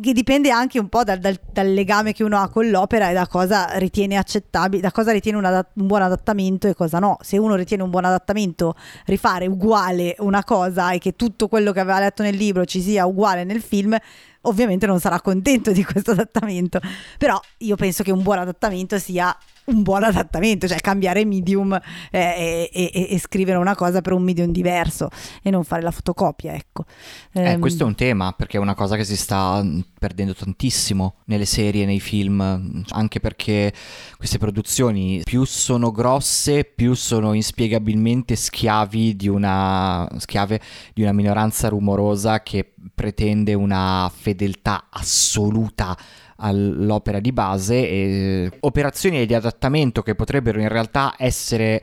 [0.02, 3.14] che dipende anche un po' dal, dal, dal, legame che uno ha con l'opera e
[3.14, 7.18] da cosa ritiene accettabile, da cosa ritiene un, adat- un, buon adattamento e cosa no.
[7.22, 8.76] Se uno ritiene un buon adattamento
[9.06, 13.06] rifare uguale una cosa e che tutto quello che aveva letto nel libro ci sia
[13.06, 13.96] uguale nel film,
[14.42, 16.80] ovviamente non sarà contento di questo adattamento.
[17.18, 19.36] Però io penso che un buon adattamento sia
[19.66, 21.80] un buon adattamento, cioè cambiare medium
[22.12, 25.10] eh, e, e, e, scrivere una cosa per un medium diverso
[25.42, 26.86] e non fare la fotocopia, ecco.
[27.32, 30.34] Eh, ehm, questo è un tema perché è una cosa che si sta mm, perdendo
[30.34, 33.74] tantissimo nelle serie, nei film, anche perché
[34.18, 40.60] queste produzioni più sono grosse, più sono inspiegabilmente schiavi di una, schiave
[40.94, 45.98] di una minoranza rumorosa che pretende una fedeltà assoluta
[46.38, 51.82] all'opera di base e operazioni di adattamento che potrebbero in realtà essere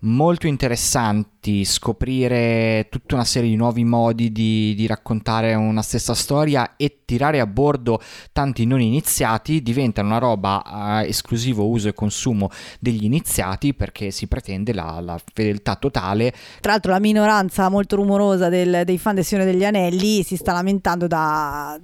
[0.00, 1.30] molto interessanti
[1.64, 7.40] scoprire tutta una serie di nuovi modi di, di, raccontare una stessa storia e tirare
[7.40, 13.74] a bordo tanti non iniziati diventano una roba a esclusivo uso e consumo degli iniziati
[13.74, 16.32] perché si pretende la, la fedeltà totale.
[16.60, 20.52] Tra l'altro la minoranza molto rumorosa del, dei fan del Signore degli Anelli si sta
[20.52, 21.76] lamentando da,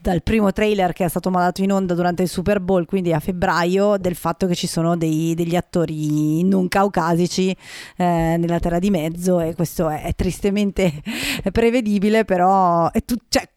[0.00, 3.20] dal primo trailer che è stato mandato in onda durante il Super Bowl, quindi a
[3.20, 7.56] febbraio, del fatto che ci sono dei, degli attori non caucasici
[7.96, 11.02] eh, nella Terra di Mezzo e questo è, è tristemente
[11.52, 13.48] prevedibile, però è tu, cioè,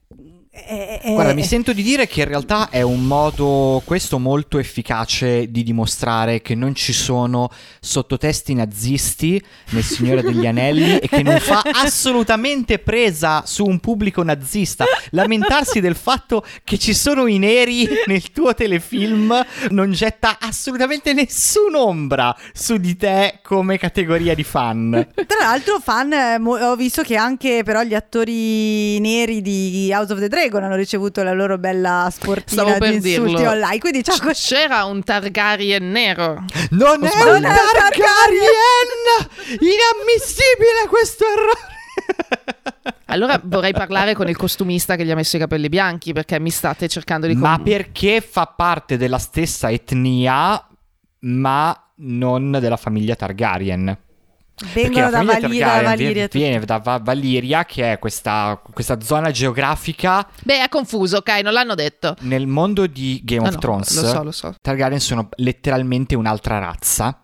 [0.66, 4.58] eh, eh, Guarda, mi sento di dire che in realtà è un modo questo molto
[4.58, 11.22] efficace di dimostrare che non ci sono sottotesti nazisti nel Signore degli Anelli e che
[11.22, 14.86] non fa assolutamente presa su un pubblico nazista.
[15.12, 22.36] Lamentarsi del fatto che ci sono i neri nel tuo telefilm non getta assolutamente nessun'ombra
[22.52, 25.08] su di te come categoria di fan.
[25.14, 30.20] Tra l'altro, fan, eh, ho visto che anche però gli attori neri di House of
[30.20, 33.50] the Dragon Dragon hanno ricevuto la loro bella sportina Stavo di insulti dirlo.
[33.52, 33.78] online.
[33.80, 36.46] Quindi c'è c'era un Targaryen nero.
[36.72, 38.90] Non è un Targaryen!
[39.60, 41.76] Inammissibile questo errore!
[43.06, 46.50] Allora vorrei parlare con il costumista che gli ha messo i capelli bianchi perché mi
[46.50, 47.36] state cercando di...
[47.36, 50.66] Ma perché fa parte della stessa etnia
[51.20, 53.98] ma non della famiglia Targaryen.
[54.74, 60.64] Vengono da Valiria, Valiria viene, da Va- Valiria, che è questa, questa zona geografica Beh,
[60.64, 62.16] è confuso, ok, non l'hanno detto.
[62.22, 64.02] nel mondo di Game Ah, of no, Thrones.
[64.02, 64.56] Lo so, lo so.
[64.60, 67.22] Targaryen sono letteralmente un'altra razza.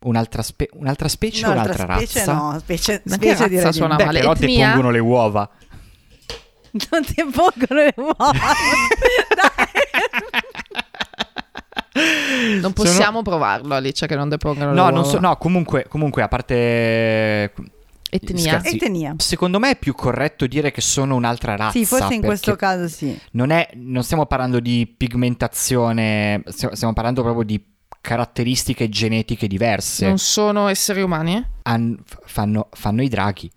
[0.00, 2.32] Un'altra, spe- un'altra specie No, o altra un'altra specie razza?
[2.34, 3.96] no, specie, Ma specie direi razza di suona no.
[3.98, 4.18] Beh, male.
[4.20, 4.66] però Etnia?
[4.66, 5.50] depongono le uova.
[6.90, 8.30] Non ti pongono le uova.
[11.98, 16.22] Non Sono- possiamo provarlo, Alice, che non depongano No, le non so, no, comunque, comunque,
[16.22, 17.52] a parte...
[18.10, 18.60] Etnia.
[18.60, 18.76] Scherzi.
[18.76, 19.14] Etnia.
[19.18, 21.78] Secondo me è più corretto dire che sono un'altra razza.
[21.78, 23.18] Sì, forse in questo caso sì.
[23.32, 27.62] Non, è, non stiamo parlando di pigmentazione, stiamo stiamo parlando proprio di
[28.00, 30.06] caratteristiche genetiche diverse.
[30.06, 31.44] Non sono esseri umani?
[31.62, 33.50] F- fanno, fanno i draghi.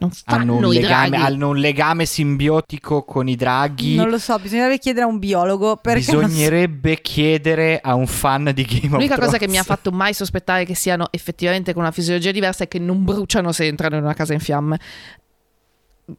[0.00, 3.96] Non Hanno un, legame, hanno un legame simbiotico con i draghi.
[3.96, 8.52] Non lo so, bisognerebbe chiedere a un biologo non so- Bisognerebbe chiedere a un fan
[8.54, 9.32] di Game of L'unica Thrones.
[9.32, 12.68] cosa che mi ha fatto mai sospettare che siano effettivamente con una fisiologia diversa è
[12.68, 14.78] che non bruciano se entrano in una casa in fiamme.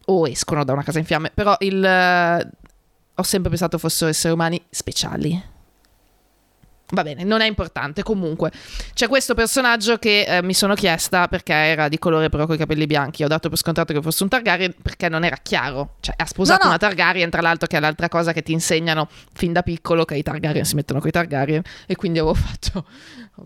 [0.06, 1.30] O escono da una casa in fiamme.
[1.32, 1.82] Però il...
[1.82, 2.50] eh,
[3.14, 5.42] ho sempre pensato fossero esseri umani speciali.
[6.92, 8.02] Va bene, non è importante.
[8.02, 8.50] Comunque,
[8.94, 12.58] c'è questo personaggio che eh, mi sono chiesta perché era di colore però con i
[12.58, 13.22] capelli bianchi.
[13.24, 15.94] Ho dato per scontato che fosse un Targaryen perché non era chiaro.
[16.00, 16.70] Cioè, ha sposato No, no.
[16.70, 20.16] una Targaryen, tra l'altro, che è l'altra cosa che ti insegnano fin da piccolo che
[20.16, 21.62] i Targaryen si mettono con i Targaryen.
[21.86, 22.84] E quindi avevo fatto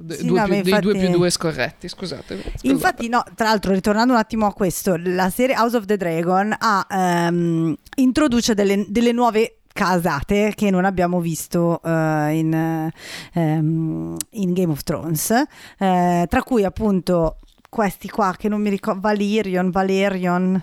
[0.08, 1.88] Sì, due no, più- ma dei due infatti- più due scorretti.
[1.88, 2.36] Scusate.
[2.40, 2.66] scusate.
[2.66, 6.54] Infatti, no, tra l'altro, ritornando un attimo a questo, la serie House of the Dragon
[6.58, 12.90] ha, ehm, introduce delle, delle nuove casate che non abbiamo visto eh, in,
[13.32, 15.30] ehm, in Game of Thrones,
[15.78, 17.38] eh, tra cui appunto
[17.68, 20.62] questi qua che non mi ricordo, Valerion, Valerion,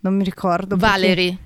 [0.00, 0.76] non mi ricordo.
[0.76, 1.38] perché- Valerie.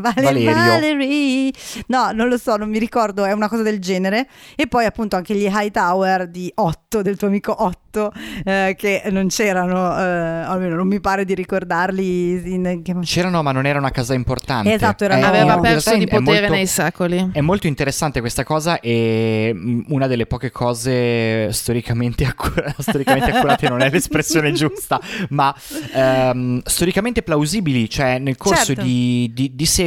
[0.00, 0.52] Vale- Valerio.
[0.52, 1.52] Valerie.
[1.86, 4.26] No, non lo so, non mi ricordo, è una cosa del genere.
[4.56, 8.12] E poi appunto anche gli Hightower di Otto, del tuo amico Otto,
[8.44, 12.82] eh, che non c'erano, eh, almeno non mi pare di ricordarli in...
[13.02, 14.72] C'erano, ma non era una casa importante.
[14.72, 17.30] Esatto, erano- È- Aveva in perso di potere molto- nei secoli.
[17.32, 23.68] È molto interessante questa cosa e mm, una delle poche cose storicamente, accura- storicamente accurate
[23.68, 25.00] non è l'espressione giusta,
[25.30, 25.54] ma
[25.92, 28.82] ehm, storicamente plausibili, cioè nel corso Certo.
[28.82, 29.86] di, di- di secoli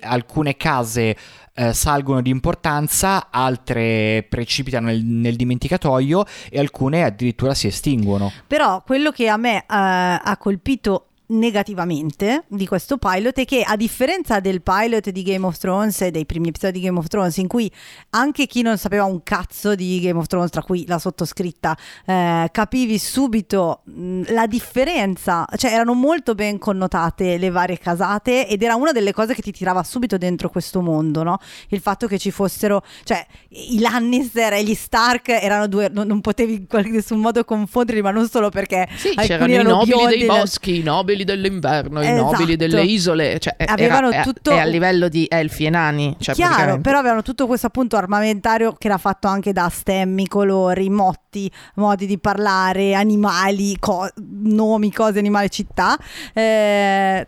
[0.00, 1.16] alcune case
[1.54, 8.30] eh, salgono di importanza, altre precipitano nel, nel dimenticatoio e alcune addirittura si estinguono.
[8.46, 13.76] Però quello che a me eh, ha colpito negativamente di questo pilot è che a
[13.76, 17.36] differenza del pilot di Game of Thrones e dei primi episodi di Game of Thrones
[17.36, 17.70] in cui
[18.10, 21.76] anche chi non sapeva un cazzo di Game of Thrones tra cui la sottoscritta
[22.06, 28.62] eh, capivi subito mh, la differenza cioè erano molto ben connotate le varie casate ed
[28.62, 31.38] era una delle cose che ti tirava subito dentro questo mondo no?
[31.68, 36.20] il fatto che ci fossero cioè i Lannister e gli Stark erano due non, non
[36.20, 40.26] potevi in qualche nessun modo confonderli ma non solo perché Sì, c'erano i nobili dei
[40.26, 42.30] boschi, i nobili dell'inverno, i Esatto.
[42.32, 43.38] nobili delle isole.
[43.38, 46.16] Cioè, era- Avevano è, tutto- è a livello di elfi e nani.
[46.18, 50.88] Cioè, Chiaro, però avevano tutto questo appunto armamentario che era fatto anche da stemmi, colori,
[50.90, 54.08] motti, modi di parlare, animali, co-
[54.42, 55.96] nomi, cose, animali, città.
[56.32, 57.26] Eh,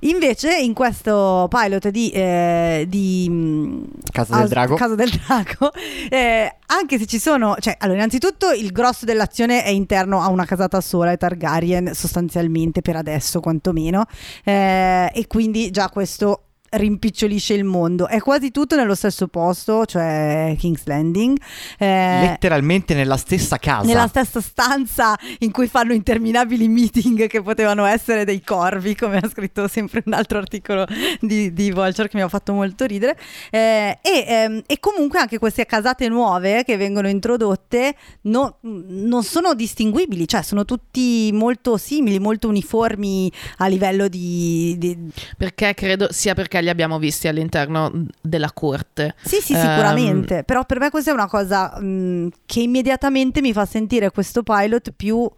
[0.00, 4.74] invece in questo pilot di, eh, di mm, Casa del House- Drago.
[4.74, 5.72] Casa del Drago,
[6.08, 10.44] eh, anche se ci sono, cioè, allora, innanzitutto il grosso dell'azione è interno a una
[10.44, 14.04] casata sola, è Targaryen, sostanzialmente per adesso, quantomeno,
[14.44, 18.06] eh, e quindi già questo rimpicciolisce il mondo.
[18.08, 21.38] È quasi tutto nello stesso posto, cioè King's Landing.
[21.78, 21.86] eh,
[22.20, 23.86] Letteralmente nella stessa casa.
[23.86, 29.28] nella stessa stanza in cui fanno interminabili meeting che potevano essere dei corvi, come ha
[29.28, 30.86] scritto sempre un altro articolo
[31.20, 33.18] di, di Vulture che mi ha fatto molto ridere.
[33.50, 39.54] Eh, e, ehm, e comunque anche queste casate nuove che vengono introdotte no- non sono
[39.54, 44.76] distinguibili, cioè sono tutti molto simili, molto uniformi a livello di...
[44.78, 44.96] di-
[45.36, 47.90] Perché credo sia perché li abbiamo visti all'interno
[48.20, 49.14] della corte.
[49.24, 53.52] Sì, sì, Ehm, sicuramente, però per me questa è una cosa mh, che immediatamente mi
[53.52, 55.28] fa sentire questo pilot più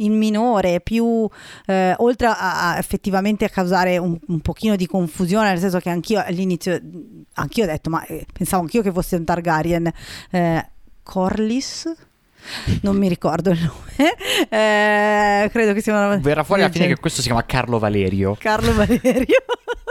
[0.00, 1.28] in minore, più
[1.66, 5.90] eh, oltre a, a effettivamente a causare un, un pochino di confusione, nel senso che
[5.90, 6.80] anch'io all'inizio,
[7.34, 9.90] anch'io ho detto, ma eh, pensavo anch'io che fosse un Targaryen,
[10.30, 10.68] eh,
[11.02, 11.92] Corlys?
[12.82, 14.14] Non mi ricordo il nome,
[14.48, 18.36] eh, credo che sia una Verrà fuori alla fine che questo si chiama Carlo Valerio.
[18.38, 19.42] Carlo Valerio.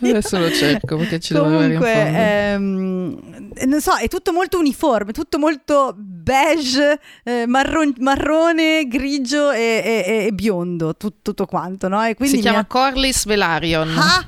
[0.00, 4.58] Adesso lo cerco perché ci devo avere in Comunque, ehm, non so, è tutto molto
[4.58, 11.88] uniforme, tutto molto beige, eh, marron- marrone, grigio e, e- e biondo, tut- tutto quanto,
[11.88, 12.04] no?
[12.04, 13.96] E quindi si chiama ha- Corlys Velaryon.
[13.98, 14.26] Ah,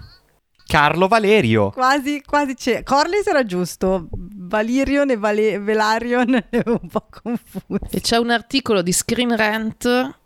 [0.67, 1.71] Carlo Valerio.
[1.71, 2.83] quasi, quasi c'è.
[2.83, 6.31] Corlys era giusto, Valirion e Vale- Velarion,
[6.67, 7.79] un po' confuso.
[7.91, 10.19] E c'è un articolo di Screen Rant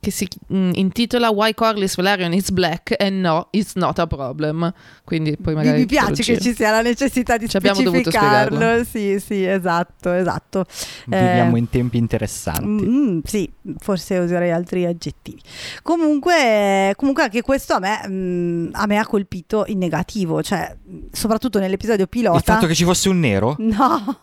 [0.00, 4.72] che si mm, intitola Why Corlys Valerian is black and no, it's not a problem.
[5.04, 8.10] Quindi poi magari mi lo piace che ci sia la necessità di Ci abbiamo dovuto
[8.10, 8.56] specificarlo.
[8.56, 8.84] spiegarlo.
[8.84, 10.64] Sì, sì, esatto, esatto.
[11.06, 12.84] Viviamo Eh, in tempi interessanti.
[12.86, 15.40] Mm, sì, forse userei altri aggettivi.
[15.82, 20.74] Comunque, comunque anche questo a me, mm, a me ha colpito in negativo, cioè
[21.12, 22.38] soprattutto nell'episodio pilota.
[22.38, 23.56] Il fatto che ci fosse un nero?
[23.70, 24.18] No,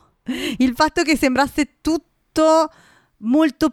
[0.57, 2.69] il fatto che sembrasse tutto
[3.19, 3.71] molto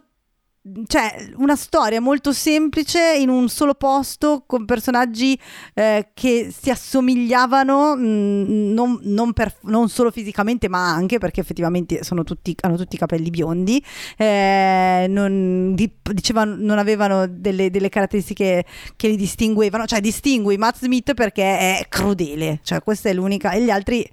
[0.87, 5.39] cioè una storia molto semplice in un solo posto con personaggi
[5.73, 11.99] eh, che si assomigliavano mh, non, non per- non solo fisicamente ma anche perché effettivamente
[12.23, 13.83] tutti, hanno tutti i capelli biondi
[14.17, 18.65] eh, non, di- dicevano, non avevano delle, delle caratteristiche
[18.95, 19.85] che li distinguevano.
[19.85, 22.59] Cioè distingui Matt Smith perché è crudele.
[22.63, 24.07] Cioè questa è l'unica e gli altri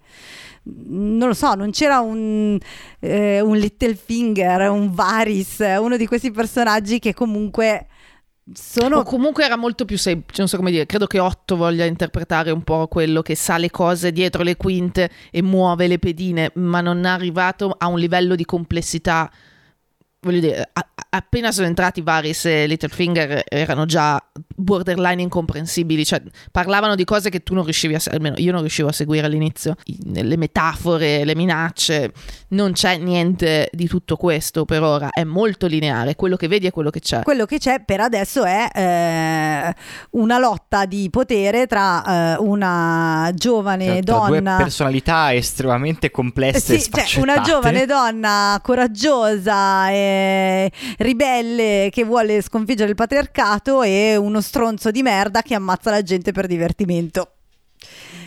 [0.64, 2.58] non lo so, non c'era un,
[3.00, 7.86] eh, un Littlefinger, un Varys, uno di questi personaggi che comunque
[8.52, 8.98] sono...
[8.98, 12.50] O comunque era molto più semplice, non so come dire, credo che Otto voglia interpretare
[12.50, 16.80] un po' quello che sa le cose dietro le quinte e muove le pedine, ma
[16.80, 19.30] non è arrivato a un livello di complessità.
[20.24, 24.22] Voglio dire, a- appena sono entrati Varys e Littlefinger erano già
[24.54, 26.22] borderline incomprensibili, cioè
[26.52, 29.26] parlavano di cose che tu non riuscivi a, se- almeno io non riuscivo a seguire
[29.26, 32.12] all'inizio, I- le metafore, le minacce,
[32.50, 36.70] non c'è niente di tutto questo per ora, è molto lineare, quello che vedi è
[36.70, 37.22] quello che c'è.
[37.24, 39.74] Quello che c'è per adesso è eh,
[40.10, 44.56] una lotta di potere tra eh, una giovane Tra- tra due donna...
[44.56, 50.10] personalità estremamente complesse Eh e sì, cioè, una giovane donna coraggiosa e
[50.98, 56.32] ribelle che vuole sconfiggere il patriarcato e uno stronzo di merda che ammazza la gente
[56.32, 57.32] per divertimento.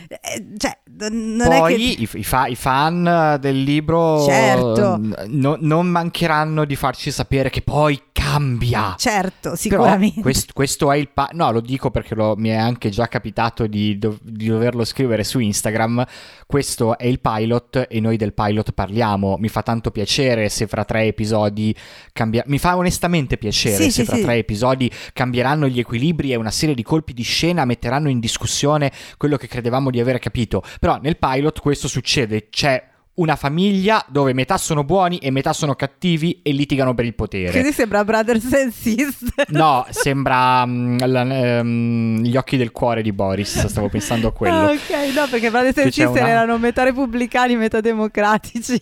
[0.08, 0.78] Eh, Cioè,
[1.10, 1.82] non è Poi che...
[1.82, 5.00] i, i fa- i fan del libro Certo.
[5.28, 8.00] no- non mancheranno di farci sapere che poi
[8.38, 8.96] cambia.
[8.98, 10.22] Certo, sicuramente.
[10.22, 13.68] quest- questo è il pa- no lo dico perché lo- mi è anche già capitato
[13.68, 16.04] di, dov- di doverlo scrivere su Instagram
[16.46, 20.84] questo è il pilot e noi del pilot parliamo mi fa tanto piacere se fra
[20.86, 21.76] tre episodi
[22.14, 24.22] cambia mi fa onestamente piacere Sì, se sì, fra sì.
[24.24, 28.92] tre episodi cambieranno gli equilibri e una serie di colpi di scena metteranno in discussione
[29.18, 34.34] quello che credevamo di avere capito però nel pilot questo succede c'è una famiglia dove
[34.34, 38.54] metà sono buoni e metà sono cattivi e litigano per il potere Così sembra Brothers
[38.54, 39.32] and Sisters.
[39.48, 41.22] No, sembra la-
[41.58, 44.56] ehm, gli occhi del cuore di Boris, stavo pensando a quello.
[44.56, 48.82] Ah, ok, no, perché Brothers and Sisters una- erano metà repubblicani, metà democratici.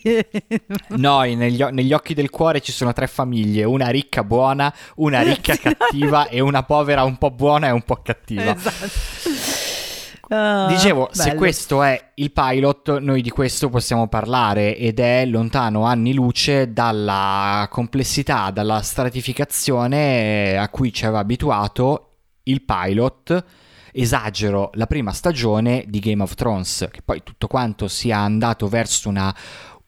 [0.96, 5.54] No, negli, negli occhi del cuore ci sono tre famiglie, una ricca buona, una ricca
[5.54, 5.62] Sì.
[5.62, 8.56] cattiva e una povera un po' buona e un po' cattiva.
[8.56, 9.53] esatto.
[10.30, 11.38] Ah, Dicevo, se bello.
[11.38, 17.68] questo è il pilot, noi di questo possiamo parlare ed è lontano anni luce dalla
[17.70, 22.12] complessità, dalla stratificazione a cui ci aveva abituato
[22.44, 23.44] il pilot.
[23.92, 29.10] Esagero la prima stagione di Game of Thrones, che poi tutto quanto sia andato verso
[29.10, 29.36] una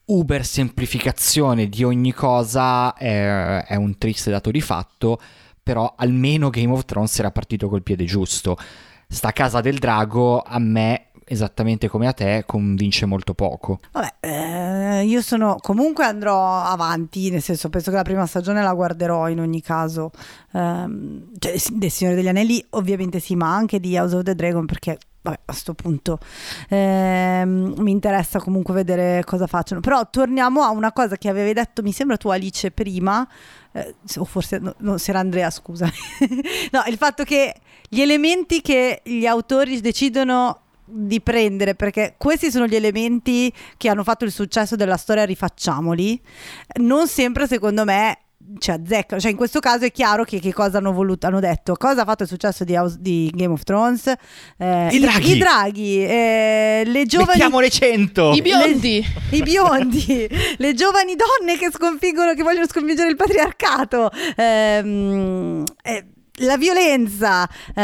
[0.04, 5.18] uber semplificazione di ogni cosa eh, è un triste dato di fatto,
[5.60, 8.56] però almeno Game of Thrones era partito col piede giusto.
[9.08, 13.80] Sta casa del drago a me, esattamente come a te, convince molto poco.
[13.92, 18.74] Vabbè, eh, io sono comunque andrò avanti, nel senso penso che la prima stagione la
[18.74, 20.10] guarderò in ogni caso.
[20.52, 24.66] Ehm, cioè, del Signore degli Anelli ovviamente sì, ma anche di House of the Dragon
[24.66, 26.18] perché vabbè, a sto punto
[26.68, 29.80] ehm, mi interessa comunque vedere cosa facciano.
[29.80, 33.26] Però torniamo a una cosa che avevi detto, mi sembra tu Alice prima,
[33.72, 35.86] eh, o forse no, no, se era Andrea, scusa.
[36.70, 37.54] no, il fatto che
[37.88, 44.04] gli elementi che gli autori decidono di prendere perché questi sono gli elementi che hanno
[44.04, 46.20] fatto il successo della storia rifacciamoli
[46.74, 48.25] non sempre secondo me
[48.58, 51.74] ci azzeccano cioè in questo caso è chiaro che, che cosa hanno voluto hanno detto
[51.74, 54.06] cosa ha fatto il successo di, House- di Game of Thrones
[54.58, 55.32] Eh, I draghi.
[55.32, 58.32] i, draghi eh, le giovani Mettiamole 100!
[58.32, 59.04] I biondi!
[59.30, 66.06] i biondi, le giovani donne che sconfiggono, che vogliono sconfiggere il patriarcato, ehm, eh,
[66.40, 67.82] la violenza, eh,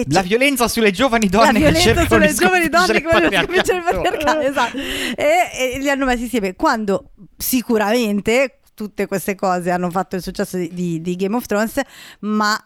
[0.00, 3.00] e La c- violenza sulle giovani la donne che violenza cercano sulle di giovani donne
[3.00, 4.76] che vogliono sconfiggere il patriarcato, esatto.
[4.78, 6.54] e, e li hanno messi insieme.
[6.54, 11.80] Quando sicuramente tutte queste cose hanno fatto il successo di, di- di Game of Thrones,
[12.20, 12.62] ma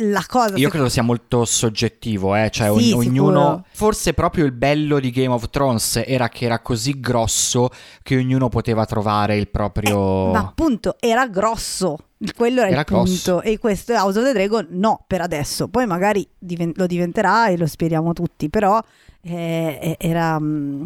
[0.00, 2.50] la cosa Io credo sia molto soggettivo, eh?
[2.50, 3.64] cioè Sì, ogn- ognuno...
[3.72, 7.70] Forse proprio il bello di Game of Thrones era che era così grosso
[8.02, 10.28] che ognuno poteva trovare il proprio...
[10.28, 11.96] Eh, ma appunto era grosso.
[12.36, 13.32] Quello era, Era il grosso.
[13.36, 13.48] punto.
[13.48, 15.68] E questo House of the Dragon no, per adesso.
[15.68, 18.78] Poi magari diven- lo diventerà e lo speriamo tutti, però
[19.28, 20.84] eh, eh, era mm,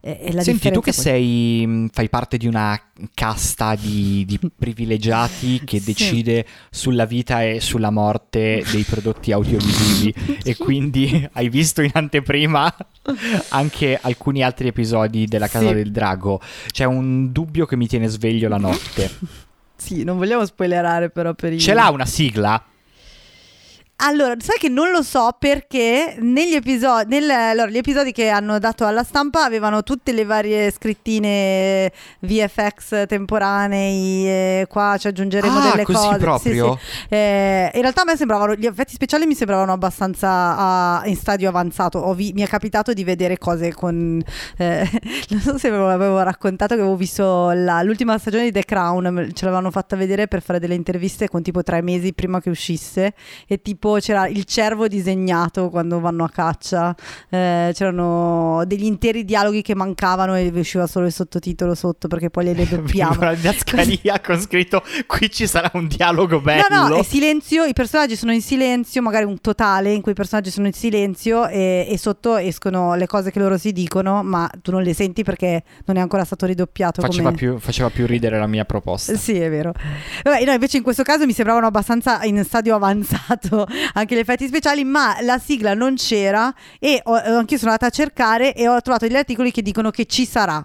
[0.00, 2.80] eh, la Senti, tu che sei, mh, fai parte di una
[3.14, 5.84] casta di, di privilegiati che Sì.
[5.86, 10.14] decide sulla vita e sulla morte dei prodotti audiovisivi
[10.44, 12.72] e quindi hai visto in anteprima
[13.48, 15.74] anche alcuni altri episodi della Casa Sì.
[15.74, 16.40] del Drago.
[16.70, 19.10] C'è un dubbio che mi tiene sveglio la notte.
[19.76, 21.58] Sì, non vogliamo spoilerare però per i...
[21.58, 22.62] Ce l'ha una sigla?
[24.02, 28.58] Allora, sai che non lo so perché negli episodi, nel- allora, gli episodi che hanno
[28.58, 35.70] dato alla stampa avevano tutte le varie scrittine VFX temporanei, e qua ci aggiungeremo Ah,
[35.70, 36.12] delle così cose.
[36.14, 36.78] Sì, proprio?
[36.80, 37.06] sì.
[37.14, 41.48] Eh, in realtà a me sembravano, gli effetti speciali mi sembravano abbastanza ah, in stadio
[41.50, 42.12] avanzato.
[42.14, 44.18] Vi- mi è capitato di vedere cose con...
[44.56, 44.88] eh,
[45.28, 49.30] non so se ve l'avevo raccontato che avevo visto la- l'ultima stagione di The Crown,
[49.34, 53.12] ce l'avevano fatta vedere per fare delle interviste con tipo tre mesi prima che uscisse
[53.46, 56.94] e tipo c'era il cervo disegnato quando vanno a caccia,
[57.28, 62.54] eh, c'erano degli interi dialoghi che mancavano e usciva solo il sottotitolo sotto perché poi
[62.54, 63.32] le doppiamo.
[63.32, 66.66] In Ascaria con scritto qui ci sarà un dialogo bello.
[66.68, 70.14] No, no, è silenzio, i personaggi sono in silenzio, magari un totale in cui i
[70.14, 74.50] personaggi sono in silenzio e, e sotto escono le cose che loro si dicono, ma
[74.62, 77.00] tu non le senti perché non è ancora stato ridoppiato.
[77.00, 77.36] Faceva come...
[77.36, 79.14] più, faceva più ridere la mia proposta.
[79.16, 79.72] Sì, è vero.
[80.22, 84.46] Vabbè, no, invece in questo caso mi sembravano abbastanza in stadio avanzato anche gli effetti
[84.46, 88.80] speciali, ma la sigla non c'era e ho, anch'io sono andata a cercare e ho
[88.80, 90.64] trovato degli articoli che dicono che ci sarà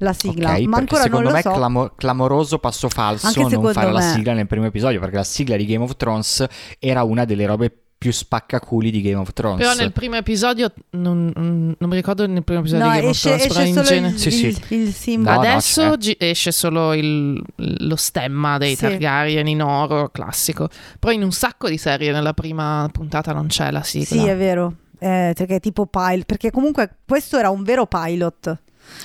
[0.00, 1.50] la sigla, Ok, ma ancora secondo me so.
[1.50, 4.12] è clamo- clamoroso passo falso Anche non fare la me.
[4.12, 6.46] sigla nel primo episodio, perché la sigla di Game of Thrones
[6.78, 9.58] era una delle robe più spaccaculi di Game of Thrones.
[9.58, 13.32] Però nel primo episodio, non, non mi ricordo nel primo episodio No, di Game esce,
[13.32, 14.46] of Thrones, però esce in solo genere- il, Sì, sì.
[14.46, 15.34] il- il simbolo.
[15.36, 15.96] No, no, Adesso c'è.
[15.96, 18.82] gi- esce solo il- lo stemma dei Sì.
[18.82, 20.68] Targaryen in oro classico.
[21.00, 24.22] Però in un sacco di serie nella prima puntata non c'è la sigla.
[24.22, 24.74] Sì, è vero.
[25.00, 28.58] Eh, perché è tipo pilot, perché comunque questo era un vero pilot.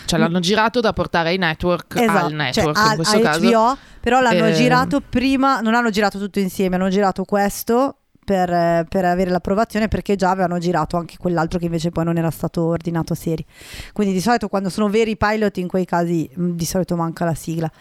[0.05, 3.19] Cioè l'hanno girato da portare ai network Esatto, al network cioè, in a- questo a
[3.19, 3.39] caso.
[3.49, 8.51] HBO, però l'hanno Eh, girato prima, non hanno girato tutto insieme, hanno girato questo per,
[8.51, 12.31] eh, per avere l'approvazione perché già avevano girato anche quell'altro che invece poi non era
[12.31, 13.45] stato ordinato a serie.
[13.91, 17.35] Quindi di solito quando sono veri pilot in quei casi mh, di solito manca la
[17.35, 17.71] sigla.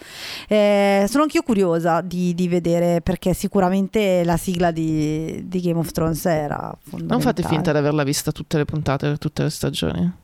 [0.48, 5.90] Eh, sono anch'io curiosa di, di vedere perché sicuramente la sigla di, di Game of
[5.90, 7.06] Thrones era fondamentale.
[7.06, 10.20] Non fate finta di averla vista tutte le puntate per tutte le stagioni.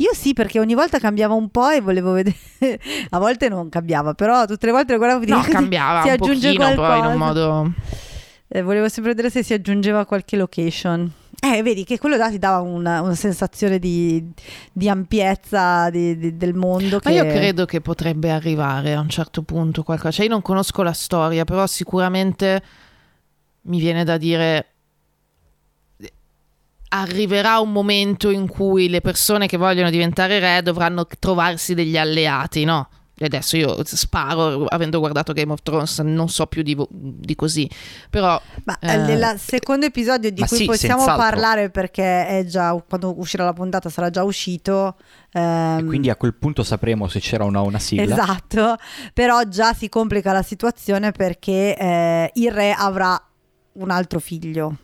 [0.00, 2.36] Io sì, perché ogni volta cambiava un po' e volevo vedere.
[3.10, 6.12] a volte non cambiava, però tutte le volte lo guardavo e No, cambiava si un
[6.14, 7.08] aggiunge pochino, però in qualcosa.
[7.08, 7.72] un modo...
[8.52, 11.08] Eh, volevo sempre vedere se si aggiungeva qualche location.
[11.40, 14.28] Eh, vedi che quello là ti dava una, una sensazione di,
[14.72, 16.98] di ampiezza di- di- del mondo.
[17.04, 17.16] Ma che...
[17.16, 20.10] io credo che potrebbe arrivare a un certo punto qualcosa.
[20.10, 22.60] Cioè, io non conosco la storia, però sicuramente
[23.62, 24.66] mi viene da dire.
[26.88, 32.64] Arriverà un momento in cui le persone che vogliono diventare re dovranno trovarsi degli alleati,
[32.64, 32.88] no?
[33.22, 37.34] E adesso io sparo, avendo guardato Game of Thrones, non so più di, vo- di
[37.34, 37.68] così.
[38.08, 41.28] Però Ma Eh, nel secondo episodio di cui sì, possiamo senz'altro.
[41.28, 44.96] parlare perché è già quando uscirà la puntata sarà già uscito.
[45.32, 48.04] ehm, E quindi a quel punto sapremo se c'era o no una sigla.
[48.14, 48.76] Esatto,
[49.12, 53.22] però già si complica la situazione perché eh, il re avrà
[53.72, 54.76] un altro figlio.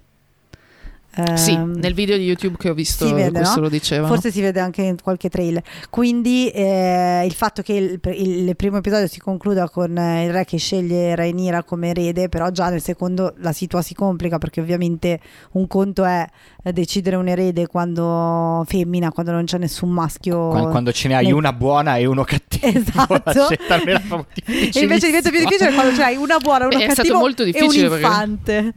[1.35, 3.63] Sì, Ehm, nel video di YouTube che ho visto vede, questo no?
[3.63, 4.13] lo dicevano.
[4.13, 5.63] Forse si vede anche in qualche trailer.
[5.91, 10.33] Quindi eh, il fatto che il, il- il primo episodio si concluda con eh, il
[10.33, 14.61] re che sceglie Rhaenyra come erede, però già nel secondo la situazione si complica perché
[14.61, 15.21] ovviamente
[15.53, 16.27] un conto è
[16.65, 20.49] eh, decidere un erede quando femmina, quando non c'è nessun maschio.
[20.49, 22.65] Quando, quando ce ne hai nel- una buona e uno cattivo.
[22.77, 23.49] Esatto.
[23.87, 27.03] Era proprio E invece diventa più difficile quando c'hai una buona, uno Beh, è stato
[27.03, 28.73] cattivo molto e un difficile perché-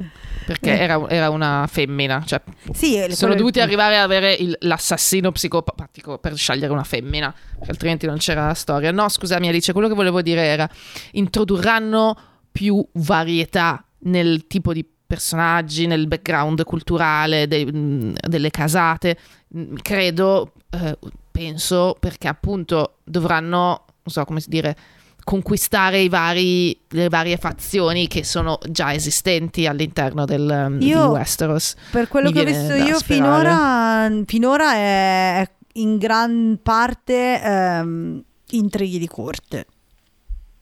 [0.50, 2.42] Perché era, era una femmina, cioè
[2.74, 7.32] Sì, eh, sono dovuti arrivare ad avere il- l'assassino psicopatico per scegliere una femmina,
[7.68, 8.92] altrimenti non c'era la storia.
[8.92, 10.68] No, scusami Alice, quello che volevo dire era
[11.12, 12.18] introdurranno
[12.52, 19.18] più varietà nel tipo di personaggi, nel background culturale mh, delle casate.
[19.84, 20.98] Credo, eh,
[21.32, 24.76] penso, perché appunto dovranno, non so come dire,
[25.30, 31.08] conquistare i vari, le varie fazioni che sono già esistenti all'interno del, um, Io- di
[31.10, 31.76] Westeros.
[31.92, 38.98] Per quello Mi che ho visto io finora, finora è in gran parte ehm, intrighi
[38.98, 39.68] di corte.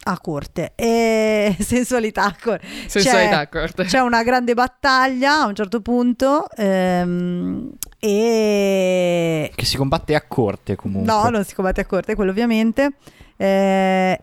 [0.03, 2.65] A corte e sensualità a corte.
[2.87, 3.83] Sensualità C'è- corte.
[3.85, 10.75] C'è una grande battaglia a un certo punto ehm, e Che si combatte a corte
[10.75, 11.09] comunque.
[11.09, 12.91] no, non si combatte a corte, quello ovviamente.
[13.37, 14.19] Eh,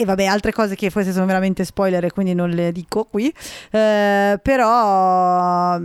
[0.00, 3.34] e vabbè, altre cose che forse sono veramente spoiler e quindi non le dico qui,
[3.72, 5.76] eh, però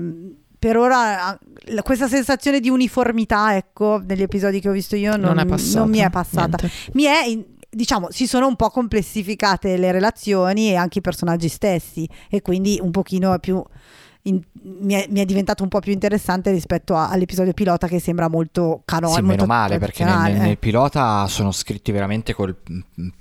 [0.60, 1.36] per ora
[1.82, 5.98] questa sensazione di uniformità, ecco, negli episodi che ho visto io non, non, non mi
[5.98, 6.58] è passata.
[6.60, 6.92] Niente.
[6.94, 11.50] Mi è, in, diciamo, si sono un po' complessificate le relazioni e anche i personaggi
[11.50, 13.64] stessi e quindi un pochino più...
[14.26, 18.00] In, mi, è, mi, è, diventato un po' più interessante rispetto a, all'episodio pilota che
[18.00, 19.20] sembra molto canonico.
[19.20, 22.56] Sì, meno male perché nel, nel, nel, pilota sono scritti veramente col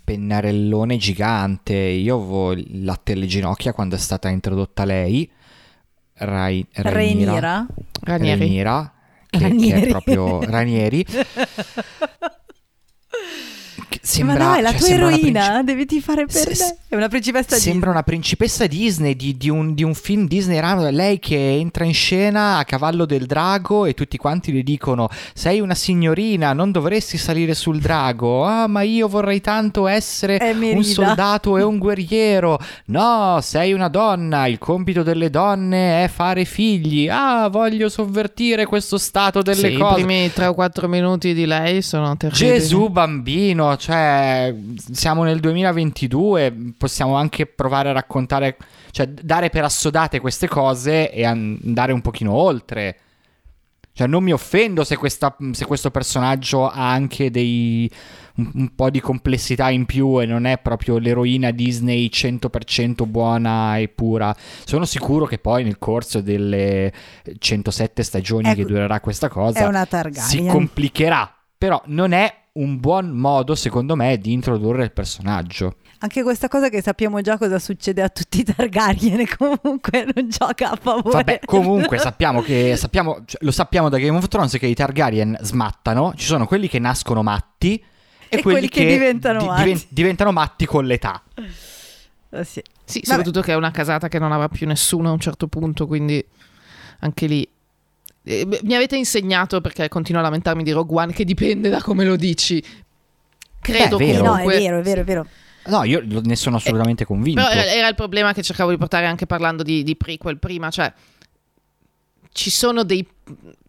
[0.04, 1.74] pennarellone gigante.
[1.74, 5.28] Io avevo il latte alle ginocchia quando è stata introdotta lei
[6.14, 7.66] Rai, Rainira.
[8.02, 8.38] Ranieri.
[8.38, 8.92] Rainira,
[9.28, 11.04] che, che è proprio Ranieri.
[14.00, 16.72] Sembra, Ma dai, la cioè, tua eroina, princip- devi ti fare per S- lei.
[16.88, 17.90] È una principessa Sembra Disney.
[17.90, 20.88] una principessa Disney di, di, un, di un, film Disney ramo.
[20.90, 25.60] Lei che entra in scena a cavallo del drago e tutti quanti le dicono: Sei
[25.60, 28.44] una signorina, non dovresti salire sul drago.
[28.44, 32.58] Ah, ma io vorrei tanto essere un soldato e un guerriero.
[32.86, 34.46] No, sei una donna.
[34.46, 37.08] Il compito delle donne è fare figli.
[37.08, 40.00] Ah, voglio sovvertire questo stato delle sì, cose.
[40.00, 42.58] I primi 3 o 4 minuti di lei sono terribili.
[42.58, 44.54] Gesù bambino, cioè
[44.92, 48.56] siamo nel 2022, possiamo anche provare a raccontare,
[48.92, 52.96] cioè dare per assodate queste cose e andare un pochino oltre.
[53.92, 57.90] Cioè non mi offendo se, questa, se questo personaggio ha anche dei,
[58.36, 63.78] un, un, po' di complessità in più e non è proprio l'eroina Disney 100% buona
[63.78, 64.32] e pura.
[64.64, 66.92] Sono sicuro che poi nel corso delle
[67.36, 69.58] 107 stagioni ecco, che durerà questa cosa
[70.22, 71.34] si complicherà.
[71.58, 75.76] Però non è un buon modo, secondo me, di introdurre il personaggio.
[75.98, 80.72] Anche questa cosa che sappiamo già cosa succede a tutti i Targaryen comunque non gioca
[80.72, 81.10] a favore.
[81.10, 85.38] Vabbè, comunque sappiamo che sappiamo, cioè, lo sappiamo da Game of Thrones che i Targaryen
[85.42, 87.84] smattano, ci sono quelli che nascono matti e,
[88.38, 89.62] e quelli, quelli, che, che diventano, di, matti.
[89.62, 91.22] Diven- diventano matti con l'età.
[92.30, 95.20] Oh, sì, sì soprattutto che è una casata che non avrà più nessuno a un
[95.20, 96.22] certo punto, quindi
[96.98, 97.48] anche lì
[98.24, 102.04] eh, mi avete insegnato, perché continuo a lamentarmi di Rogue One, che dipende da come
[102.04, 102.62] lo dici.
[103.60, 104.24] Credo Beh, è vero.
[104.24, 104.54] comunque...
[104.54, 105.26] No, è vero, è vero, è vero.
[105.66, 107.40] No, io ne sono assolutamente convinto.
[107.40, 110.92] Però era, il problema che cercavo di portare anche parlando di, di prequel prima, cioè
[112.32, 113.06] ci sono dei,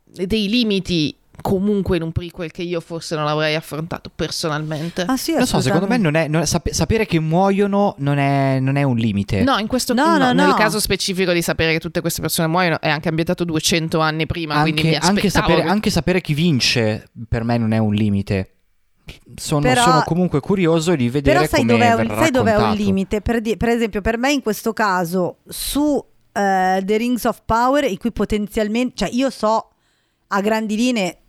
[0.04, 5.04] dei limiti comunque in un prequel che io forse non avrei affrontato personalmente.
[5.04, 8.18] Ah sì, lo so, secondo me non è, non è, sap- sapere che muoiono non
[8.18, 9.44] è, non è, un limite.
[9.44, 12.48] No, in questo no, no, no, nel caso specifico di sapere che tutte queste persone
[12.48, 15.68] muoiono è anche ambientato 200 anni prima, anche, anche, sapere, che...
[15.68, 18.50] anche sapere chi vince per me non è un limite.
[19.36, 23.20] Sono, però, sono, comunque curioso di vedere però sai dov'è un, sai dov'è un limite
[23.20, 27.84] per, di, per, esempio per me in questo caso su uh, The Rings of Power
[27.84, 29.72] in cui potenzialmente cioè io so
[30.28, 31.23] a grandi linee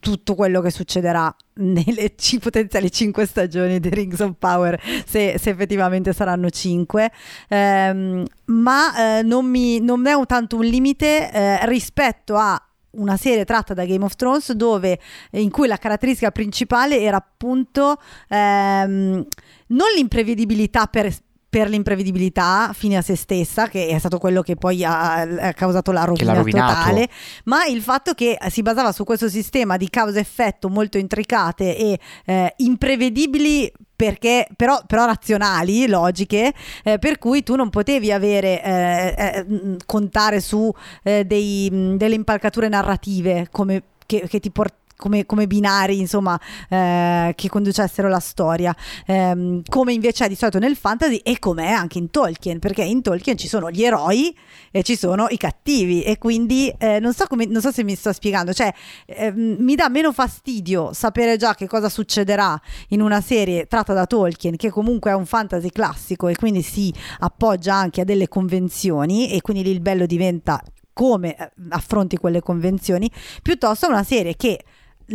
[0.00, 5.50] tutto quello che succederà nelle c- potenziali 5 stagioni di Rings of Power, se, se
[5.50, 7.12] effettivamente saranno 5,
[7.48, 12.60] ehm, ma eh, non, mi, non è tanto un limite eh, rispetto a
[12.90, 14.98] una serie tratta da Game of Thrones dove,
[15.32, 19.26] in cui la caratteristica principale era appunto ehm,
[19.68, 21.14] non l'imprevedibilità per,
[21.50, 25.92] per l'imprevedibilità fine a se stessa, che è stato quello che poi ha, ha causato
[25.92, 27.08] la rovina totale,
[27.44, 32.54] ma il fatto che si basava su questo sistema di causa-effetto molto intricate e eh,
[32.58, 36.52] imprevedibili perché però, però, razionali, logiche,
[36.84, 40.72] eh, per cui tu non potevi avere, eh, eh, contare su
[41.02, 46.38] eh, dei, delle impalcature narrative come, che, che ti portavano come, come binari insomma
[46.68, 48.74] eh, che conducessero la storia.
[49.06, 53.00] Ehm, come invece è di solito nel fantasy e com'è anche in Tolkien perché in
[53.00, 54.36] Tolkien ci sono gli eroi
[54.70, 56.02] e ci sono i cattivi.
[56.02, 58.72] E quindi eh, non, so come, non, so se mi sto spiegando cioè
[59.06, 64.06] eh, mi dà meno fastidio sapere già che cosa succederà in una serie tratta da
[64.06, 69.30] Tolkien che comunque è un fantasy classico e quindi si appoggia anche a delle convenzioni
[69.30, 70.60] e quindi lì il bello diventa
[70.98, 73.08] come eh, affronti quelle convenzioni
[73.40, 74.64] piuttosto una serie che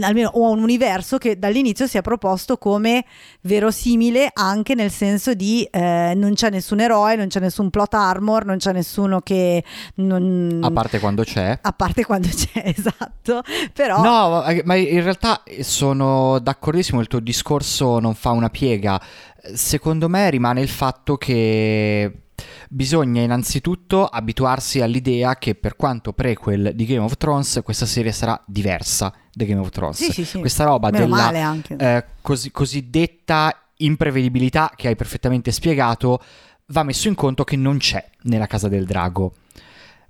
[0.01, 3.05] almeno o un universo che dall'inizio si è proposto come
[3.41, 8.45] verosimile anche nel senso di eh, non c'è nessun eroe, non c'è nessun plot armor,
[8.45, 9.63] non c'è nessuno che
[9.95, 10.59] non...
[10.63, 11.59] a parte quando c'è.
[11.61, 13.41] A parte quando c'è, esatto.
[13.73, 18.99] Però No, ma in realtà sono d'accordissimo, il tuo discorso non fa una piega.
[19.53, 22.23] Secondo me rimane il fatto che
[22.69, 28.41] Bisogna innanzitutto abituarsi all'idea che per quanto prequel di Game of Thrones questa serie sarà
[28.45, 29.97] diversa da Game of Thrones.
[29.97, 30.39] Sì, sì, sì.
[30.39, 36.21] Questa roba Meno della eh, cos- cosiddetta imprevedibilità che hai perfettamente spiegato
[36.67, 39.33] va messo in conto che non c'è nella Casa del Drago.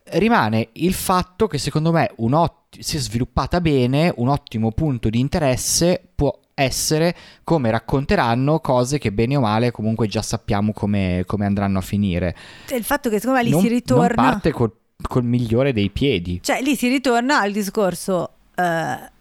[0.05, 5.09] Rimane il fatto che secondo me un ot- si è sviluppata bene, un ottimo punto
[5.09, 11.23] di interesse può essere come racconteranno cose che bene o male comunque già sappiamo come,
[11.25, 12.35] come andranno a finire.
[12.67, 14.21] Cioè, il fatto che secondo me lì non, si ritorna...
[14.21, 14.71] Non parte col,
[15.01, 16.39] col migliore dei piedi.
[16.41, 18.29] Cioè lì si ritorna al discorso...
[18.55, 19.11] eh,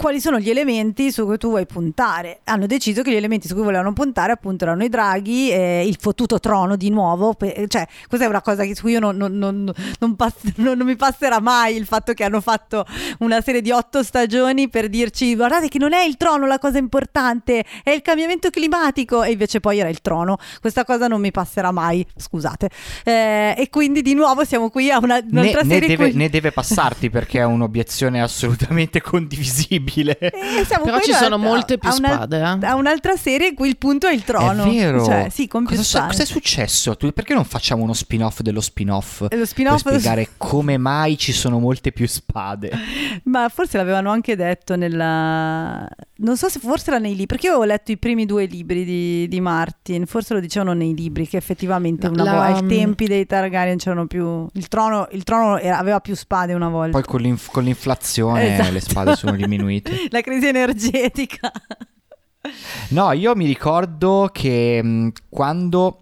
[0.00, 2.40] quali sono gli elementi su cui tu vuoi puntare.
[2.44, 5.98] Hanno deciso che gli elementi su cui volevano puntare appunto erano i draghi, e il
[6.00, 9.18] fottuto trono di nuovo, pe- cioè questa è una cosa che su cui io non,
[9.18, 12.86] non, non, non pass- non mi passerà mai il fatto che hanno fatto
[13.18, 16.78] una serie di otto stagioni per dirci guardate che non è il trono la cosa
[16.78, 20.38] importante, è il cambiamento climatico e invece poi era il trono.
[20.62, 22.70] Questa cosa non mi passerà mai, scusate.
[23.04, 26.16] Eh, e quindi di nuovo siamo qui a una, un'altra ne, ne serie deve, cui-
[26.16, 29.88] ne deve passarti perché è un'obiezione assolutamente condivisibile.
[29.98, 32.66] Eh, siamo Però ci a- sono molte a più una- spade, eh.
[32.66, 34.64] A un'altra serie in cui il punto è il trono.
[34.64, 35.04] È vero.
[35.04, 36.96] Cioè, sì, con più cosa, cosa è successo?
[36.96, 39.26] Tu- Perché non facciamo uno spin-off dello spin-off?
[39.28, 42.70] E Lo spin-off per spiegare come mai ci sono molte più spade.
[43.24, 45.86] Ma forse l'avevano anche detto nella...
[46.22, 48.84] Non so se forse era nei libri, perché io avevo letto i primi due libri
[48.84, 53.06] di, di Martin, forse lo dicevano nei libri, che effettivamente una la- volta ai tempi
[53.06, 54.46] dei Targaryen c'erano più...
[54.52, 56.90] Il trono, il trono era- aveva più spade una volta.
[56.98, 58.70] Poi con, l'inf- con l'inflazione Esatto.
[58.72, 59.79] le spade sono diminuite.
[60.10, 61.50] La crisi energetica.
[62.90, 65.99] No, io mi ricordo che mh, quando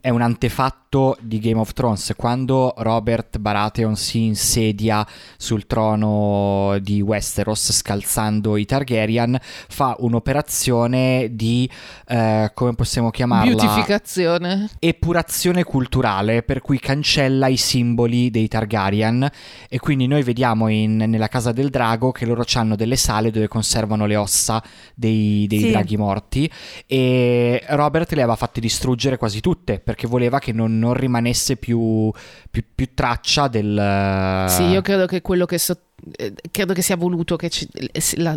[0.00, 5.06] è un antefatto di Game of Thrones, quando Robert Baratheon si insedia
[5.38, 11.68] sul trono di Westeros scalzando i Targaryen, fa un'operazione di,
[12.08, 13.54] eh, come possiamo chiamarla?
[13.54, 14.68] Beautificazione.
[14.78, 19.28] epurazione culturale per cui cancella i simboli dei Targaryen
[19.68, 23.48] e quindi noi vediamo in- nella casa del drago che loro hanno delle sale dove
[23.48, 24.62] conservano le ossa
[24.94, 25.70] dei, dei Sì.
[25.70, 26.50] draghi morti
[26.86, 32.10] e Robert le aveva fatte distruggere quasi tutte perché voleva che non, non rimanesse più,
[32.50, 34.46] più- più traccia del...
[34.48, 35.78] Sì, io credo che quello che so-
[36.16, 37.68] eh, credo che sia voluto che ci-
[38.16, 38.34] la,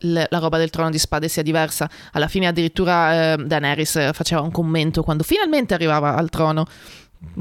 [0.00, 1.88] la- la roba del trono di spade sia diversa.
[2.12, 6.66] Alla fine addirittura eh, Daenerys eh, faceva un commento quando finalmente arrivava al trono,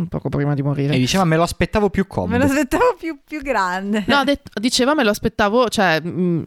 [0.09, 0.95] poco prima di morire.
[0.95, 2.37] E diceva me lo aspettavo più Me comodo.
[2.37, 4.03] lo aspettavo più, più grande.
[4.07, 6.43] No, detto- diceva me lo aspettavo, cioè mh,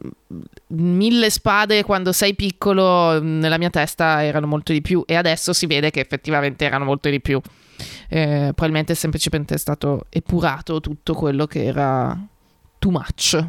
[0.67, 5.53] mille spade quando sei piccolo mh, nella mia testa erano molto di più e adesso
[5.53, 7.39] si vede che effettivamente erano molto di più.
[8.09, 12.17] Eh, probabilmente semplicemente è stato epurato tutto quello che era
[12.77, 13.43] too much.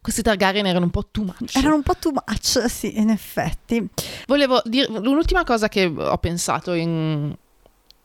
[0.00, 1.54] Questi Targaryen erano un po' too much.
[1.54, 3.86] Erano un po' too much, sì, in effetti.
[4.26, 7.34] Volevo dire l'ultima cosa che ho pensato in-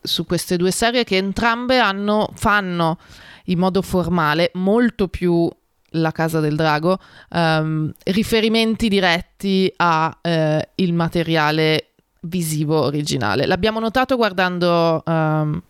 [0.04, 2.98] su queste due serie che entrambe hanno, fanno
[3.46, 5.50] in modo formale molto più
[5.96, 7.00] la Casa del Drago
[7.30, 11.90] ehm, riferimenti diretti a eh, il materiale
[12.22, 13.46] visivo originale.
[13.46, 15.62] L'abbiamo notato guardando ehm,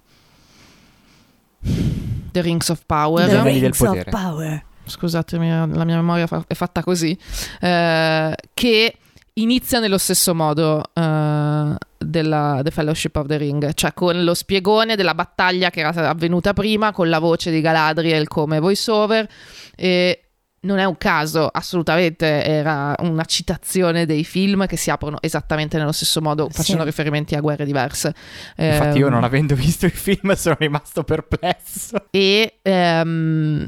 [2.32, 3.28] The Rings of Power.
[3.28, 4.10] The Rings of potere.
[4.10, 4.66] Power.
[4.86, 7.18] scusatemi, la mia memoria fa- è fatta così,
[7.62, 8.98] eh, che
[9.36, 14.96] inizia nello stesso modo eh, della The Fellowship of the Ring, cioè con lo spiegone
[14.96, 19.28] della battaglia che era avvenuta prima, con la voce di Galadriel come voiceover
[19.76, 20.18] e
[20.64, 25.92] non è un caso, assolutamente era una citazione dei film che si aprono esattamente nello
[25.92, 26.56] stesso modo, Sì.
[26.58, 28.14] facendo riferimenti a guerre diverse.
[28.56, 32.06] Infatti io Ehm, non avendo visto i film sono rimasto perplesso.
[32.12, 33.68] e, ehm,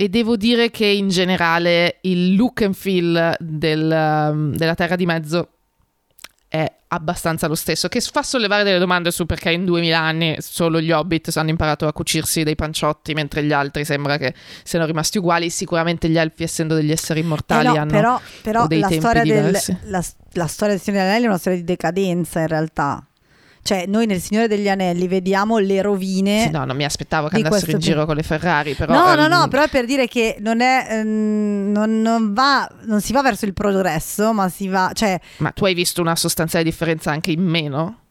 [0.00, 3.90] e devo dire che in generale il look and feel del,
[4.30, 5.48] um, della Terra di Mezzo
[6.46, 10.80] è abbastanza lo stesso, che fa sollevare delle domande su perché in 2000 anni solo
[10.80, 15.18] gli hobbit hanno imparato a cucirsi dei panciotti mentre gli altri sembra che siano rimasti
[15.18, 15.50] uguali.
[15.50, 17.90] Sicuramente gli elfi, essendo degli esseri Eh immortali, no, hanno...
[17.90, 20.04] però però dei la, storia del, la,
[20.34, 23.04] la storia del Signore degli Anelli è una storia di decadenza in realtà.
[23.68, 26.44] Cioè, noi nel Signore degli Anelli vediamo le rovine.
[26.44, 28.94] Sì, no, non mi aspettavo che andassero in giro con le Ferrari, però...
[28.94, 30.86] no, no, ehm, no, però è per dire che non è.
[30.88, 32.66] ehm, non, non va.
[32.84, 34.92] Non si va verso il progresso, ma si va.
[34.94, 38.07] Cioè, Ma tu hai visto una sostanziale differenza anche in meno?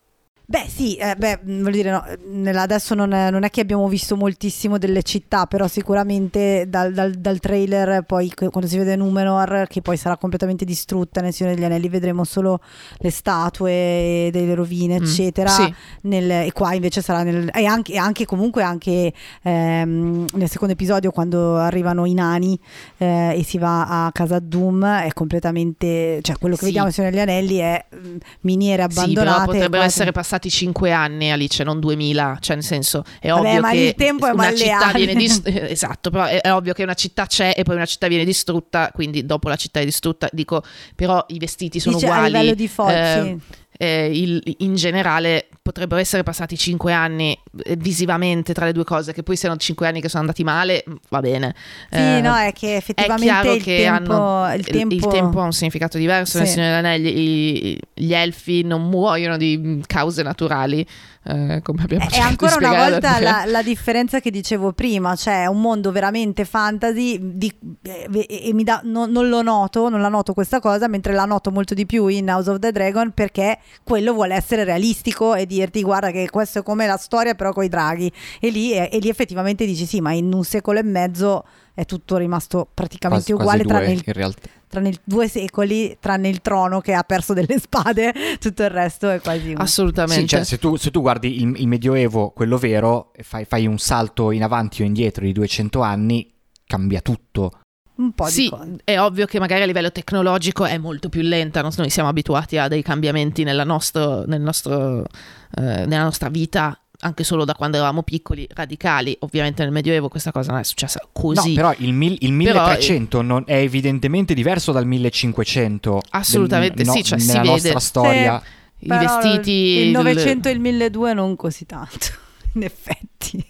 [0.50, 3.60] Beh sì, eh, beh, mh, voglio dire, no, nella- adesso non è, non è che
[3.60, 8.96] abbiamo visto moltissimo delle città, però sicuramente dal, dal- dal trailer, poi quando si vede
[8.96, 12.62] Numenor, che poi sarà completamente distrutta nel Signore degli Anelli, vedremo solo
[13.00, 15.50] le statue delle rovine, Mm, eccetera.
[15.50, 15.74] sì.
[16.04, 19.12] Nel- e qua invece sarà nel, e anche, e anche comunque anche
[19.42, 22.58] ehm, nel secondo episodio quando arrivano i nani
[23.00, 26.66] eh, e si va a casa Doom è completamente cioè quello che Sì.
[26.68, 30.50] vediamo nel Signore degli Anelli è mm, miniere Sì, però abbandonate potrebbero quasi- essere passati
[30.50, 34.28] 5 anni Alice, non 2000, cioè nel senso è Vabbè, ovvio ma che il tempo
[34.28, 37.64] è una città viene distrutta, esatto, però è, è ovvio che una città c'è e
[37.64, 40.64] poi una città viene distrutta, quindi dopo la città è distrutta, dico,
[40.96, 42.32] però i vestiti sono Dice, a uguali.
[42.32, 43.38] livello di forza eh,
[43.78, 49.14] eh, il- in generale potrebbero essere passati cinque anni eh, visivamente tra le due cose,
[49.14, 51.56] che poi siano cinque anni che sono andati male, mm, va bene.
[51.92, 54.96] Sì, Eh, no, è che è effettivamente chiaro il, che tempo, il tempo...
[54.96, 56.54] il tempo ha un significato diverso nel Sì.
[56.54, 57.70] Signore degli Anelli.
[57.74, 60.86] I- gli elfi non muoiono di mm, cause naturali,
[61.28, 65.46] eh, come abbiamo È cercato ancora una volta la, la differenza che dicevo prima, cioè
[65.48, 70.08] un mondo veramente fantasy di- eh, e, mi dà- no- non lo noto, non la
[70.10, 73.60] noto questa cosa, mentre la noto molto di più in House of the Dragon perché
[73.84, 77.64] quello vuole essere realistico e dirti guarda che questo è come la storia però con
[77.64, 78.12] i draghi.
[78.40, 81.44] E lì, e, e lì effettivamente dici sì ma in un secolo e mezzo
[81.78, 84.50] è tutto rimasto praticamente Quasi, uguale quasi due, tranne il in realtà.
[84.68, 89.10] tranne il due secoli, tranne il trono che ha perso delle spade, tutto il resto
[89.12, 89.62] è quasi uno.
[89.62, 90.22] Assolutamente.
[90.22, 93.68] Sì, cioè, se, tu, se tu guardi il, il Medioevo, quello vero, e fai, fai
[93.68, 96.34] un salto in avanti o indietro di 200 anni,
[96.66, 97.60] cambia tutto.
[97.98, 98.76] un po' Sì, di cose.
[98.84, 101.70] è ovvio che magari a livello tecnologico è molto più lenta, no?
[101.78, 107.24] noi siamo abituati a dei cambiamenti nella, nostro- nel nostro, eh, nella nostra vita, anche
[107.24, 109.16] solo da quando eravamo piccoli, radicali.
[109.22, 111.50] Ovviamente nel Medioevo questa cosa non è successa così.
[111.50, 116.02] No, però il, mil- il Però, 1300 non è evidentemente diverso dal 1500.
[116.10, 117.52] Assolutamente del- sì, cioè, si nella vede.
[117.52, 118.42] nostra storia.
[118.80, 119.52] I Però vestiti...
[119.52, 122.08] il il- 900 e il 1200 non così tanto,
[122.54, 123.46] in effetti.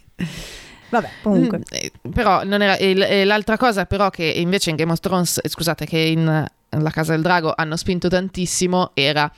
[0.89, 1.57] Vabbè, comunque.
[1.59, 4.91] Mm, eh, però non era, e l- e l'altra cosa però che invece in Game
[4.91, 9.29] of Thrones, eh, scusate, che in eh, La Casa del Drago hanno spinto tantissimo era...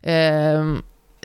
[0.00, 0.82] ehm,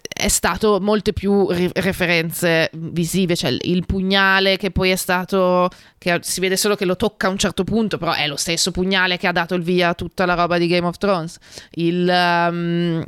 [0.08, 6.20] è stato molte più ri- referenze visive, cioè il- pugnale che poi è stato, che
[6.22, 9.18] si vede solo che lo tocca a un certo punto, però è lo stesso pugnale
[9.18, 11.38] che ha dato il via a tutta la roba di Game of Thrones.
[11.72, 13.08] Il, eh,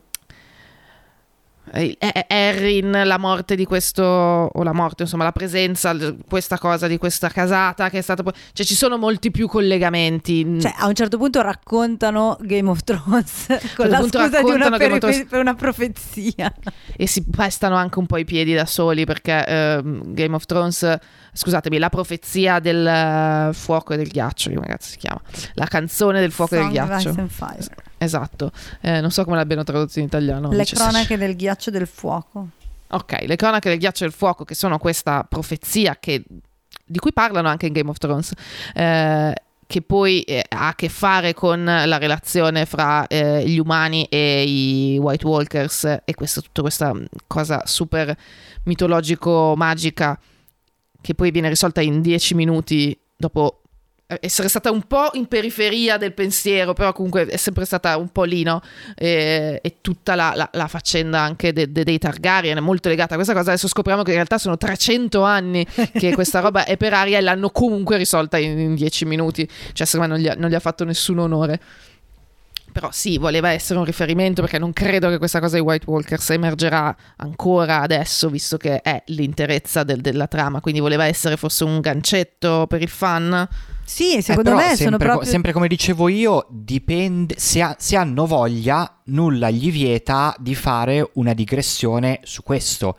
[1.75, 5.95] Erin, la morte di questo, o la morte, insomma, la presenza,
[6.27, 10.59] questa cosa di questa casata che è stata poi, cioè ci sono molti più collegamenti.
[10.61, 14.69] Cioè, a un certo punto raccontano Game of Thrones con certo la scusa di una,
[14.69, 15.25] perife- Thrones.
[15.25, 16.53] per una profezia.
[16.95, 20.97] e si pestano anche un po' i piedi da soli perché ehm, Game of Thrones,
[21.33, 25.21] scusatemi, la profezia del eh, fuoco e del ghiaccio, come cazzo si chiama?
[25.55, 27.27] La canzone del fuoco e del Song ghiaccio.
[27.27, 27.84] Fire.
[27.97, 28.51] Esatto,
[28.81, 30.51] Eh, non so come l'abbiano tradotto in italiano.
[30.51, 32.47] Le cronache del ghiaccio del fuoco.
[32.89, 36.23] Ok, le cronache del ghiaccio e del fuoco, che sono questa profezia che-
[36.85, 38.31] di cui parlano anche in Game of Thrones,
[38.75, 39.33] eh,
[39.67, 44.43] che poi eh, ha a che fare con la relazione fra eh, gli umani e
[44.43, 46.93] i White Walkers e questo, tutta questa
[47.25, 48.15] cosa super
[48.63, 50.19] mitologico-magica
[51.01, 53.61] che poi viene risolta in dieci minuti dopo
[54.21, 58.23] essere stata un po' in periferia del pensiero, però comunque è sempre stata un po'
[58.23, 58.61] lì, no?
[58.95, 63.13] E, e tutta la, la- la faccenda anche de- de- dei Targaryen è molto legata
[63.13, 63.49] a questa cosa.
[63.51, 67.21] Adesso scopriamo che in realtà sono 300 anni che questa roba è per aria e
[67.21, 69.49] l'hanno comunque risolta in, in 10 minuti.
[69.73, 71.59] Cioè, secondo me non gli, ha, non gli ha fatto nessun onore.
[72.71, 76.29] Però sì, voleva essere un riferimento perché non credo che questa cosa di White Walkers
[76.31, 80.59] emergerà ancora adesso, visto che è l'interezza del- della trama.
[80.59, 83.47] Quindi voleva essere forse un gancetto per il fan.
[83.85, 85.29] Sì, Eh, secondo però me sono sempre, co- proprio...
[85.31, 87.35] sempre come dicevo io, dipende.
[87.37, 92.97] Se, ha- se hanno voglia, nulla gli vieta di fare una digressione su questo.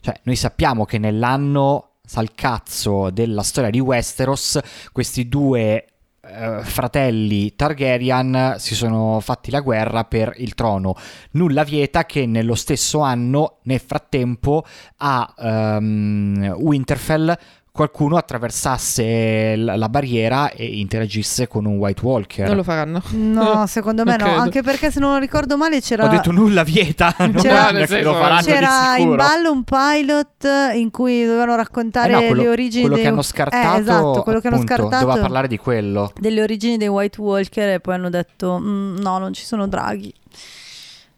[0.00, 4.58] Cioè, noi sappiamo che nell'anno salcazzo della storia di Westeros,
[4.92, 5.86] questi due
[6.20, 10.94] eh, fratelli Targaryen si sono fatti la guerra per il trono.
[11.32, 14.64] Nulla vieta che nello stesso anno, nel frattempo,
[14.98, 17.34] a ehm, Winterfell
[17.78, 22.46] qualcuno attraversasse l- la barriera e interagisse con un White Walker.
[22.46, 23.02] Non lo faranno.
[23.10, 24.38] No, secondo me no, credo.
[24.40, 26.04] anche perché se non ricordo male c'era...
[26.04, 29.64] Ho detto nulla vieta, non C'era- nel che lo faranno C'era di in ballo un
[29.64, 33.04] pilot in cui dovevano raccontare Eh no, quello, le origini quello dei...
[33.04, 36.12] che hanno scartato, Eh, esatto, quello che hanno appunto, scartato doveva parlare di quello.
[36.20, 40.14] delle origini dei White Walker e poi hanno detto "Mm, no, non ci sono draghi,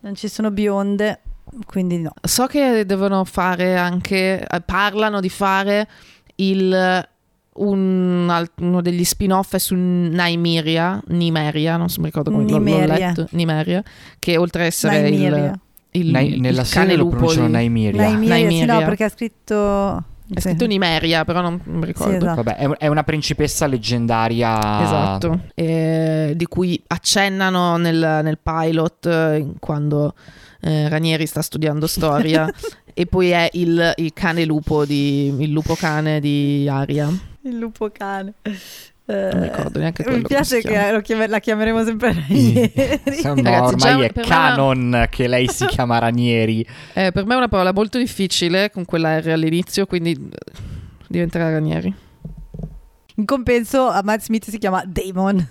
[0.01, 1.20] non ci sono bionde,
[1.66, 2.12] quindi no.
[2.23, 5.87] So che devono fare anche, eh, parlano di fare
[6.36, 7.08] il,
[7.54, 12.64] un, uno degli spin-off è su Nymeria, Nimeria, non so, mi ricordo come l'ho- l'ho
[12.64, 13.08] Nimeria.
[13.08, 13.82] letto, Nimeria,
[14.18, 15.58] che oltre a essere il, Nymeria.
[15.92, 18.08] il, Nai- il nella serie lo pronunciano Naimiria.
[18.10, 18.86] Nymeria, sì, no, Nymeria.
[18.86, 20.04] perché ha scritto...
[20.28, 20.48] È sì.
[20.48, 22.10] scritto Nimeria, però non mi ricordo.
[22.10, 22.42] Sì, esatto.
[22.42, 24.82] Vabbè, è, una principessa leggendaria.
[24.82, 30.14] Esatto, eh, di cui accennano nel, nel pilot eh, quando
[30.62, 32.50] eh, Ranieri sta studiando storia
[32.98, 37.10] e poi è il, il cane lupo di, il lupo cane di Aria.
[37.43, 38.32] Il lupo cane.
[39.05, 40.86] Non ricordo neanche quello Mi piace chiama.
[40.86, 42.73] che lo chiam- la chiameremo sempre Ranieri.
[43.23, 46.66] No, Ragazzi, ormai è canon che lei si chiama Ranieri.
[46.94, 50.52] Eh, per me è una parola molto difficile con quella R all'inizio, quindi eh,
[51.06, 51.94] diventerà Ranieri.
[53.16, 55.47] In compenso a Matt Smith si chiama Damon.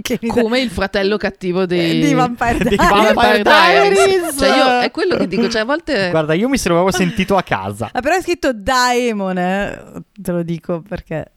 [0.00, 3.12] Che Come il fratello cattivo di, di Vampire di Diaries.
[3.12, 4.36] Vampire Diaries.
[4.38, 6.08] Cioè io, è quello che dico, cioè a volte...
[6.10, 7.90] Guarda, io mi sembravo sentito a casa.
[7.92, 9.82] Ah, però è scritto Daemon, eh.
[10.12, 11.32] te lo dico perché.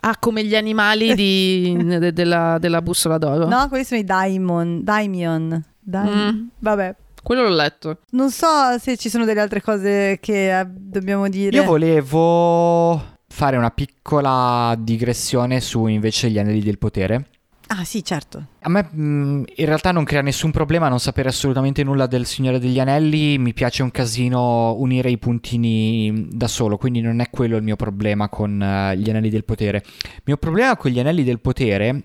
[0.00, 3.46] Ah, come gli animali di- de- della, della bussola d'oro.
[3.48, 4.82] No, quelli sono i Daimon.
[4.84, 5.64] Daimion.
[5.80, 6.46] Daim- Mm.
[6.58, 6.94] Vabbè.
[7.22, 8.00] Quello l'ho letto.
[8.10, 8.46] Non so
[8.78, 11.56] se ci sono delle altre cose che eh, dobbiamo dire.
[11.56, 17.28] Io volevo fare una piccola digressione su invece gli anelli del potere.
[17.68, 18.46] Ah, sì, certo.
[18.60, 22.58] A me mh, in realtà non crea nessun problema non sapere assolutamente nulla del Signore
[22.58, 27.56] degli Anelli, mi piace un casino unire i puntini da solo, quindi non è quello
[27.56, 29.82] il mio problema con eh, gli Anelli del Potere.
[29.86, 32.02] Il mio problema con gli Anelli del Potere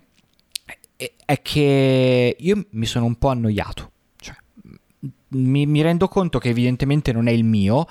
[1.26, 4.36] è che io mi sono un po' annoiato, cioè
[5.30, 7.86] mi, mi rendo conto che evidentemente non è il mio.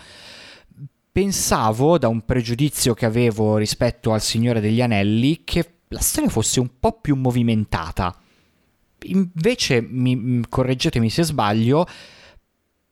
[1.12, 6.60] Pensavo da un pregiudizio che avevo rispetto al Signore degli Anelli che la storia fosse
[6.60, 8.14] un po' più movimentata.
[9.04, 11.86] Invece, mi, m- correggetemi se sbaglio,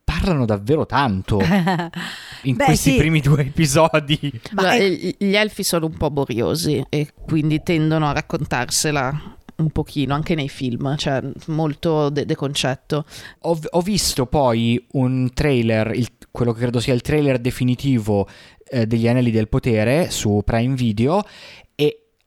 [0.03, 1.39] parlano davvero tanto
[2.43, 2.97] in Beh, questi sì.
[2.97, 4.17] primi due episodi.
[4.53, 10.13] Ma è- Gli elfi sono un po' boriosi e quindi tendono a raccontarsela un pochino,
[10.13, 13.05] anche nei film, cioè molto de, de concetto.
[13.41, 18.27] Ho, ho visto poi un trailer, il- quello che credo sia il trailer definitivo
[18.69, 21.23] eh, degli Anelli del Potere su Prime Video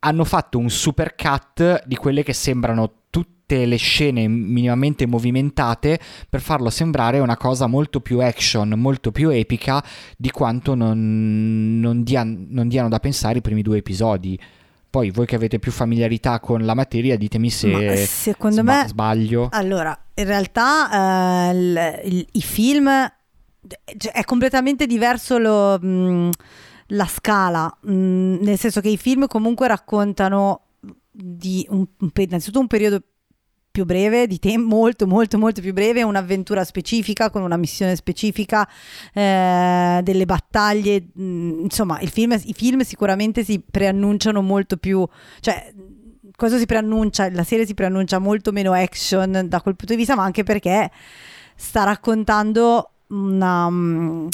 [0.01, 5.98] hanno fatto un super cut di quelle che sembrano tutte le scene minimamente movimentate
[6.28, 9.85] per farlo sembrare una cosa molto più action, molto più epica
[10.16, 14.39] di quanto non, non dia- non diano da pensare i primi due episodi.
[14.89, 18.89] Poi voi che avete più familiarità con la materia ditemi se Ma secondo sba- me
[18.89, 19.48] sbaglio.
[19.52, 22.89] Allora, in realtà eh, il- il- i film
[23.98, 26.31] cioè, è completamente diverso lo, mh,
[26.92, 27.92] la scala, mh,
[28.40, 30.62] nel senso che i film comunque raccontano
[31.10, 33.02] di un, innanzitutto un periodo
[33.70, 38.68] più breve, di tempo molto molto molto più breve, un'avventura specifica con una missione specifica,
[39.12, 45.06] eh, delle battaglie, mh, insomma il film, i film sicuramente si preannunciano molto più,
[45.40, 45.72] cioè
[46.34, 50.16] questo si preannuncia, la serie si preannuncia molto meno action da quel punto di vista,
[50.16, 50.90] ma anche perché
[51.54, 53.68] sta raccontando una...
[53.70, 54.28] mm,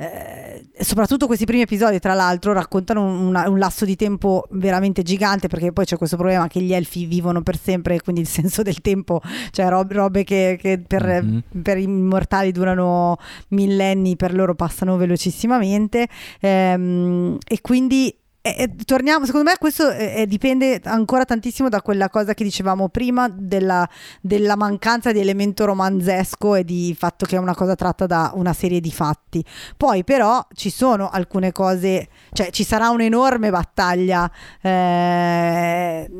[0.00, 5.02] eh, soprattutto questi primi episodi, tra l'altro, raccontano un, una- un lasso di tempo veramente
[5.02, 8.26] gigante perché poi c'è questo problema che gli elfi vivono per sempre, e quindi il
[8.40, 9.20] senso del tempo,
[9.50, 11.42] cioè rob- robe che, che per, Mhm.
[11.62, 13.16] per i mortali durano
[13.48, 16.08] millenni, per loro passano velocissimamente.
[16.40, 21.82] Ehm, e quindi eh, eh, torniamo, secondo me questo eh, eh, dipende ancora tantissimo da
[21.82, 23.86] quella cosa che dicevamo prima della,
[24.22, 28.54] della mancanza di elemento romanzesco e di fatto che è una cosa tratta da una
[28.54, 29.44] serie di fatti.
[29.76, 34.30] Poi però ci sono alcune cose, cioè ci sarà un'enorme battaglia.
[34.62, 36.10] eh,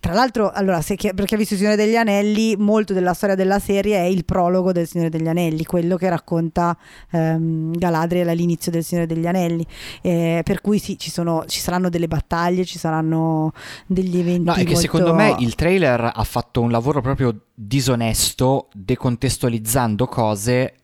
[0.00, 3.14] tra l'altro, allora, se chi- per chi ha visto Il Signore degli Anelli, molto della
[3.14, 6.76] storia della serie è il prologo del Signore degli Anelli, quello che racconta
[7.10, 9.66] ehm, Galadriel all'inizio del Signore degli Anelli.
[10.02, 13.52] Eh, per cui sì, ci, sono, ci saranno delle battaglie, ci saranno
[13.86, 14.44] degli eventi.
[14.44, 20.06] No, è che molto- secondo me il trailer ha fatto un lavoro proprio disonesto, decontestualizzando
[20.06, 20.74] cose.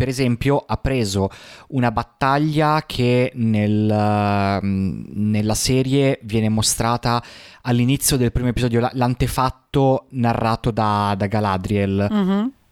[0.00, 1.28] Per esempio, ha preso
[1.68, 7.22] una battaglia che nel, mm, nella serie viene mostrata
[7.60, 12.06] all'inizio del primo episodio, la- l'antefatto narrato da, da Galadriel.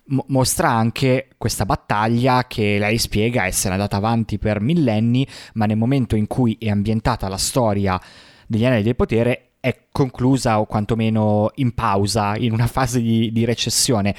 [0.05, 5.76] Mo- mostra anche questa battaglia che lei spiega essere andata avanti per millenni, ma nel
[5.76, 8.00] momento in cui è ambientata la storia
[8.46, 13.44] degli Anelli del Potere è conclusa o quantomeno in pausa, in una fase di, di
[13.44, 14.14] recessione.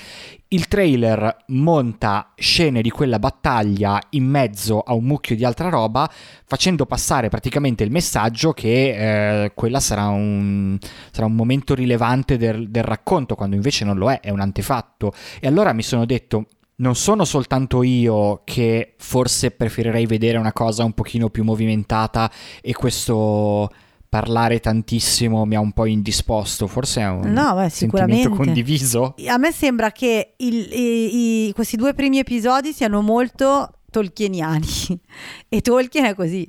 [0.50, 6.10] Il trailer monta scene di quella battaglia in mezzo a un mucchio di altra roba,
[6.46, 10.78] facendo passare praticamente il messaggio che eh, quella sarà un,
[11.12, 15.14] sarà un momento rilevante del, del racconto, quando invece non lo è, è un antefatto.
[15.40, 16.46] E allora mi sono detto,
[16.78, 22.74] non sono soltanto io che forse preferirei vedere una cosa un pochino più movimentata e
[22.74, 23.70] questo
[24.10, 29.16] parlare tantissimo mi ha un po' indisposto, forse è un No, beh, sentimento condiviso.
[29.28, 34.68] A me sembra che il- i- i- questi due primi episodi siano molto tolkieniani
[35.50, 36.48] e Tolkien è così.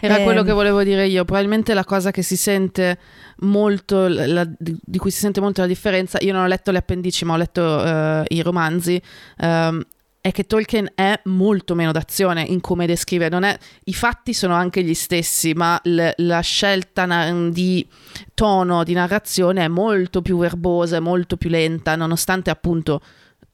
[0.00, 1.24] Era Ehm, quello che volevo dire io.
[1.24, 2.98] Probabilmente la cosa che si sente
[3.38, 6.78] molto, la- di, di cui si sente molto la differenza, io non ho letto le
[6.78, 9.00] appendici, ma ho letto eh, i romanzi.
[9.38, 9.80] ehm,
[10.20, 13.28] è che Tolkien è molto meno d'azione in come descrive.
[13.28, 17.86] Non è, I fatti sono anche gli stessi, ma l- la scelta na- di
[18.34, 23.00] tono di narrazione è molto più verbosa, è molto più lenta, nonostante appunto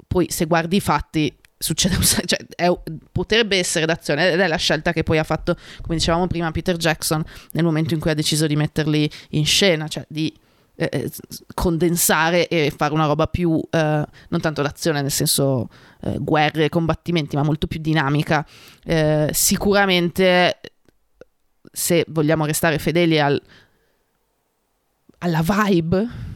[0.09, 2.81] poi se guardi i fatti succede cioè, è-
[3.13, 6.77] potrebbe essere d'azione ed è la scelta che poi ha fatto, come dicevamo prima, Peter
[6.77, 10.35] Jackson nel momento in cui ha deciso di metterli in scena, cioè di
[10.77, 11.11] eh, eh
[11.55, 15.69] condensare e fare una roba più, eh, non tanto d'azione nel senso
[16.03, 18.47] eh, guerre combattimenti, ma molto più dinamica.
[18.85, 20.61] Eh, sicuramente,
[21.73, 23.41] se vogliamo restare fedeli al,
[25.19, 26.35] alla vibe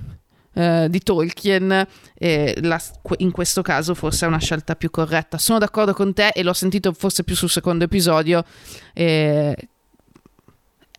[0.53, 2.83] di Tolkien, la,
[3.19, 5.39] in questo caso forse è una scelta più corretta.
[5.39, 8.45] Sono d'accordo con te e l'ho sentito forse più sul secondo episodio.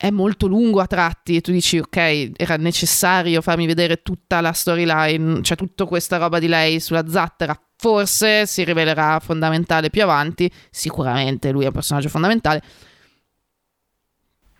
[0.02, 4.52] È molto lungo a tratti e tu dici ok era necessario farmi vedere tutta la
[4.52, 10.52] storyline cioè tutta questa roba di lei sulla zattera forse si rivelerà fondamentale più avanti
[10.72, 12.64] sicuramente lui è un personaggio fondamentale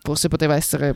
[0.00, 0.94] forse poteva essere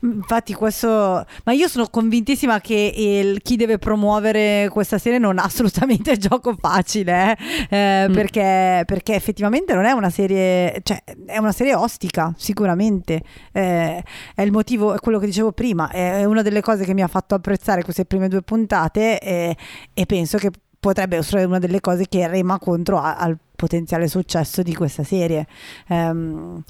[0.00, 5.44] Infatti questo, ma io sono convintissima che il, chi deve promuovere questa serie non ha
[5.44, 7.36] assolutamente gioco facile,
[7.68, 7.76] eh?
[7.76, 8.12] Eh, mm.
[8.12, 13.22] perché, perché, effettivamente non è una serie, cioè è una serie ostica, sicuramente.
[13.52, 14.02] Eh,
[14.34, 17.08] è il motivo, è quello che dicevo prima, è una delle cose che mi ha
[17.08, 19.56] fatto apprezzare queste prime due puntate e,
[19.92, 24.62] e penso che potrebbe essere una delle cose che rema contro a, al potenziale successo
[24.62, 25.44] di questa serie.
[25.88, 26.62] Um,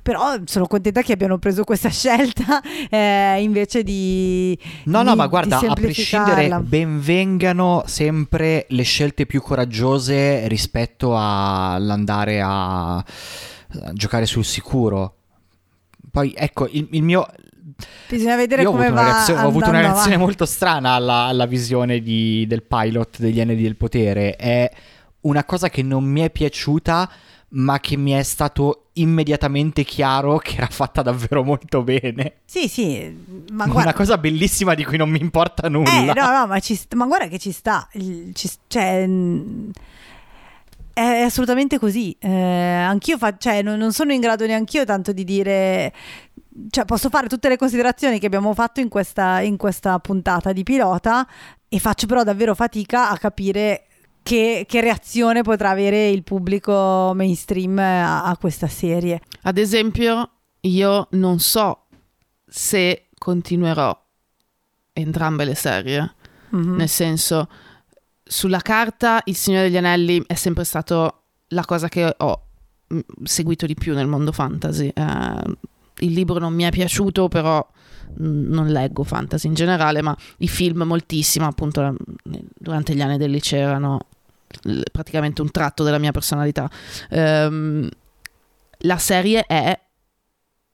[0.00, 4.56] però sono contenta che abbiano preso questa scelta eh, invece di.
[4.84, 12.40] No, di, no, ma guarda, a prescindere, benvengano sempre le scelte più coraggiose rispetto all'andare
[12.40, 13.04] a, a
[13.92, 15.14] giocare sul sicuro.
[16.08, 17.26] Poi ecco, il, il mio,
[18.08, 19.02] Bisogna vedere Io come ho va.
[19.02, 23.62] Reazione, ho avuto una reazione molto strana alla, alla visione di, del pilot degli Anelli
[23.62, 24.36] del Potere.
[24.36, 24.70] È
[25.26, 27.10] una cosa che non mi è piaciuta,
[27.48, 32.38] ma che mi è stato immediatamente chiaro che era fatta davvero molto bene.
[32.44, 33.14] Sì, sì,
[33.52, 33.90] ma guarda...
[33.90, 36.12] Una cosa bellissima di cui non mi importa nulla.
[36.12, 37.88] Eh, no, no, ma, ci, ma guarda che ci sta.
[37.92, 39.08] Ci, cioè
[40.92, 42.16] è assolutamente così.
[42.18, 45.92] Eh, anch'io fa, cioè, non, non, sono in grado neanch'io tanto di dire.
[46.70, 50.62] Cioè, posso fare tutte le considerazioni che abbiamo fatto in questa, in questa puntata di
[50.62, 51.26] pilota
[51.68, 53.85] e faccio però davvero fatica a capire
[54.26, 59.20] che, che, reazione potrà avere il pubblico mainstream a, a, questa serie.
[59.42, 60.30] Ad esempio,
[60.62, 61.84] io non so
[62.44, 63.96] se continuerò
[64.92, 66.14] entrambe le serie,
[66.52, 66.74] mm-hmm.
[66.74, 67.48] nel senso
[68.24, 72.46] sulla carta Il Signore degli Anelli è sempre stato la cosa che ho
[72.92, 74.88] mm, seguito di più nel mondo fantasy.
[74.92, 75.56] Eh,
[76.00, 77.64] il libro non mi è piaciuto, però
[78.20, 81.94] mm, non leggo fantasy in generale, ma i film moltissimo, appunto
[82.58, 84.00] durante gli anni del liceo erano
[84.90, 86.68] praticamente un tratto della mia personalità.
[87.10, 87.88] Um,
[88.80, 89.78] la serie è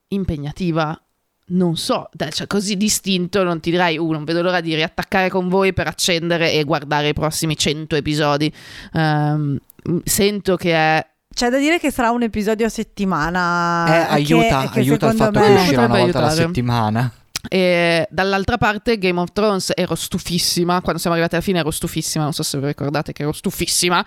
[0.09, 0.97] impegnativa
[1.45, 5.49] non so, cioè così distinto non ti direi, uh, non vedo l'ora di riattaccare con
[5.49, 8.53] voi per accendere e guardare i prossimi 100 episodi.
[8.93, 9.59] Um,
[10.05, 13.87] sento che è c'è da dire che sarà un episodio a settimana.
[13.87, 15.47] Eh, aiuta, che, aiuta il fatto me...
[15.47, 17.13] che uscirà una volta alla settimana.
[17.49, 22.25] E dall'altra parte Game of Thrones ero stufissima, quando siamo arrivati alla fine ero stufissima,
[22.25, 24.05] non so se vi ricordate che ero stufissima,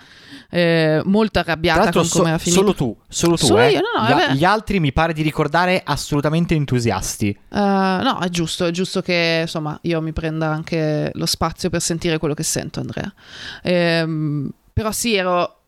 [0.49, 2.62] eh, molto arrabbiata con so, come era finita.
[2.62, 3.45] Solo tu, solo tu.
[3.45, 3.72] Solo eh?
[3.72, 7.38] io, no, no, gli, gli, altri mi pare di ricordare assolutamente entusiasti.
[7.49, 11.82] Uh, no, è giusto, è giusto che insomma io mi prenda anche lo spazio per
[11.82, 13.14] sentire quello che sento Andrea.
[13.62, 15.60] Eh, però sì, ero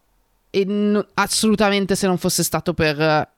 [0.51, 3.35] in, assolutamente se non fosse stato per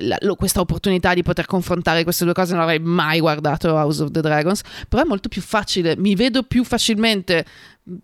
[0.00, 4.10] la, questa opportunità di poter confrontare queste due cose non avrei mai guardato House of
[4.10, 7.44] the Dragons però è molto più facile mi vedo più facilmente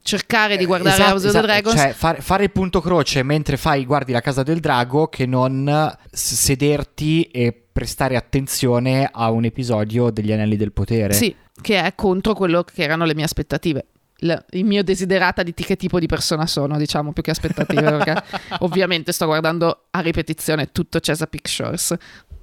[0.03, 1.45] cercare di guardare esatto, House esatto.
[1.45, 1.70] of the esatto.
[1.70, 5.27] Dragons cioè fare, fare, il punto croce mentre fai guardi la casa del drago che
[5.27, 11.95] non sederti e prestare attenzione a un episodio degli anelli del potere sì che è
[11.95, 13.86] contro quello che erano le mie aspettative
[14.19, 18.23] il, il mio desiderata di che tipo di persona sono, diciamo, più che aspettative, perché
[18.61, 21.97] ovviamente sto guardando a ripetizione tutto Shores.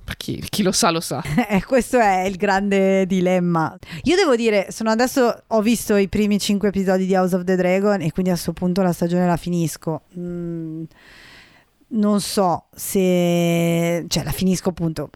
[0.03, 1.23] Per chi, chi, lo sa, lo sa.
[1.48, 3.77] Eh, questo è il grande dilemma.
[4.03, 7.56] Io devo dire, sono adesso ho visto i primi cinque episodi di House of the
[7.56, 10.02] Dragon e quindi a questo punto la stagione la finisco.
[10.18, 10.84] Mm,
[11.93, 14.06] non so se...
[14.07, 15.10] cioè la finisco appunto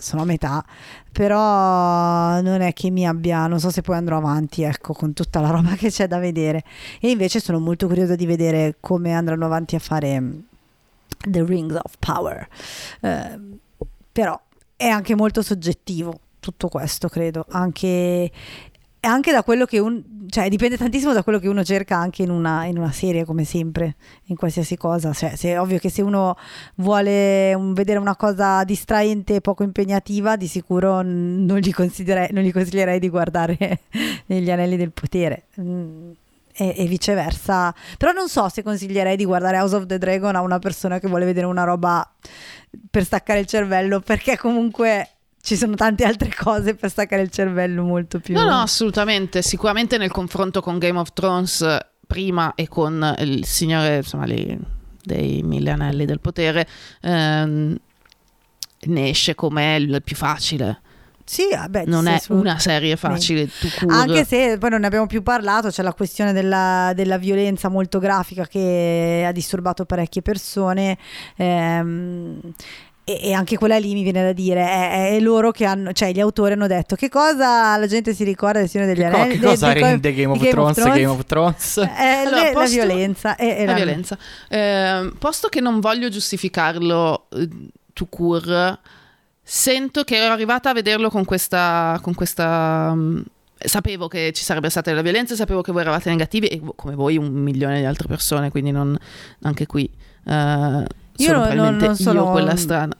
[0.00, 0.64] sono a metà,
[1.12, 5.40] però non è che mi abbia, non so se poi andrò avanti, ecco, con tutta
[5.40, 6.64] la roba che c'è da vedere.
[7.00, 10.38] E invece sono molto curiosa di vedere come andranno avanti a fare mm,
[11.28, 12.48] The Rings of Power.
[13.00, 13.38] Eh,
[14.12, 14.40] però
[14.76, 18.30] è anche molto soggettivo tutto questo, credo, anche
[19.00, 22.30] anche da quello che un cioè dipende tantissimo da quello che uno cerca anche in
[22.30, 23.96] una, in una serie come sempre
[24.26, 25.12] in qualsiasi cosa.
[25.12, 26.36] Cioè se, ovvio che se uno
[26.76, 31.72] vuole un, vedere una cosa distraente e poco impegnativa di sicuro non gli,
[32.30, 33.80] non gli consiglierei di guardare
[34.26, 35.46] negli anelli del potere.
[35.60, 36.12] Mm,
[36.52, 37.74] e, e, viceversa.
[37.98, 41.08] Però non so se consiglierei di guardare House of the Dragon a una persona che
[41.08, 42.08] vuole vedere una roba
[42.88, 45.08] per staccare il cervello perché comunque
[45.42, 48.34] ci sono tante altre cose per staccare il cervello molto più.
[48.34, 49.42] No, no, assolutamente.
[49.42, 51.64] Sicuramente nel confronto con Game of Thrones
[52.06, 54.58] prima e con il signore, insomma, lì,
[55.02, 56.66] dei mille anelli del potere,
[57.02, 57.76] ehm,
[58.82, 60.80] ne esce come il più facile.
[61.30, 63.48] Sì, vabbè, Non è una serie facile.
[63.86, 68.00] Anche se poi non ne abbiamo più parlato, c'è la questione della, della violenza molto
[68.00, 70.98] grafica che ha disturbato parecchie persone.
[71.36, 72.40] ehm,
[73.10, 76.12] e, e anche quella lì mi viene da dire, è, è loro che hanno, cioè
[76.12, 79.16] gli autori hanno detto che cosa la gente si ricorda del Signore degli Che, co-
[79.16, 79.38] Anelli.
[79.38, 81.76] che cosa de- rende Game of, di Thrones, Game of Thrones?
[81.78, 83.36] Eh, Allora, le- la posto- violenza.
[83.36, 84.18] E, e la violenza.
[84.48, 87.48] Ehm, posto che non voglio giustificarlo eh,
[87.92, 88.78] to cure,
[89.42, 91.98] sento che ero arrivata a vederlo con questa...
[92.02, 93.20] Con questa mm,
[93.62, 97.18] sapevo che ci sarebbe stata la violenza, sapevo che voi eravate negativi e come voi
[97.18, 98.96] un milione di altre persone, quindi non,
[99.42, 99.84] anche qui
[100.26, 100.84] eh,
[101.22, 102.96] Io sono non- non sono- io quella strana.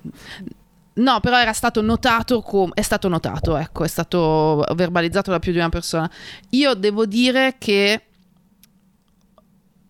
[0.92, 5.52] No, però era stato notato come è stato notato, ecco, è stato verbalizzato da più
[5.52, 6.10] di una persona.
[6.50, 8.02] Io devo dire che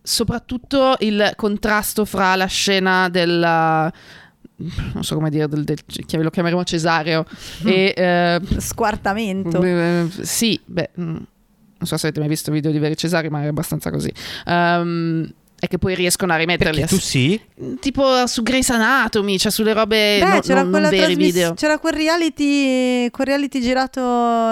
[0.03, 3.91] soprattutto il contrasto fra la scena della
[4.93, 5.79] non so come dire, del, del-
[6.21, 7.25] lo chiameremo Cesareo
[7.65, 9.59] e eh, Squartamento.
[9.63, 11.25] eh, sì, beh, mm, non
[11.81, 14.13] so se avete mai visto video di veri Cesari, ma è abbastanza così.
[14.45, 15.27] Ehm,
[15.63, 17.39] è che poi riescono a rimetterli Perché tu sì?
[17.79, 21.53] tipo su Grey's Anatomy, cioè sulle robe Beh, no- c'era, non, non trasmiss- video.
[21.53, 24.01] c'era quel reality, quel reality girato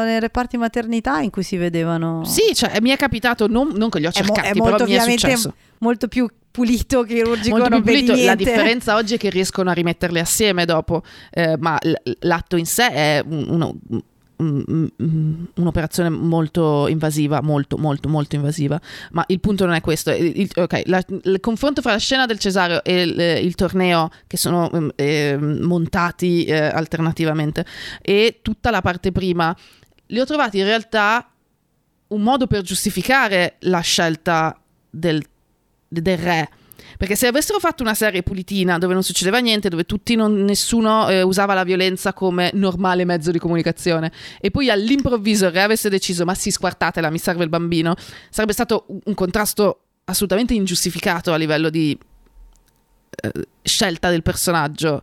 [0.03, 2.23] nei reparti maternità in cui si vedevano.
[2.25, 4.71] Sì, cioè, mi è capitato, non, non che li ho È mo- cercati, è molto
[4.75, 5.53] però mi è ovviamente successo.
[5.79, 8.13] molto più pulito, chirurgico, Molto non pulito.
[8.15, 12.65] La differenza oggi è che riescono a rimetterli assieme dopo, eh, ma l- l'atto in
[12.65, 14.01] sé è un- uno- un- un-
[14.39, 18.79] un'operazione molto invasiva, molto, molto, molto invasiva.
[19.11, 20.11] Ma il punto non è questo.
[20.11, 24.09] Il, il- ok, la- il confronto fra la scena del Cesareo e il, il torneo,
[24.27, 27.65] che sono ehm, montati eh, alternativamente,
[28.01, 29.55] e tutta la parte prima,
[30.07, 31.29] li ho trovati in realtà
[32.07, 34.59] un modo per giustificare la scelta
[34.89, 35.23] del,
[35.87, 36.49] del re.
[36.99, 41.07] Perché se avessero fatto una serie pulitina dove non succedeva niente, dove tutti non- nessuno
[41.07, 44.11] eh, usava la violenza come normale mezzo di comunicazione,
[44.41, 47.95] e poi all'improvviso il re avesse deciso: ma sì, squartatela, mi serve il bambino,
[48.29, 51.97] sarebbe stato un- contrasto assolutamente ingiustificato a livello di
[53.21, 53.31] eh,
[53.61, 55.01] scelta del personaggio.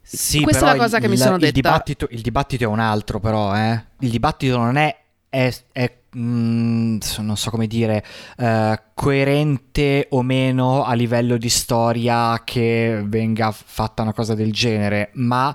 [0.00, 1.52] Sì, Questa è la cosa il- che mi sono il detta.
[1.52, 3.84] Dibattito, il dibattito è un altro, però, eh.
[3.98, 4.96] Il dibattito non è,
[5.28, 8.04] è- è, mm, non so come dire,
[8.36, 15.10] eh, coerente o meno a livello di storia che venga fatta una cosa del genere,
[15.14, 15.54] ma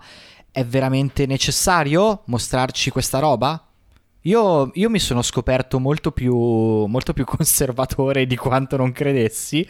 [0.51, 3.59] è veramente necessario mostrarci questa roba?
[4.21, 9.67] Io, io mi sono scoperto molto più, molto più conservatore di quanto non credessi,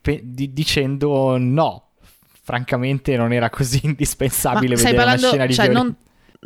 [0.00, 1.82] pe- di- dicendo no.
[2.46, 5.88] Francamente non era così indispensabile Ma vedere una parlando, scena di cioè, violenza.
[5.88, 5.96] non,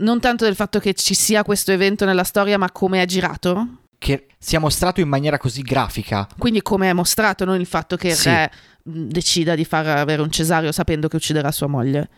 [0.00, 3.66] non tanto del fatto che ci sia questo evento nella storia, ma come è girato?
[3.98, 6.26] Che sia mostrato in maniera così grafica.
[6.38, 8.28] Quindi come è mostrato, non il fatto che il Sì.
[8.28, 8.50] re
[8.84, 12.08] mh, decida di far avere un cesario sapendo che ucciderà sua moglie.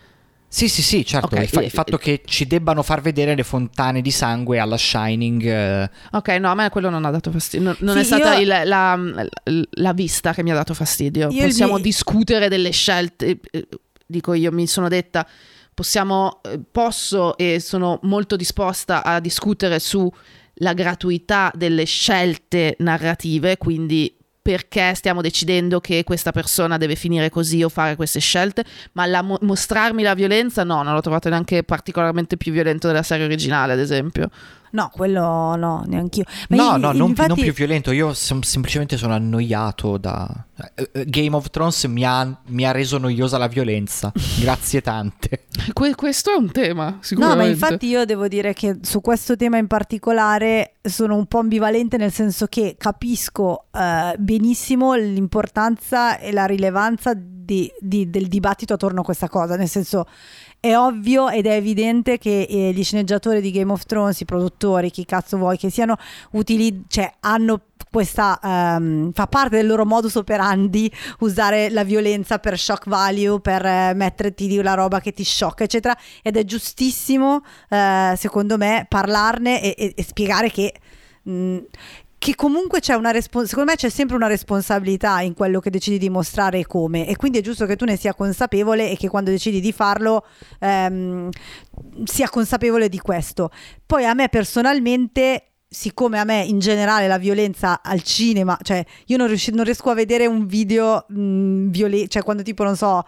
[0.47, 1.35] Sì, sì, sì, certo.
[1.35, 4.77] Ok, il, fa- il fatto che ci debbano far vedere le fontane di sangue alla
[4.77, 5.43] Shining.
[5.47, 7.69] eh, Ok, no, a me quello non ha dato fastidio.
[7.69, 8.99] Non, non Sì, è stata io- il- la,
[9.71, 11.31] la vista che mi ha dato fastidio.
[11.31, 13.39] Io Possiamo mio- discutere delle scelte.
[13.51, 13.67] eh,
[14.07, 15.27] Dico io, mi sono detta,
[15.75, 24.17] possiamo, eh, posso e sono molto disposta a discutere sulla gratuità delle scelte narrative, quindi
[24.43, 29.23] perché stiamo decidendo che questa persona deve finire così o fare queste scelte, ma la
[29.23, 33.73] mo- mostrarmi la violenza no, non l'ho trovato neanche particolarmente più violento della serie originale,
[33.73, 34.31] ad esempio.
[34.73, 36.25] No, quello no, neanch'io.
[36.49, 37.91] Ma no, io- no, non, infatti- non più violento.
[37.93, 40.47] Io sem- semplicemente sono annoiato da.
[40.75, 44.13] eh, eh, Game of Thrones mi ha, mi ha reso noiosa la violenza.
[44.41, 45.45] Grazie tante.
[45.73, 47.43] Que- questo è un tema, No, sicuramente.
[47.45, 51.97] ma infatti io devo dire che su questo tema in particolare sono un po' ambivalente
[51.97, 59.01] nel senso che capisco eh, benissimo l'importanza e la rilevanza di- di- del dibattito attorno
[59.01, 60.07] a questa cosa, nel senso
[60.63, 64.93] è ovvio ed è evidente che eh, gli sceneggiatori di Game of Thrones, i produttori,
[64.93, 65.97] chi cazzo vuoi che siano
[66.31, 72.57] utili, cioè hanno questa ehm, fa parte del loro modus operandi usare la violenza per
[72.57, 75.99] shock value, per eh, metterti la roba che ti sciocca, eccetera.
[76.23, 80.73] Ed è giustissimo, eh, secondo me, parlarne e, e- e spiegare che.
[81.25, 81.59] mh,
[82.23, 85.99] che comunque c'è una responsabilità, secondo me c'è sempre una responsabilità in quello che decidi
[85.99, 89.09] di mostrare e come, e quindi è giusto che tu ne sia consapevole e che
[89.09, 90.25] quando decidi di farlo
[90.61, 91.31] ehm,
[92.05, 93.51] sia consapevole di questo.
[93.85, 99.17] Poi a me personalmente siccome a me in generale la violenza al cinema, cioè io
[99.17, 103.05] non, riusci- non riesco a vedere un video mh, violento, cioè quando tipo non so,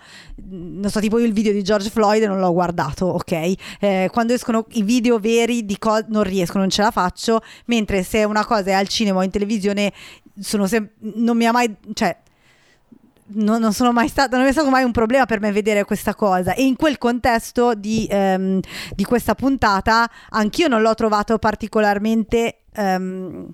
[0.46, 3.52] non so, tipo io il video di George Floyd non l'ho guardato, ok?
[3.80, 8.02] Eh, quando escono i video veri di co- non riesco, non ce la faccio, mentre
[8.02, 9.92] se una cosa è al cinema o in televisione
[10.40, 12.16] sono sem- non mi ha mai, cioè
[13.26, 16.14] non, non, sono mai stato, non è stato mai un problema per me vedere questa
[16.14, 16.54] cosa.
[16.54, 18.60] E in quel contesto di, ehm,
[18.94, 23.50] di questa puntata, anch'io non l'ho trovato particolarmente Um,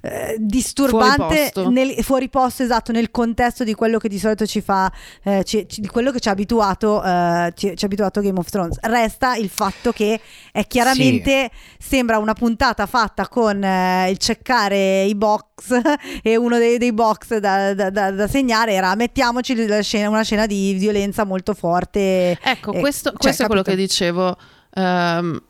[0.00, 1.70] eh, disturbante fuori posto.
[1.70, 4.90] Nel, fuori posto esatto nel contesto di quello che di solito ci fa
[5.24, 8.48] eh, ci, di quello che ci ha abituato eh, ci, ci ha abituato Game of
[8.48, 10.18] Thrones resta il fatto che
[10.50, 11.88] è chiaramente sì.
[11.88, 15.78] sembra una puntata fatta con eh, il ceccare i box
[16.22, 20.46] e uno dei, dei box da, da, da, da, segnare era mettiamoci scena, una scena
[20.46, 24.34] di violenza molto forte ecco questo, cioè, questo è quello che dicevo
[24.76, 25.42] um,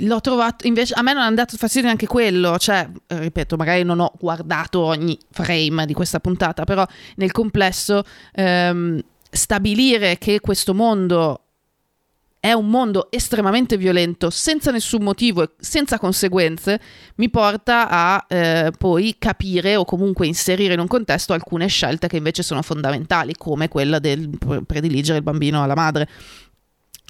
[0.00, 4.00] l'ho trovato invece a me non è andato fastidio neanche quello cioè ripeto magari non
[4.00, 6.86] ho guardato ogni frame di questa puntata però
[7.16, 8.02] nel complesso
[8.32, 9.00] ehm,
[9.30, 11.42] stabilire che questo mondo
[12.40, 16.80] è un mondo estremamente violento senza nessun motivo e senza conseguenze
[17.16, 22.16] mi porta a eh, poi capire o comunque inserire in un contesto alcune scelte che
[22.16, 24.30] invece sono fondamentali come quella del
[24.66, 26.08] prediligere il bambino alla madre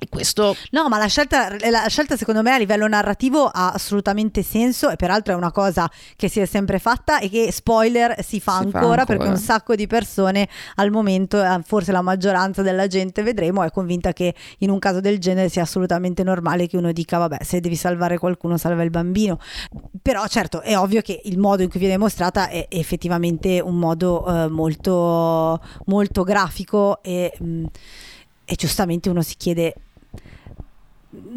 [0.00, 0.56] e questo...
[0.70, 4.96] No, ma la scelta, la scelta, secondo me a livello narrativo ha assolutamente senso e
[4.96, 8.64] peraltro è una cosa che si è sempre fatta e che spoiler si fa, si
[8.64, 12.86] ancora, fa ancora, perché un sacco di persone al momento, eh, forse la maggioranza della
[12.86, 16.92] gente vedremo, è convinta che in un caso del genere sia assolutamente normale che uno
[16.92, 19.38] dica vabbè se devi salvare qualcuno salva il bambino.
[20.00, 24.26] Però certo è ovvio che il modo in cui viene mostrata è effettivamente un modo
[24.26, 27.64] eh, molto, molto grafico e, mh, mm,
[28.46, 29.74] e giustamente uno si chiede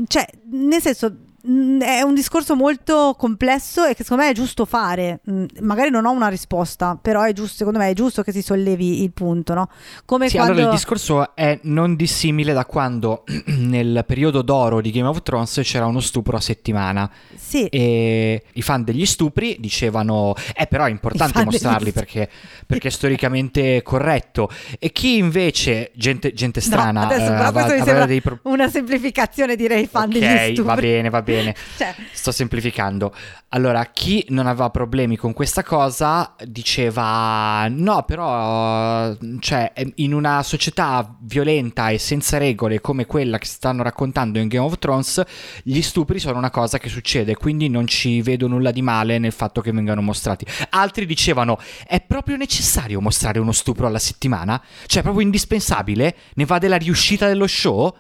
[0.08, 5.20] cioè, nel senso, è un discorso molto complesso e che secondo me è giusto fare.
[5.60, 9.04] Magari non ho una risposta, però è giusto, secondo me è giusto che si sollevi
[9.04, 9.68] il punto, no?
[10.06, 10.54] Come sì, quando...
[10.54, 13.26] allora il discorso è non dissimile da quando
[13.58, 17.12] nel periodo d'oro di Game of Thrones c'era uno stupro a settimana.
[17.36, 17.66] Sì.
[17.66, 22.30] E i fan degli stupri dicevano, eh però è importante mostrarli perché,
[22.66, 24.50] perché, è storicamente corretto.
[24.80, 27.02] E chi invece, gente, gente strana...
[27.02, 28.40] No, adesso, però eh, questo mi sembra pro...
[28.44, 30.64] una semplificazione direi fan okay, degli stupri.
[30.64, 31.56] va bene, va bene bene.
[31.78, 31.96] cioè.
[32.12, 33.14] Sto semplificando.
[33.50, 41.16] Allora, chi non aveva problemi con questa cosa diceva no, però cioè, in una società
[41.22, 45.22] violenta e senza regole come quella che stanno raccontando in Game of Thrones,
[45.62, 49.32] gli stupri sono una cosa che succede, quindi non ci vedo nulla di male nel
[49.32, 50.46] fatto che vengano mostrati.
[50.70, 54.62] Altri dicevano è proprio necessario mostrare uno stupro alla settimana?
[54.88, 56.16] Cioè, è proprio indispensabile?
[56.34, 57.96] Ne va della riuscita dello show?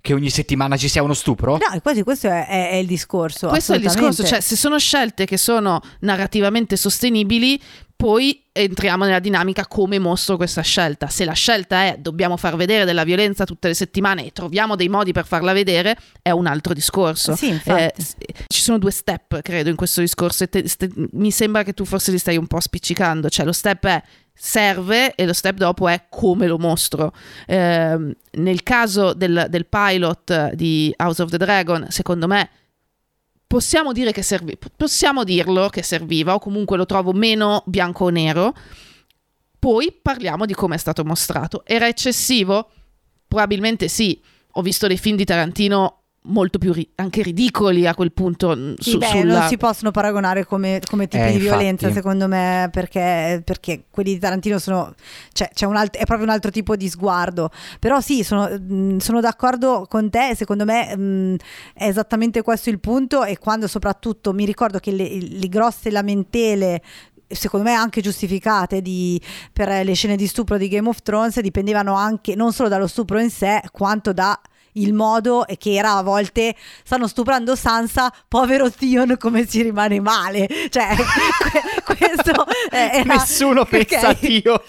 [0.00, 1.52] Che ogni settimana ci sia uno stupro?
[1.52, 3.48] No, quasi questo è, è, è il discorso.
[3.48, 7.60] Questo è il discorso, cioè se sono scelte che sono narrativamente sostenibili,
[8.00, 11.08] poi entriamo nella dinamica come mostro questa scelta.
[11.08, 14.88] Se la scelta è dobbiamo far vedere della violenza tutte le settimane e troviamo dei
[14.88, 17.36] modi per farla vedere, è un altro discorso.
[17.36, 17.92] Sì, eh,
[18.46, 20.48] ci sono due step, credo, in questo discorso.
[20.48, 23.28] Te, te, mi sembra che tu forse li stai un po' spiccicando.
[23.28, 24.02] Cioè, lo step è
[24.34, 27.12] serve e lo step dopo è come lo mostro.
[27.46, 32.50] Eh, nel caso del, del, pilot di House of the Dragon, secondo me
[33.46, 38.08] possiamo dire che serviva, possiamo dirlo che serviva o comunque lo trovo meno bianco o
[38.10, 38.54] nero.
[39.58, 41.62] Poi parliamo di come è stato mostrato.
[41.66, 42.70] Era eccessivo?
[43.28, 44.20] Probabilmente sì.
[44.54, 48.54] Ho visto dei film di Tarantino molto più ri- anche ridicoli a quel punto.
[48.54, 49.38] Mm, sì, su, beh, sulla...
[49.38, 51.48] non si possono paragonare come, come tipi eh, di infatti.
[51.48, 54.94] violenza, secondo me, perché, perché, quelli di Tarantino sono.
[55.32, 57.50] Cioè, c'è un alt- è proprio un altro tipo di sguardo.
[57.78, 60.34] Però sì, sono, mh, sono d'accordo con te.
[60.36, 61.36] Secondo me mh,
[61.74, 63.24] è esattamente questo il punto.
[63.24, 66.82] E quando soprattutto mi ricordo che le, le grosse lamentele
[67.32, 69.20] secondo me anche giustificate di,
[69.52, 73.20] per le scene di stupro di Game of Thrones dipendevano anche non solo dallo stupro
[73.20, 74.36] in sé quanto da
[74.72, 80.48] il modo che era a volte stanno stuprando Sansa, povero Theon come ci rimane male.
[80.68, 80.88] Cioè,
[81.84, 84.60] questo era, nessuno pensa a Theon.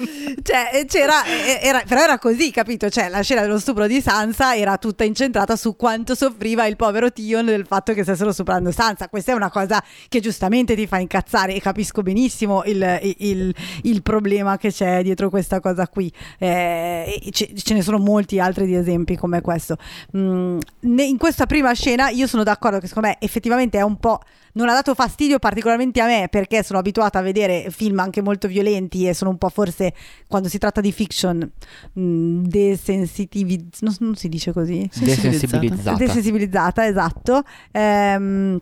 [0.42, 1.26] Cioè, c'era,
[1.60, 2.90] era, però era così, capito?
[2.90, 7.12] Cioè, la scena dello stupro di Sansa era tutta incentrata su quanto soffriva il povero
[7.12, 9.10] Theon del fatto che stessero stuprando Sansa.
[9.10, 13.54] Questa è una cosa che giustamente ti fa incazzare e capisco benissimo il, il,
[13.84, 16.12] il problema che c'è dietro questa cosa qui.
[16.38, 19.78] Eh, ce, ce ne sono molti altri di esempi come questo
[20.12, 24.20] mh, in questa prima scena io sono d'accordo che secondo me effettivamente è un po'
[24.54, 28.48] non ha dato fastidio particolarmente a me perché sono abituata a vedere film anche molto
[28.48, 29.94] violenti e sono un po' forse
[30.28, 31.50] quando si tratta di fiction
[31.94, 34.90] desensitivizzata non, non, si dice così?
[34.94, 35.98] Desensibilizzata.
[35.98, 37.44] Desensibilizzata esatto.
[37.72, 38.60] Ehm,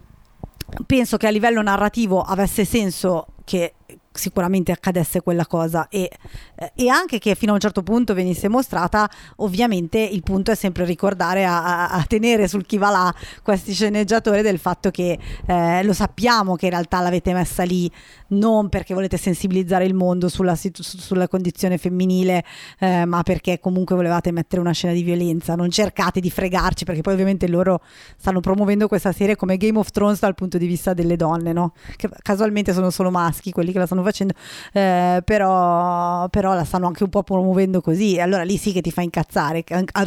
[0.86, 3.74] penso che a livello narrativo avesse senso che
[4.12, 6.10] sicuramente accadesse quella cosa e,
[6.56, 10.56] eh, e, anche che fino a un certo punto venisse mostrata ovviamente il punto è
[10.56, 15.84] sempre ricordare a, a, tenere sul chi va là questi sceneggiatori del fatto che eh,
[15.84, 17.90] lo sappiamo che in realtà l'avete messa lì
[18.30, 22.44] non perché volete sensibilizzare il mondo sulla, sulla condizione femminile
[22.80, 27.02] eh, ma perché comunque volevate mettere una scena di violenza non cercate di fregarci perché
[27.02, 27.82] poi ovviamente loro
[28.18, 31.74] stanno promuovendo questa serie come Game of Thrones dal punto di vista delle donne no?
[31.96, 34.34] che casualmente sono solo maschi quelli che la stanno facendo,
[34.74, 38.16] eh, però, però, la stanno anche un po' promuovendo così.
[38.16, 39.64] E allora lì sì che ti fa incazzare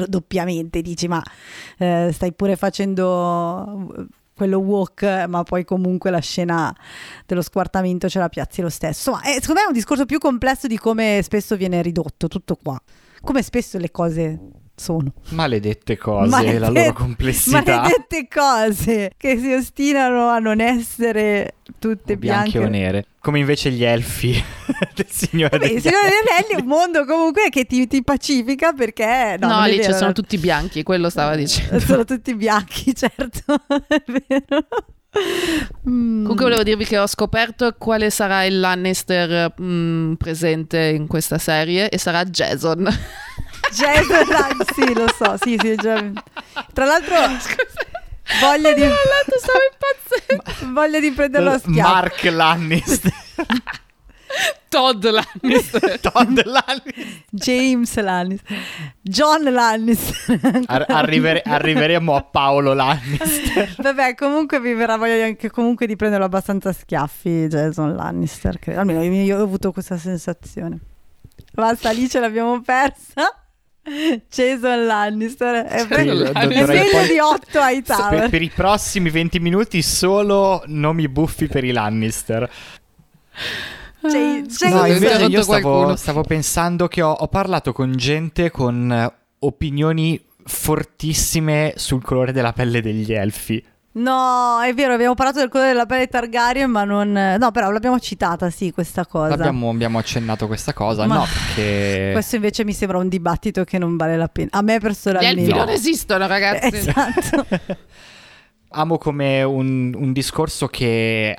[0.06, 1.22] doppiamente, dici ma
[1.78, 6.74] eh, stai pure facendo quello walk, ma poi comunque la scena
[7.26, 9.12] dello squartamento ce la piazzi lo stesso.
[9.12, 12.56] Ma eh, secondo me è un discorso più complesso di come spesso viene ridotto, tutto
[12.60, 12.80] qua.
[13.20, 14.38] Come spesso le cose
[14.74, 15.12] sono.
[15.30, 17.62] Maledette cose, Maledette, la loro complessità.
[17.62, 23.06] Maledette cose che si ostinano a non essere tutte bianche, bianche o nere.
[23.22, 24.32] Come invece gli elfi
[24.96, 28.72] del Signore Vabbè, degli Il Signore Anelli è un mondo comunque che ti, ti pacifica
[28.72, 29.36] perché...
[29.38, 31.78] No, no lì vero, sono tutti bianchi, quello stava dicendo.
[31.78, 33.54] Sono tutti bianchi, certo,
[33.86, 34.66] è vero.
[35.88, 36.22] Mm.
[36.22, 41.90] Comunque volevo dirvi che ho scoperto quale sarà il Lannister mm, presente in questa serie
[41.90, 42.88] e sarà Jason.
[43.72, 44.26] Jason
[44.74, 46.10] sì lo so, sì, sì, già...
[46.72, 47.14] Tra l'altro...
[47.38, 47.91] Scusa.
[48.40, 48.82] Voglia di...
[48.82, 50.72] Stavo impazzendo.
[50.80, 51.92] Voglia di prenderlo a schiaffo.
[51.92, 53.12] Mark Lannister.
[54.68, 56.00] Todd Lannister.
[56.00, 57.22] Todd Lannister.
[57.28, 58.56] James Lannister.
[59.02, 60.62] John Lannister.
[60.66, 63.74] Ar- arrivere- arriveremo a Paolo Lannister.
[63.76, 68.58] Vabbè, comunque vi verrà voglia anche comunque di prenderlo abbastanza a schiaffi Jason Lannister.
[68.58, 68.80] Credo.
[68.80, 70.78] Almeno io, io ho avuto questa sensazione.
[71.52, 73.41] Basta, lì ce l'abbiamo persa.
[74.30, 80.62] Jason Lannister è meglio di 8 ai Tower per, per, i prossimi 20 minuti solo
[80.66, 82.48] nomi buffi per i Lannister.
[84.02, 89.12] J- J- no invece io stavo, stavo, pensando che ho, ho parlato con gente con
[89.40, 93.64] opinioni fortissime sul colore della pelle degli elfi
[93.94, 97.36] No, è vero, abbiamo parlato del colore della pelle Targaryen, ma non...
[97.38, 99.34] No, però l'abbiamo citata, sì, questa cosa.
[99.34, 102.10] Abbiamo, abbiamo accennato questa cosa, ma no, perché...
[102.12, 104.48] Questo invece mi sembra un dibattito che non vale la pena.
[104.52, 105.42] A me personalmente...
[105.42, 106.74] Gli elfi non esistono, ragazzi.
[106.74, 107.46] Esatto.
[108.74, 111.36] Amo come un, un discorso che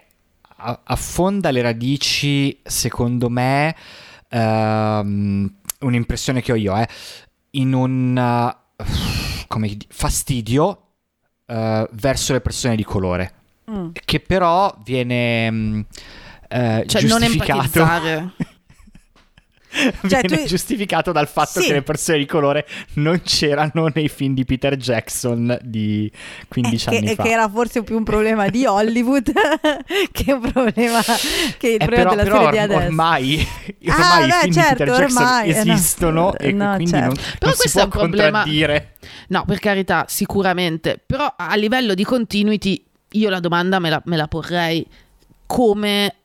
[0.56, 3.76] affonda le radici, secondo me,
[4.30, 6.88] um, un'impressione che ho io, eh,
[7.52, 8.54] in un...
[8.78, 8.86] Uh,
[9.48, 10.93] come fastidio
[11.46, 13.34] uh, verso le persone di colore,
[13.70, 13.90] mm.
[14.06, 15.86] che però viene uh,
[16.50, 17.80] cioè, giustificato.
[17.84, 18.34] Non
[20.08, 20.48] cioè, viene tu...
[20.48, 21.68] giustificato dal fatto sì.
[21.68, 26.12] che le persone di colore non c'erano nei film di Peter Jackson di
[26.48, 27.24] 15 eh, anni che, fa.
[27.24, 29.32] Che era forse più un problema di Hollywood
[30.12, 31.02] che un problema,
[31.58, 32.86] che il eh, problema però, della però di adesso.
[32.86, 33.48] Ormai,
[33.88, 36.92] ormai ah, i beh, film certo, di Peter Jackson ormai, esistono no, e no, quindi
[36.92, 37.06] certo.
[37.06, 38.96] non, però non si può contraddire.
[39.28, 41.02] No, per carità, sicuramente.
[41.06, 42.84] Però a livello di continuity
[43.14, 44.86] io la domanda me la, me la porrei
[45.46, 46.16] come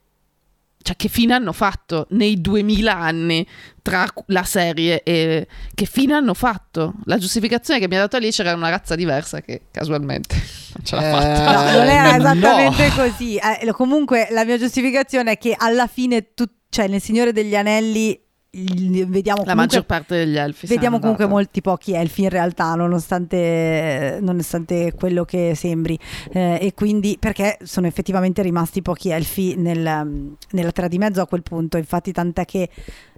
[0.83, 3.47] cioè che fine hanno fatto nei 2000 anni
[3.83, 6.95] tra la serie e che fine hanno fatto?
[7.05, 10.97] La giustificazione che mi ha dato Alice era una razza diversa che casualmente non ce
[10.97, 11.53] l'ha eh, fatta.
[11.53, 12.95] No, non era esattamente no.
[12.95, 13.37] così.
[13.37, 18.19] Eh, comunque la mia giustificazione è che alla fine tu, cioè nel Signore degli Anelli
[18.51, 21.43] vediamo la maggior parte degli elfi vediamo comunque andata.
[21.43, 25.99] molti pochi elfi in realtà nonostante, nonostante quello che sembri
[26.33, 31.27] eh, e quindi perché sono effettivamente rimasti pochi elfi nel, nella terra di mezzo a
[31.27, 32.71] quel punto infatti tant'è che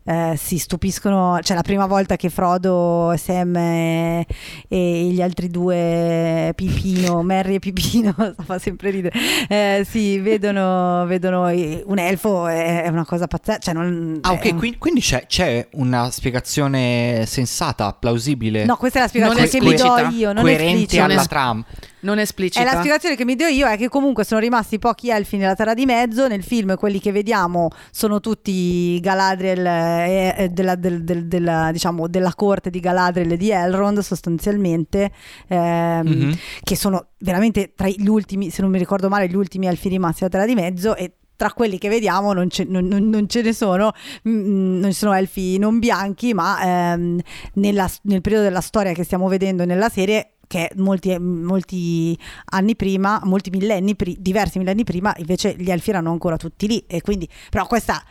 [0.05, 4.27] eh, si stupiscono, cioè la prima volta che Frodo, Sam e,
[4.69, 8.15] e gli altri due Pipino, Merry e Pipino,
[8.45, 9.19] fa sempre ridere,
[9.49, 13.59] eh, si vedono, vedono, un elfo è una cosa pazzesca.
[13.61, 14.79] Cioè non, ah ok, un...
[14.79, 18.65] quindi c'è, c'è, una spiegazione sensata, plausibile.
[18.65, 21.65] No, questa è la spiegazione che mi do io, non coerente alla tram.
[22.01, 22.61] Non esplicita.
[22.61, 25.55] E la spiegazione che mi do io è che comunque sono rimasti pochi elfi nella
[25.55, 26.27] Terra di Mezzo.
[26.29, 32.09] Nel film quelli che vediamo sono tutti Galadriel e, e della, del, del, della, diciamo,
[32.09, 35.11] della, corte di Galadriel e di Elrond sostanzialmente,
[35.49, 36.33] ehm, mm-hmm.
[36.63, 40.23] che sono veramente tra gli ultimi, se non mi ricordo male, gli ultimi elfi rimasti
[40.23, 43.55] nella Terra di Mezzo e tra quelli che vediamo non ce, non, non ce ne
[43.55, 43.93] sono,
[44.25, 47.19] mh, mm, mm, non ci sono elfi non bianchi, ma ehm,
[47.55, 52.19] nella, nel periodo della storia che stiamo vedendo nella serie che molti, molti
[52.51, 56.85] anni prima, molti millenni, pri- diversi millenni prima, invece gli elfi erano ancora tutti lì.
[56.87, 58.03] E quindi, però questa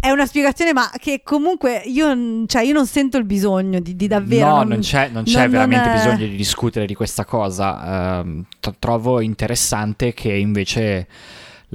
[0.00, 4.08] è una spiegazione, ma che comunque io, cioè, io non sento il bisogno di, di
[4.08, 4.48] davvero.
[4.48, 8.24] No, non, non c'è, non c'è non- veramente è- bisogno di discutere di questa cosa.
[8.58, 11.06] T- trovo interessante che invece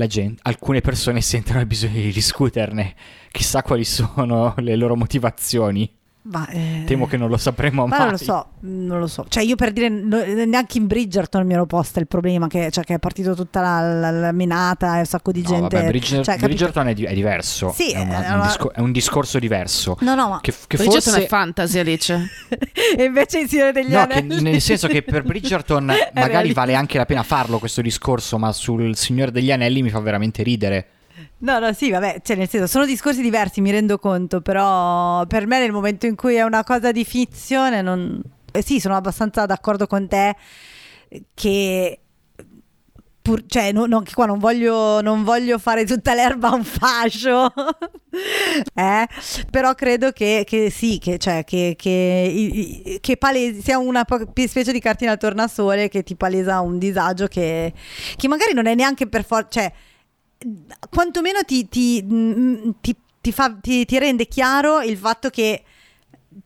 [0.08, 2.96] gente, alcune persone sentono il bisogno di discuterne.
[3.32, 5.90] Chissà quali sono le loro motivazioni.
[6.24, 8.00] Ma, eh, Temo che non lo sapremo Ma mai.
[8.02, 9.26] non lo so, non lo so.
[9.28, 12.94] Cioè, io per dire, neanche in Bridgerton mi ero posta il problema che, cioè, che
[12.94, 15.76] è partito tutta la, la- la menata e un sacco di No, gente.
[15.78, 16.38] vabbè, Bridger- cioè?
[16.38, 17.72] Bridgerton è, di- è diverso.
[17.76, 19.98] Sì, è, una- eh, un ma- discor- è un discorso diverso.
[20.02, 20.40] No, no, ma.
[20.42, 22.30] Che, che Bridgerton forse è fantasy, Alice.
[22.96, 24.42] e invece il Signore degli No, che Anelli.
[24.44, 28.96] nel senso che per Bridgerton magari vale anche la pena farlo questo discorso, ma sul
[28.96, 30.86] Signore degli Anelli mi fa veramente ridere.
[31.42, 35.48] No, no, sì, vabbè, cioè nel senso, sono discorsi diversi, mi rendo conto, però per
[35.48, 38.22] me nel momento in cui è una cosa di finzione, non...
[38.52, 40.36] eh, sì, sono abbastanza d'accordo con te
[41.34, 42.00] che...
[43.24, 47.54] Pur, cioè, no, no, che qua non voglio, non voglio fare tutta l'erba un fascio,
[48.74, 49.08] eh?
[49.52, 54.04] però credo che, che sì, che, cioè, che, che, che palesi, sia una
[54.48, 57.72] specie di cartina al tornasole che ti palesa un disagio che,
[58.16, 59.72] che magari non è neanche per forza, cioè
[60.90, 63.56] quantomeno ti, ti, mm, ti- fa-
[63.86, 65.64] ti rende chiaro il fatto che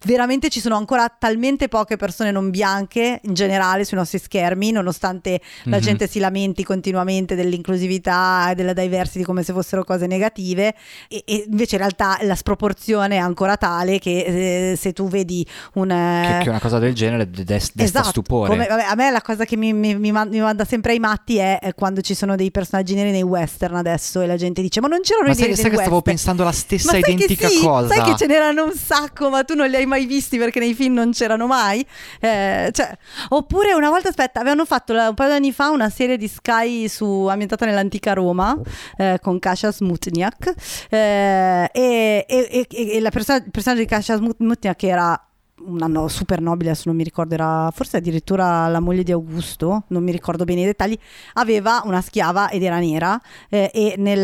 [0.04, 5.40] veramente ci sono ancora talmente poche persone non bianche in generale sui nostri schermi, nonostante
[5.66, 5.82] la Mhm.
[5.84, 10.74] gente si lamenti continuamente dell'inclusività e della diversity come se fossero cose negative
[11.08, 15.46] e, e invece in realtà la sproporzione è ancora tale che eh, se tu vedi
[15.74, 15.88] un...
[15.90, 18.50] Che, eh, che una cosa del genere de- de- desta stupore.
[18.50, 21.00] come- vabbè, a me la cosa che mi, mi- mi man- mi manda sempre ai
[21.00, 24.62] matti è, è quando ci sono dei personaggi neri nei western adesso e la gente
[24.62, 26.52] dice ma non c'erano Ma i sai, neri sai nei che stavo western?" pensando la
[26.52, 27.88] stessa Ma sai identica sì, cosa?
[27.94, 30.74] Sai che ce n'erano un sacco, ma tu non li hai mai visti perché nei
[30.74, 31.86] film non c'erano mai.
[32.20, 32.98] Eh, cioè,
[33.30, 36.88] oppure una volta, aspetta, avevano fatto un paio di anni fa una serie di Sky
[36.88, 38.58] su, ambientata nell'antica Roma
[38.98, 40.54] eh, con Kasia Smutniak.
[40.90, 45.20] eh, e, e- e- e la persona- il personaggio di Kasia Smutniak era
[45.66, 49.84] un anno super nobile, adesso non mi ricordo, era forse addirittura la moglie di Augusto,
[49.88, 50.98] non mi ricordo bene i dettagli,
[51.34, 53.20] aveva una schiava ed era nera
[53.50, 54.20] eh, e nel,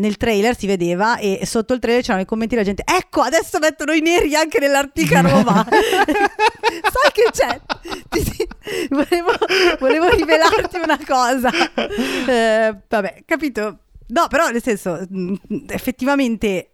[0.00, 3.58] nel trailer si vedeva e sotto il trailer c'erano i commenti della gente, ecco adesso
[3.58, 5.66] mettono i neri anche nell'antica Roma.
[5.68, 7.60] Sai che c'è?
[8.08, 8.48] Ti- ti-
[8.90, 9.32] volevo,
[9.78, 11.50] volevo rivelarti una cosa.
[12.26, 13.78] Eh, vabbè, capito?
[14.08, 15.34] No, però nel senso, mh,
[15.68, 16.71] effettivamente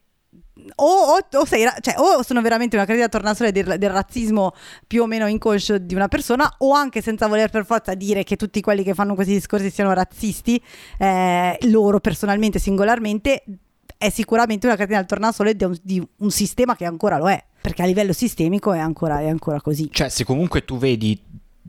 [0.76, 4.52] o, o- o sei cioè, o sono veramente una creativa tornasole del, del razzismo
[4.86, 8.36] più o meno inconscio di una persona, o anche senza voler per forza dire che
[8.36, 10.62] tutti quelli che fanno questi discorsi siano razzisti,
[10.98, 13.44] eh, loro personalmente, singolarmente,
[13.96, 17.42] è sicuramente una catena al tornasole di un, di un sistema che ancora lo è,
[17.60, 19.88] perché a livello sistemico è ancora, è ancora così.
[19.90, 21.20] Cioè, se comunque tu vedi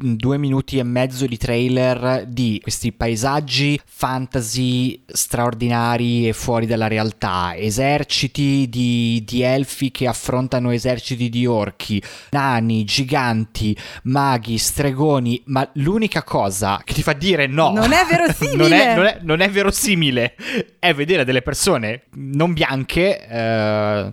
[0.02, 7.54] due minuti e mezzo di trailer di questi paesaggi fantasy straordinari e fuori dalla realtà,
[7.56, 12.02] eserciti di, di elfi che affrontano eserciti di orchi,
[12.32, 18.56] nani, giganti, maghi, stregoni, ma l'unica cosa che ti fa dire no, Non è verosimile.
[18.58, 20.36] non, è, non è- non è verosimile,
[20.80, 24.12] è vedere delle persone non bianche, eh,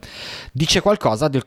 [0.52, 1.44] dice qualcosa del,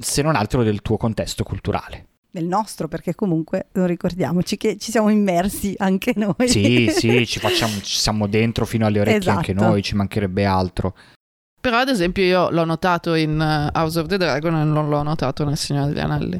[0.00, 2.06] se non altro del tuo contesto culturale.
[2.36, 6.34] Nel nostro, perché comunque non ricordiamoci che ci siamo immersi anche noi.
[6.48, 9.66] Sì, sì, ci, facciamo, ci siamo dentro fino alle orecchie anche Esatto.
[9.70, 10.94] noi, ci mancherebbe altro.
[11.58, 15.02] Però, ad esempio, io l'ho notato in eh, House of the Dragon e non l'ho
[15.02, 16.38] notato nel Signore degli Anelli.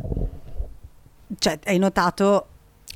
[1.38, 2.48] Cioè, hai notato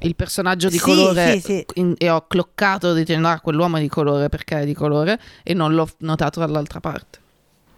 [0.03, 1.67] Il personaggio di Sì, colore sì, sì.
[1.75, 5.19] in- e ho cloccato di dire, "Ah, quell'uomo è di colore perché è di colore
[5.43, 7.19] e non l'ho notato dall'altra parte.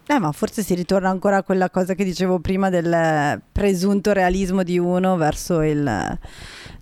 [0.06, 4.12] Eh, ma forse si ritorna ancora a quella cosa che dicevo prima del eh, presunto
[4.12, 6.18] realismo di uno verso il eh,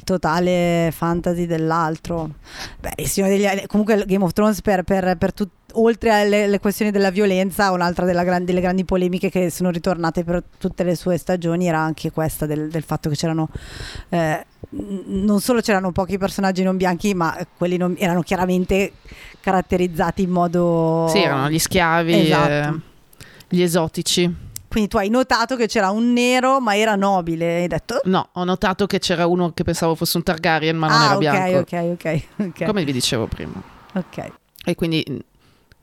[0.04, 2.30] totale fantasy dell'altro.
[2.80, 6.90] Beh, degli comunque il Game of Thrones per, per, per tut- oltre alle le questioni
[6.90, 11.16] della violenza, un'altra della gran- delle grandi polemiche che sono ritornate per tutte le sue
[11.16, 13.48] stagioni era anche questa del, del fatto che c'erano
[14.08, 18.92] eh, non solo c'erano pochi personaggi non bianchi, ma quelli non- erano chiaramente
[19.40, 22.76] caratterizzati in modo Sì, erano gli schiavi, Esatto.
[22.76, 22.80] eh,
[23.50, 24.48] gli esotici.
[24.68, 27.62] Quindi tu hai notato che c'era un nero, ma era nobile.
[27.62, 28.00] Hai detto.
[28.04, 31.14] No, ho notato che c'era uno che pensavo fosse un Targaryen, ma non ah, era
[31.14, 31.58] ok, bianco.
[31.58, 32.64] ok, ok, ok.
[32.66, 33.60] Come vi dicevo prima.
[33.94, 34.30] Ok.
[34.64, 35.16] E quindi mh,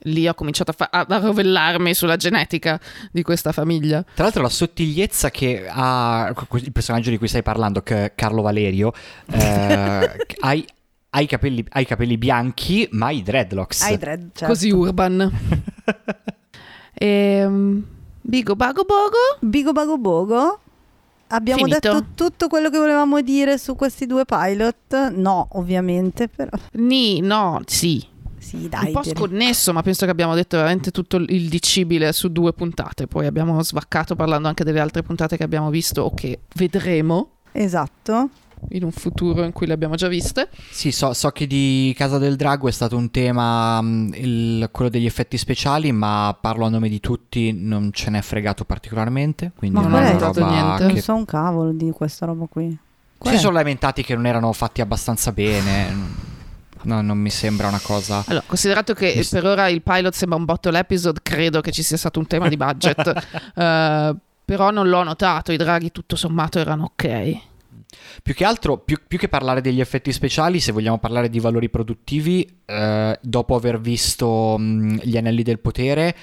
[0.04, 2.80] lì ho cominciato a, fa- a- rovellarmi sulla genetica
[3.12, 4.02] di questa famiglia.
[4.14, 8.94] Tra l'altro la sottigliezza che ha il personaggio di cui stai parlando, che- Carlo Valerio,
[9.30, 10.66] eh, ha, i-
[11.10, 13.82] ha i capelli, capelli bianchi, ma i dreadlocks.
[13.82, 14.46] Hai dread, certo.
[14.46, 15.30] Così urban.
[17.00, 17.84] Ehm,
[18.22, 19.38] Bigo Bago Bogo.
[19.40, 20.60] Bigo Bago Bogo.
[21.30, 21.92] Abbiamo Finito.
[21.92, 25.10] detto tutto quello che volevamo dire su questi due pilot?
[25.12, 26.52] No, ovviamente, però.
[26.74, 28.06] Ni, no, sì.
[28.38, 28.86] Sì, dai.
[28.88, 33.06] un po' sconnesso, ma penso che abbiamo detto veramente tutto il dicibile su due puntate.
[33.08, 38.30] Poi abbiamo svaccato parlando anche delle altre puntate che abbiamo visto o che vedremo Esatto.
[38.70, 40.50] In un futuro in cui le abbiamo già viste.
[40.70, 44.90] Sì, so, so che di Casa del Drago è stato un tema, mh, il- quello
[44.90, 49.52] degli effetti speciali, ma parlo a nome di tutti, non ce n'è fregato particolarmente.
[49.56, 50.84] Quindi Ma non è Non roba niente.
[50.84, 51.02] Non che...
[51.02, 52.78] so un cavolo di questa roba qui.
[53.18, 53.42] Qual Si è?
[53.42, 56.26] sono lamentati che non erano fatti abbastanza bene.
[56.84, 58.24] No, non mi sembra una cosa...
[58.28, 61.98] Allora, considerato che per ora il pilot sembra un bottle episode, credo che ci sia
[61.98, 63.26] stato un tema di budget.
[63.58, 64.16] Eh,
[64.46, 67.38] però non l'ho notato, i draghi tutto sommato erano ok.
[68.22, 71.70] Più che altro, più, più che parlare degli effetti speciali, se vogliamo parlare di valori
[71.70, 76.16] produttivi, eh, dopo aver visto mh, Gli Anelli del Potere,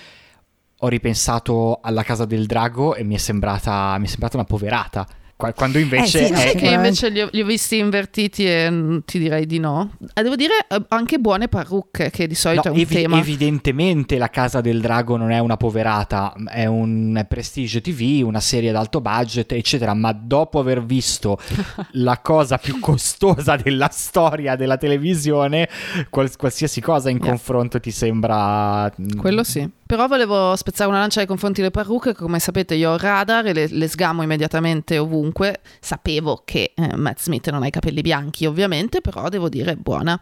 [0.78, 5.07] ho ripensato alla Casa del Drago e mi è sembrata, mi è sembrata una poverata.
[5.36, 8.47] Qua- Quando invece Eh sì, è- Sai che invece li ho, li ho visti invertiti
[8.47, 9.97] e ti direi di no.
[10.15, 13.19] Eh, devo dire eh, anche buone parrucche, che di solito No, è un evi- tema.
[13.19, 18.40] evidentemente la Casa del Drago non è una poverata, è un è Prestige TV, una
[18.40, 19.93] serie ad alto budget, eccetera.
[19.94, 21.36] Ma dopo aver visto
[21.93, 25.69] la cosa più costosa della storia della televisione,
[26.11, 27.28] qual- qualsiasi cosa in Yeah.
[27.28, 28.85] confronto ti sembra.
[29.01, 29.69] mm, Quello sì.
[29.94, 32.14] Però volevo spezzare una lancia nei confronti delle parrucche.
[32.14, 35.60] Come sapete, io ho radar e le, le sgamo immediatamente ovunque.
[35.78, 40.20] Sapevo che eh, Matt Smith non ha i capelli bianchi, ovviamente, però devo dire buona.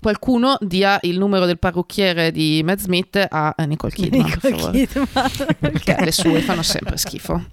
[0.00, 4.24] Qualcuno dia il numero del parrucchiere di Matt Smith a eh, Nicole Kidman.
[4.42, 4.86] Nicole.
[4.86, 5.06] Kidman,
[5.60, 6.00] Perché ok.
[6.00, 7.44] le sue fanno sempre schifo.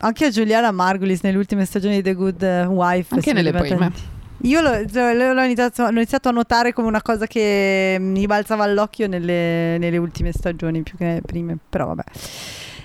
[0.00, 3.14] Anche a Giuliana Margulis nelle ultime stagioni di The Good eh, Wife.
[3.14, 4.18] Anche nelle prime.
[4.42, 8.64] Io l'ho, cioè, l'ho iniziato, l'ho iniziato a notare come una cosa che mi balzava
[8.64, 12.02] all'occhio nelle, nelle ultime stagioni più che nelle prime, però vabbè.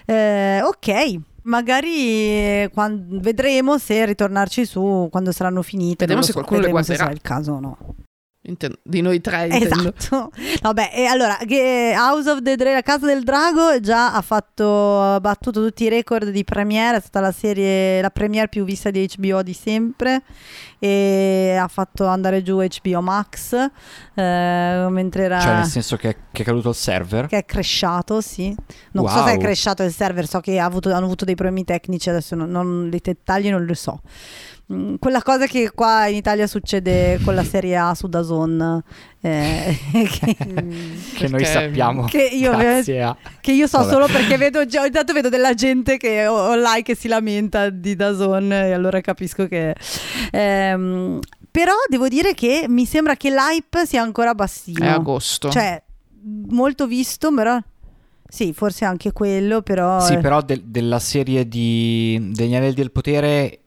[0.06, 6.06] Eh, ok, magari eh, quan- vedremo se ritornarci su quando saranno finite.
[6.06, 7.14] Vedremo se so, qualcuno le vedremo se guarderà.
[7.14, 7.78] sarà il caso o no.
[8.48, 9.94] Inten- di noi tre, intendo.
[9.98, 10.32] Esatto.
[10.62, 15.02] Vabbè, e allora, che House of the Dragon, la Casa del Drago già ha fatto
[15.02, 18.92] ha battuto tutti i record di premiere, è stata la serie la premiere più vista
[18.92, 20.22] di HBO di sempre
[20.78, 23.54] e ha fatto andare giù HBO Max
[24.14, 27.26] eh, mentre era Cioè, nel senso che, che è caduto il server.
[27.28, 28.56] che è cresciato, sì.
[28.92, 29.26] Non so Wow.
[29.28, 32.36] se è cresciato il server, so che ha avuto- hanno avuto dei problemi tecnici, adesso
[32.36, 34.02] non, non- i dettagli non li so.
[34.74, 38.82] Mm, Quella cosa che qua in Italia succede con la Serie A su Dazon,
[39.22, 39.78] eh,
[40.20, 40.36] che,
[41.16, 42.06] Che noi sappiamo.
[42.06, 43.16] Che io grazie a...
[43.42, 43.92] che io so Vabbè.
[43.92, 47.70] solo perché vedo già, ogni tanto vedo della gente che o- online che si lamenta
[47.70, 49.76] di Dazon e allora capisco che...
[50.32, 51.20] ehm,
[51.52, 54.84] però devo dire che mi sembra che l'hype sia ancora bassino.
[54.84, 55.50] È agosto.
[55.50, 55.82] Cioè,
[56.50, 57.58] molto visto, però...
[58.28, 60.00] Sì, forse anche quello, però...
[60.02, 63.60] Sì, però del- della serie di degli Anelli del Potere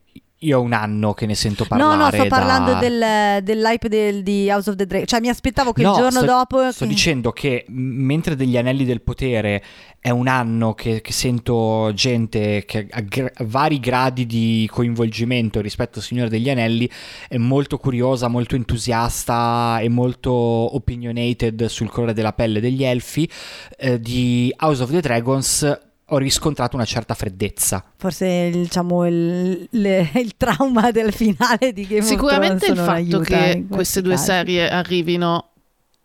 [0.42, 1.96] io ho un anno che ne sento parlare.
[1.96, 5.06] No, no, sto da- parlando del, dell'hype del- di House of the Dragon.
[5.06, 6.70] Cioè, mi aspettavo che No, il giorno sto- dopo...
[6.70, 9.62] Sto che- dicendo che mentre degli Anelli del Potere
[10.00, 15.98] è un anno che, che sento gente che ha gra- vari gradi di coinvolgimento rispetto
[15.98, 16.88] al Signore degli Anelli
[17.28, 23.28] è molto curiosa, molto entusiasta e molto opinionated sul colore della pelle degli elfi,
[23.76, 25.78] eh, di House of the Dragons
[26.10, 27.84] ho riscontrato una certa freddezza.
[27.96, 33.08] Forse il- diciamo il, le- il trauma del finale di Game Sicuramente of il Thrones
[33.08, 34.24] non fatto che queste due casi.
[34.24, 35.50] serie arrivino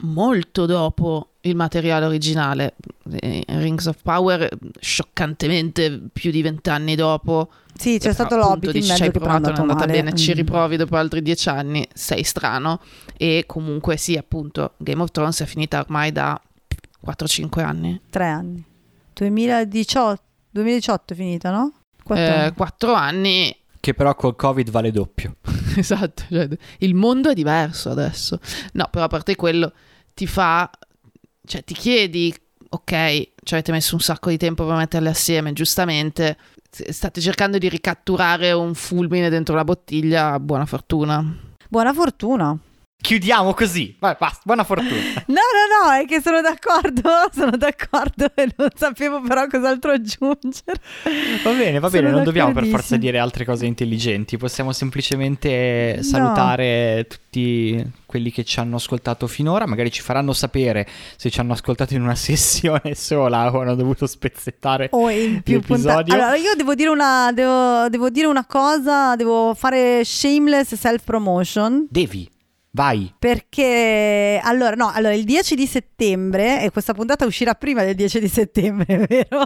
[0.04, 2.76] molto dopo il materiale originale.
[3.20, 4.50] Eh, Rings of Power
[4.80, 7.50] scioccantemente più di vent'anni dopo.
[7.76, 9.92] Sì, c'è Eh, stato in dici, ci hai provato, non è andata male.
[9.92, 10.36] bene, ci Mm.
[10.36, 12.80] riprovi dopo altri dieci anni, sei strano.
[13.18, 16.40] E comunque sì, appunto, Game of Thrones è finita ormai da
[17.00, 18.00] 4-5 anni.
[18.10, 18.64] Tre anni.
[19.14, 21.74] 2018, 2018 è finita, no?
[22.04, 22.54] Quattro Eh, anni.
[22.54, 25.36] quattro anni Che però col Covid vale doppio.
[25.78, 26.48] esatto, cioè,
[26.80, 28.40] il mondo è diverso adesso.
[28.74, 29.72] No, però a parte quello
[30.14, 30.70] ti fa,
[31.46, 32.34] cioè ti chiedi,
[32.70, 36.38] ok, ci avete messo un sacco di tempo per metterle assieme, giustamente,
[36.70, 41.38] state cercando di ricatturare un fulmine dentro la bottiglia, buona fortuna.
[41.70, 42.58] Buona fortuna.
[43.04, 43.94] Chiudiamo così.
[44.00, 44.40] Vai, basta.
[44.46, 44.92] Buona fortuna.
[45.34, 50.80] No, no, no, è che sono d'accordo, sono d'accordo e non sapevo però cos'altro aggiungere.
[51.44, 56.02] Va bene, va bene, Sono non dobbiamo per forza dire altre cose intelligenti, possiamo semplicemente
[56.02, 60.88] salutare tutti quelli che ci hanno ascoltato finora, magari ci faranno sapere
[61.18, 64.90] se ci hanno ascoltato in una sessione sola o hanno dovuto spezzettare.
[64.92, 66.14] O in più puntate.
[66.14, 71.88] Allora, io devo dire una, devo, devo dire una cosa, devo fare shameless self promotion.
[71.90, 72.30] Devi,
[72.76, 73.14] vai.
[73.18, 78.20] Perché allora, no, allora il 10 di settembre, e questa puntata uscirà prima del 10
[78.20, 79.44] di settembre, vero?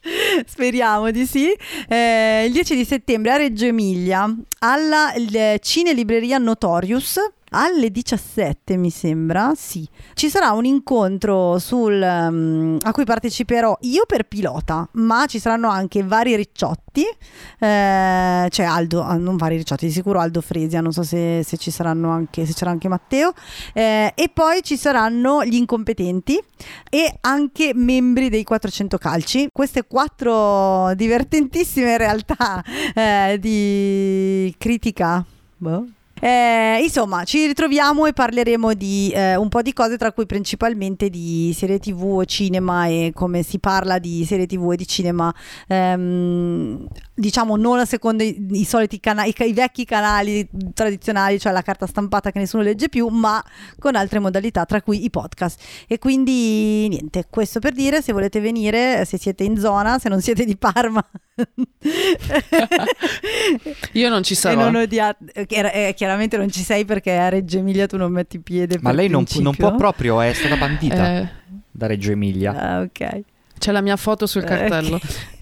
[0.46, 1.50] Speriamo di sì.
[1.88, 7.18] Eh, il 10 di settembre a Reggio Emilia, alla il- Cinelibreria Notorious,
[7.50, 14.04] alle 17 mi sembra, sì, ci sarà un incontro sul, um, a cui parteciperò io
[14.06, 19.86] per pilota, ma ci saranno anche vari ricciotti, eh, c'è Aldo, ah, non vari ricciotti,
[19.86, 23.32] di sicuro Aldo Fresia, non so se, se ci saranno anche, se c'era anche Matteo,
[23.72, 26.42] eh, e poi ci saranno gli incompetenti
[26.90, 32.62] e anche membri dei 400 calci, queste quattro divertentissime realtà
[32.94, 35.24] eh, di critica.
[35.56, 35.86] Boh
[36.20, 41.10] eh, insomma, ci ritroviamo e parleremo di eh, un po' di cose, tra cui principalmente
[41.10, 45.32] di serie TV, cinema e come si parla di serie TV e di cinema,
[45.66, 51.62] ehm, diciamo non secondo i, i soliti canali, i, i, vecchi canali tradizionali, cioè la
[51.62, 53.42] carta stampata che nessuno legge più, ma
[53.78, 55.60] con altre modalità, tra cui i podcast.
[55.86, 60.20] E quindi niente, questo per dire, se volete venire, se siete in zona, se non
[60.20, 61.04] siete di Parma.
[63.92, 64.60] Io non ci sarò.
[64.60, 68.38] E non odiate, eh, chiaramente non ci sei perché a Reggio Emilia tu non metti
[68.38, 68.78] piede.
[68.80, 71.28] Ma lei non, non, può proprio, è stata bandita eh.
[71.70, 72.52] da Reggio Emilia.
[72.52, 73.20] Ah, ok.
[73.58, 74.96] C'è la mia foto sul cartello.
[74.96, 75.10] Okay.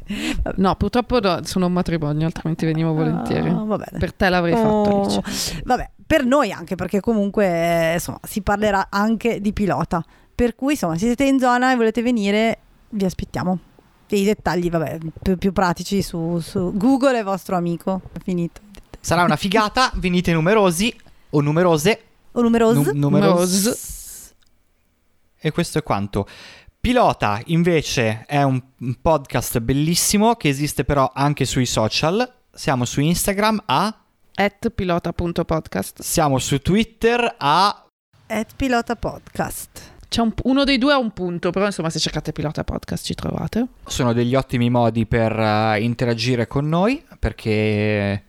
[0.55, 3.49] No, purtroppo no, sono un matrimonio, altrimenti venivo volentieri.
[3.49, 5.25] Oh, per te l'avrei oh, fatto.
[5.65, 10.05] Vabbè, per noi anche, perché comunque insomma, si parlerà anche di pilota.
[10.33, 12.59] Per cui, insomma, se siete in zona e volete venire,
[12.91, 13.59] vi aspettiamo.
[14.07, 18.03] E i dettagli, vabbè, più, più pratici su, su, Google è vostro amico.
[18.13, 18.61] È finito.
[19.07, 20.93] Sarà una figata, venite numerosi
[21.31, 22.03] o numerose.
[22.33, 22.93] O numerose.
[22.93, 23.79] Nu- numerose.
[25.39, 26.27] E questo è quanto.
[26.81, 28.61] Pilota invece è un
[29.01, 32.29] podcast bellissimo che esiste però anche sui social.
[32.53, 33.97] Siamo su Instagram a
[34.35, 36.03] at pilota.podcast.
[36.03, 37.87] Siamo su Twitter a
[38.27, 39.95] at pilotapodcast.
[40.09, 43.15] C'è un, uno dei due ha un punto, però insomma se cercate Pilota Podcast ci
[43.15, 43.67] trovate.
[43.87, 48.26] Sono degli ottimi modi per uh, interagire con noi perché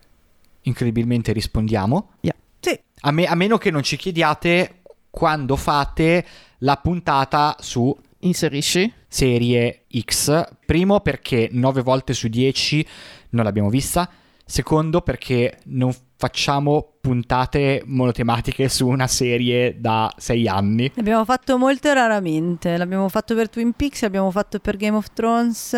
[0.68, 2.12] incredibilmente rispondiamo.
[2.22, 2.36] Yeah.
[2.60, 2.80] Sì.
[3.02, 6.26] A, me, a meno che non ci chiediate quando fate
[6.60, 8.92] la puntata su Inserisci?
[9.08, 10.46] Serie X.
[10.66, 12.88] Primo perché 9 volte su 10
[13.30, 14.10] non l'abbiamo vista.
[14.46, 20.92] Secondo perché non facciamo puntate monotematiche su una serie da sei anni.
[20.96, 22.76] L'abbiamo fatto molto raramente.
[22.78, 25.76] L'abbiamo fatto per Twin Peaks, l'abbiamo fatto per Game of Thrones.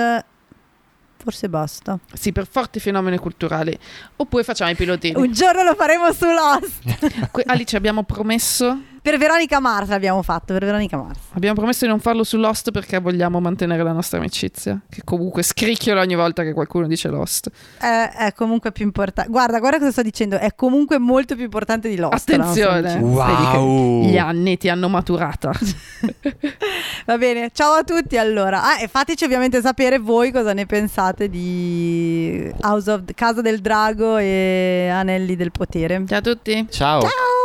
[1.22, 2.00] Forse basta.
[2.14, 3.78] Sì, per forti fenomeni culturali.
[4.16, 5.20] Oppure facciamo i pilotini.
[5.20, 7.42] Un giorno lo faremo su Lost.
[7.46, 11.18] Alice, abbiamo promesso per Veronica Mars l'abbiamo fatto, per Veronica Mars.
[11.34, 15.42] Abbiamo promesso di non farlo su Lost perché vogliamo mantenere la nostra amicizia, che comunque
[15.42, 17.50] scricchiola ogni volta che qualcuno dice Lost.
[17.80, 19.32] È, è comunque più importante.
[19.32, 22.30] Guarda, guarda cosa sto dicendo, è comunque molto più importante di Lost.
[22.30, 22.98] Attenzione.
[22.98, 24.06] Wow.
[24.06, 25.54] Gli anni ti hanno maturata.
[27.06, 28.64] Va bene, ciao a tutti allora.
[28.64, 34.18] Ah, e fateci ovviamente sapere voi cosa ne pensate di House of Casa del Drago
[34.18, 36.04] e Anelli del Potere.
[36.06, 36.68] Ciao a tutti.
[36.70, 37.02] Ciao.
[37.02, 37.39] Ciao.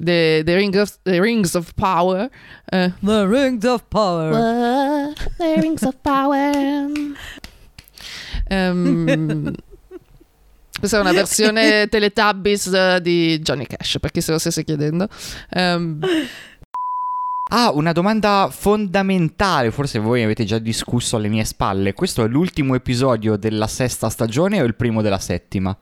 [0.00, 2.30] The the ring of the rings of power.
[2.72, 4.32] Uh, the rings of power.
[4.32, 6.52] Uh, the rings of power.
[8.48, 9.54] Um,
[10.78, 15.08] questa è una versione Teletubbies uh, di Johnny Cash, per chi se lo stesse chiedendo.
[15.54, 16.00] Um,
[17.52, 21.94] Ah, una domanda fondamentale, forse voi avete già discusso alle mie spalle.
[21.94, 25.76] Questo è l'ultimo episodio della sesta stagione o il primo della settima?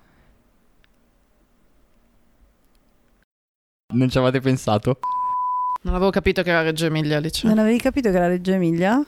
[3.90, 4.98] Non ci avete pensato?
[5.84, 7.46] Non avevo capito che era Reggio Emilia, Alice.
[7.46, 9.02] Non avevi capito che era Reggio Emilia?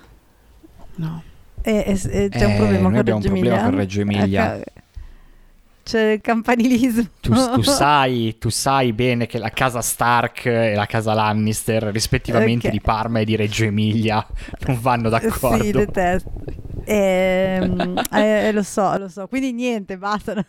[0.95, 1.23] No.
[1.61, 3.63] E, e, e c'è un problema con Reggio un Emilia?
[3.63, 4.57] con Reggio Emilia.
[4.57, 4.71] Ecco.
[5.83, 7.09] C'è il campanilismo.
[7.21, 12.69] Tu, tu, sai, tu, sai, bene che la casa Stark e la casa Lannister, rispettivamente
[12.69, 12.71] okay.
[12.71, 14.27] di Parma e di Reggio Emilia,
[14.67, 15.63] non vanno d'accordo.
[15.63, 16.33] Sì, detesto.
[16.85, 17.71] Eh,
[18.13, 19.27] eh, lo so, lo so.
[19.27, 20.43] Quindi niente, basta.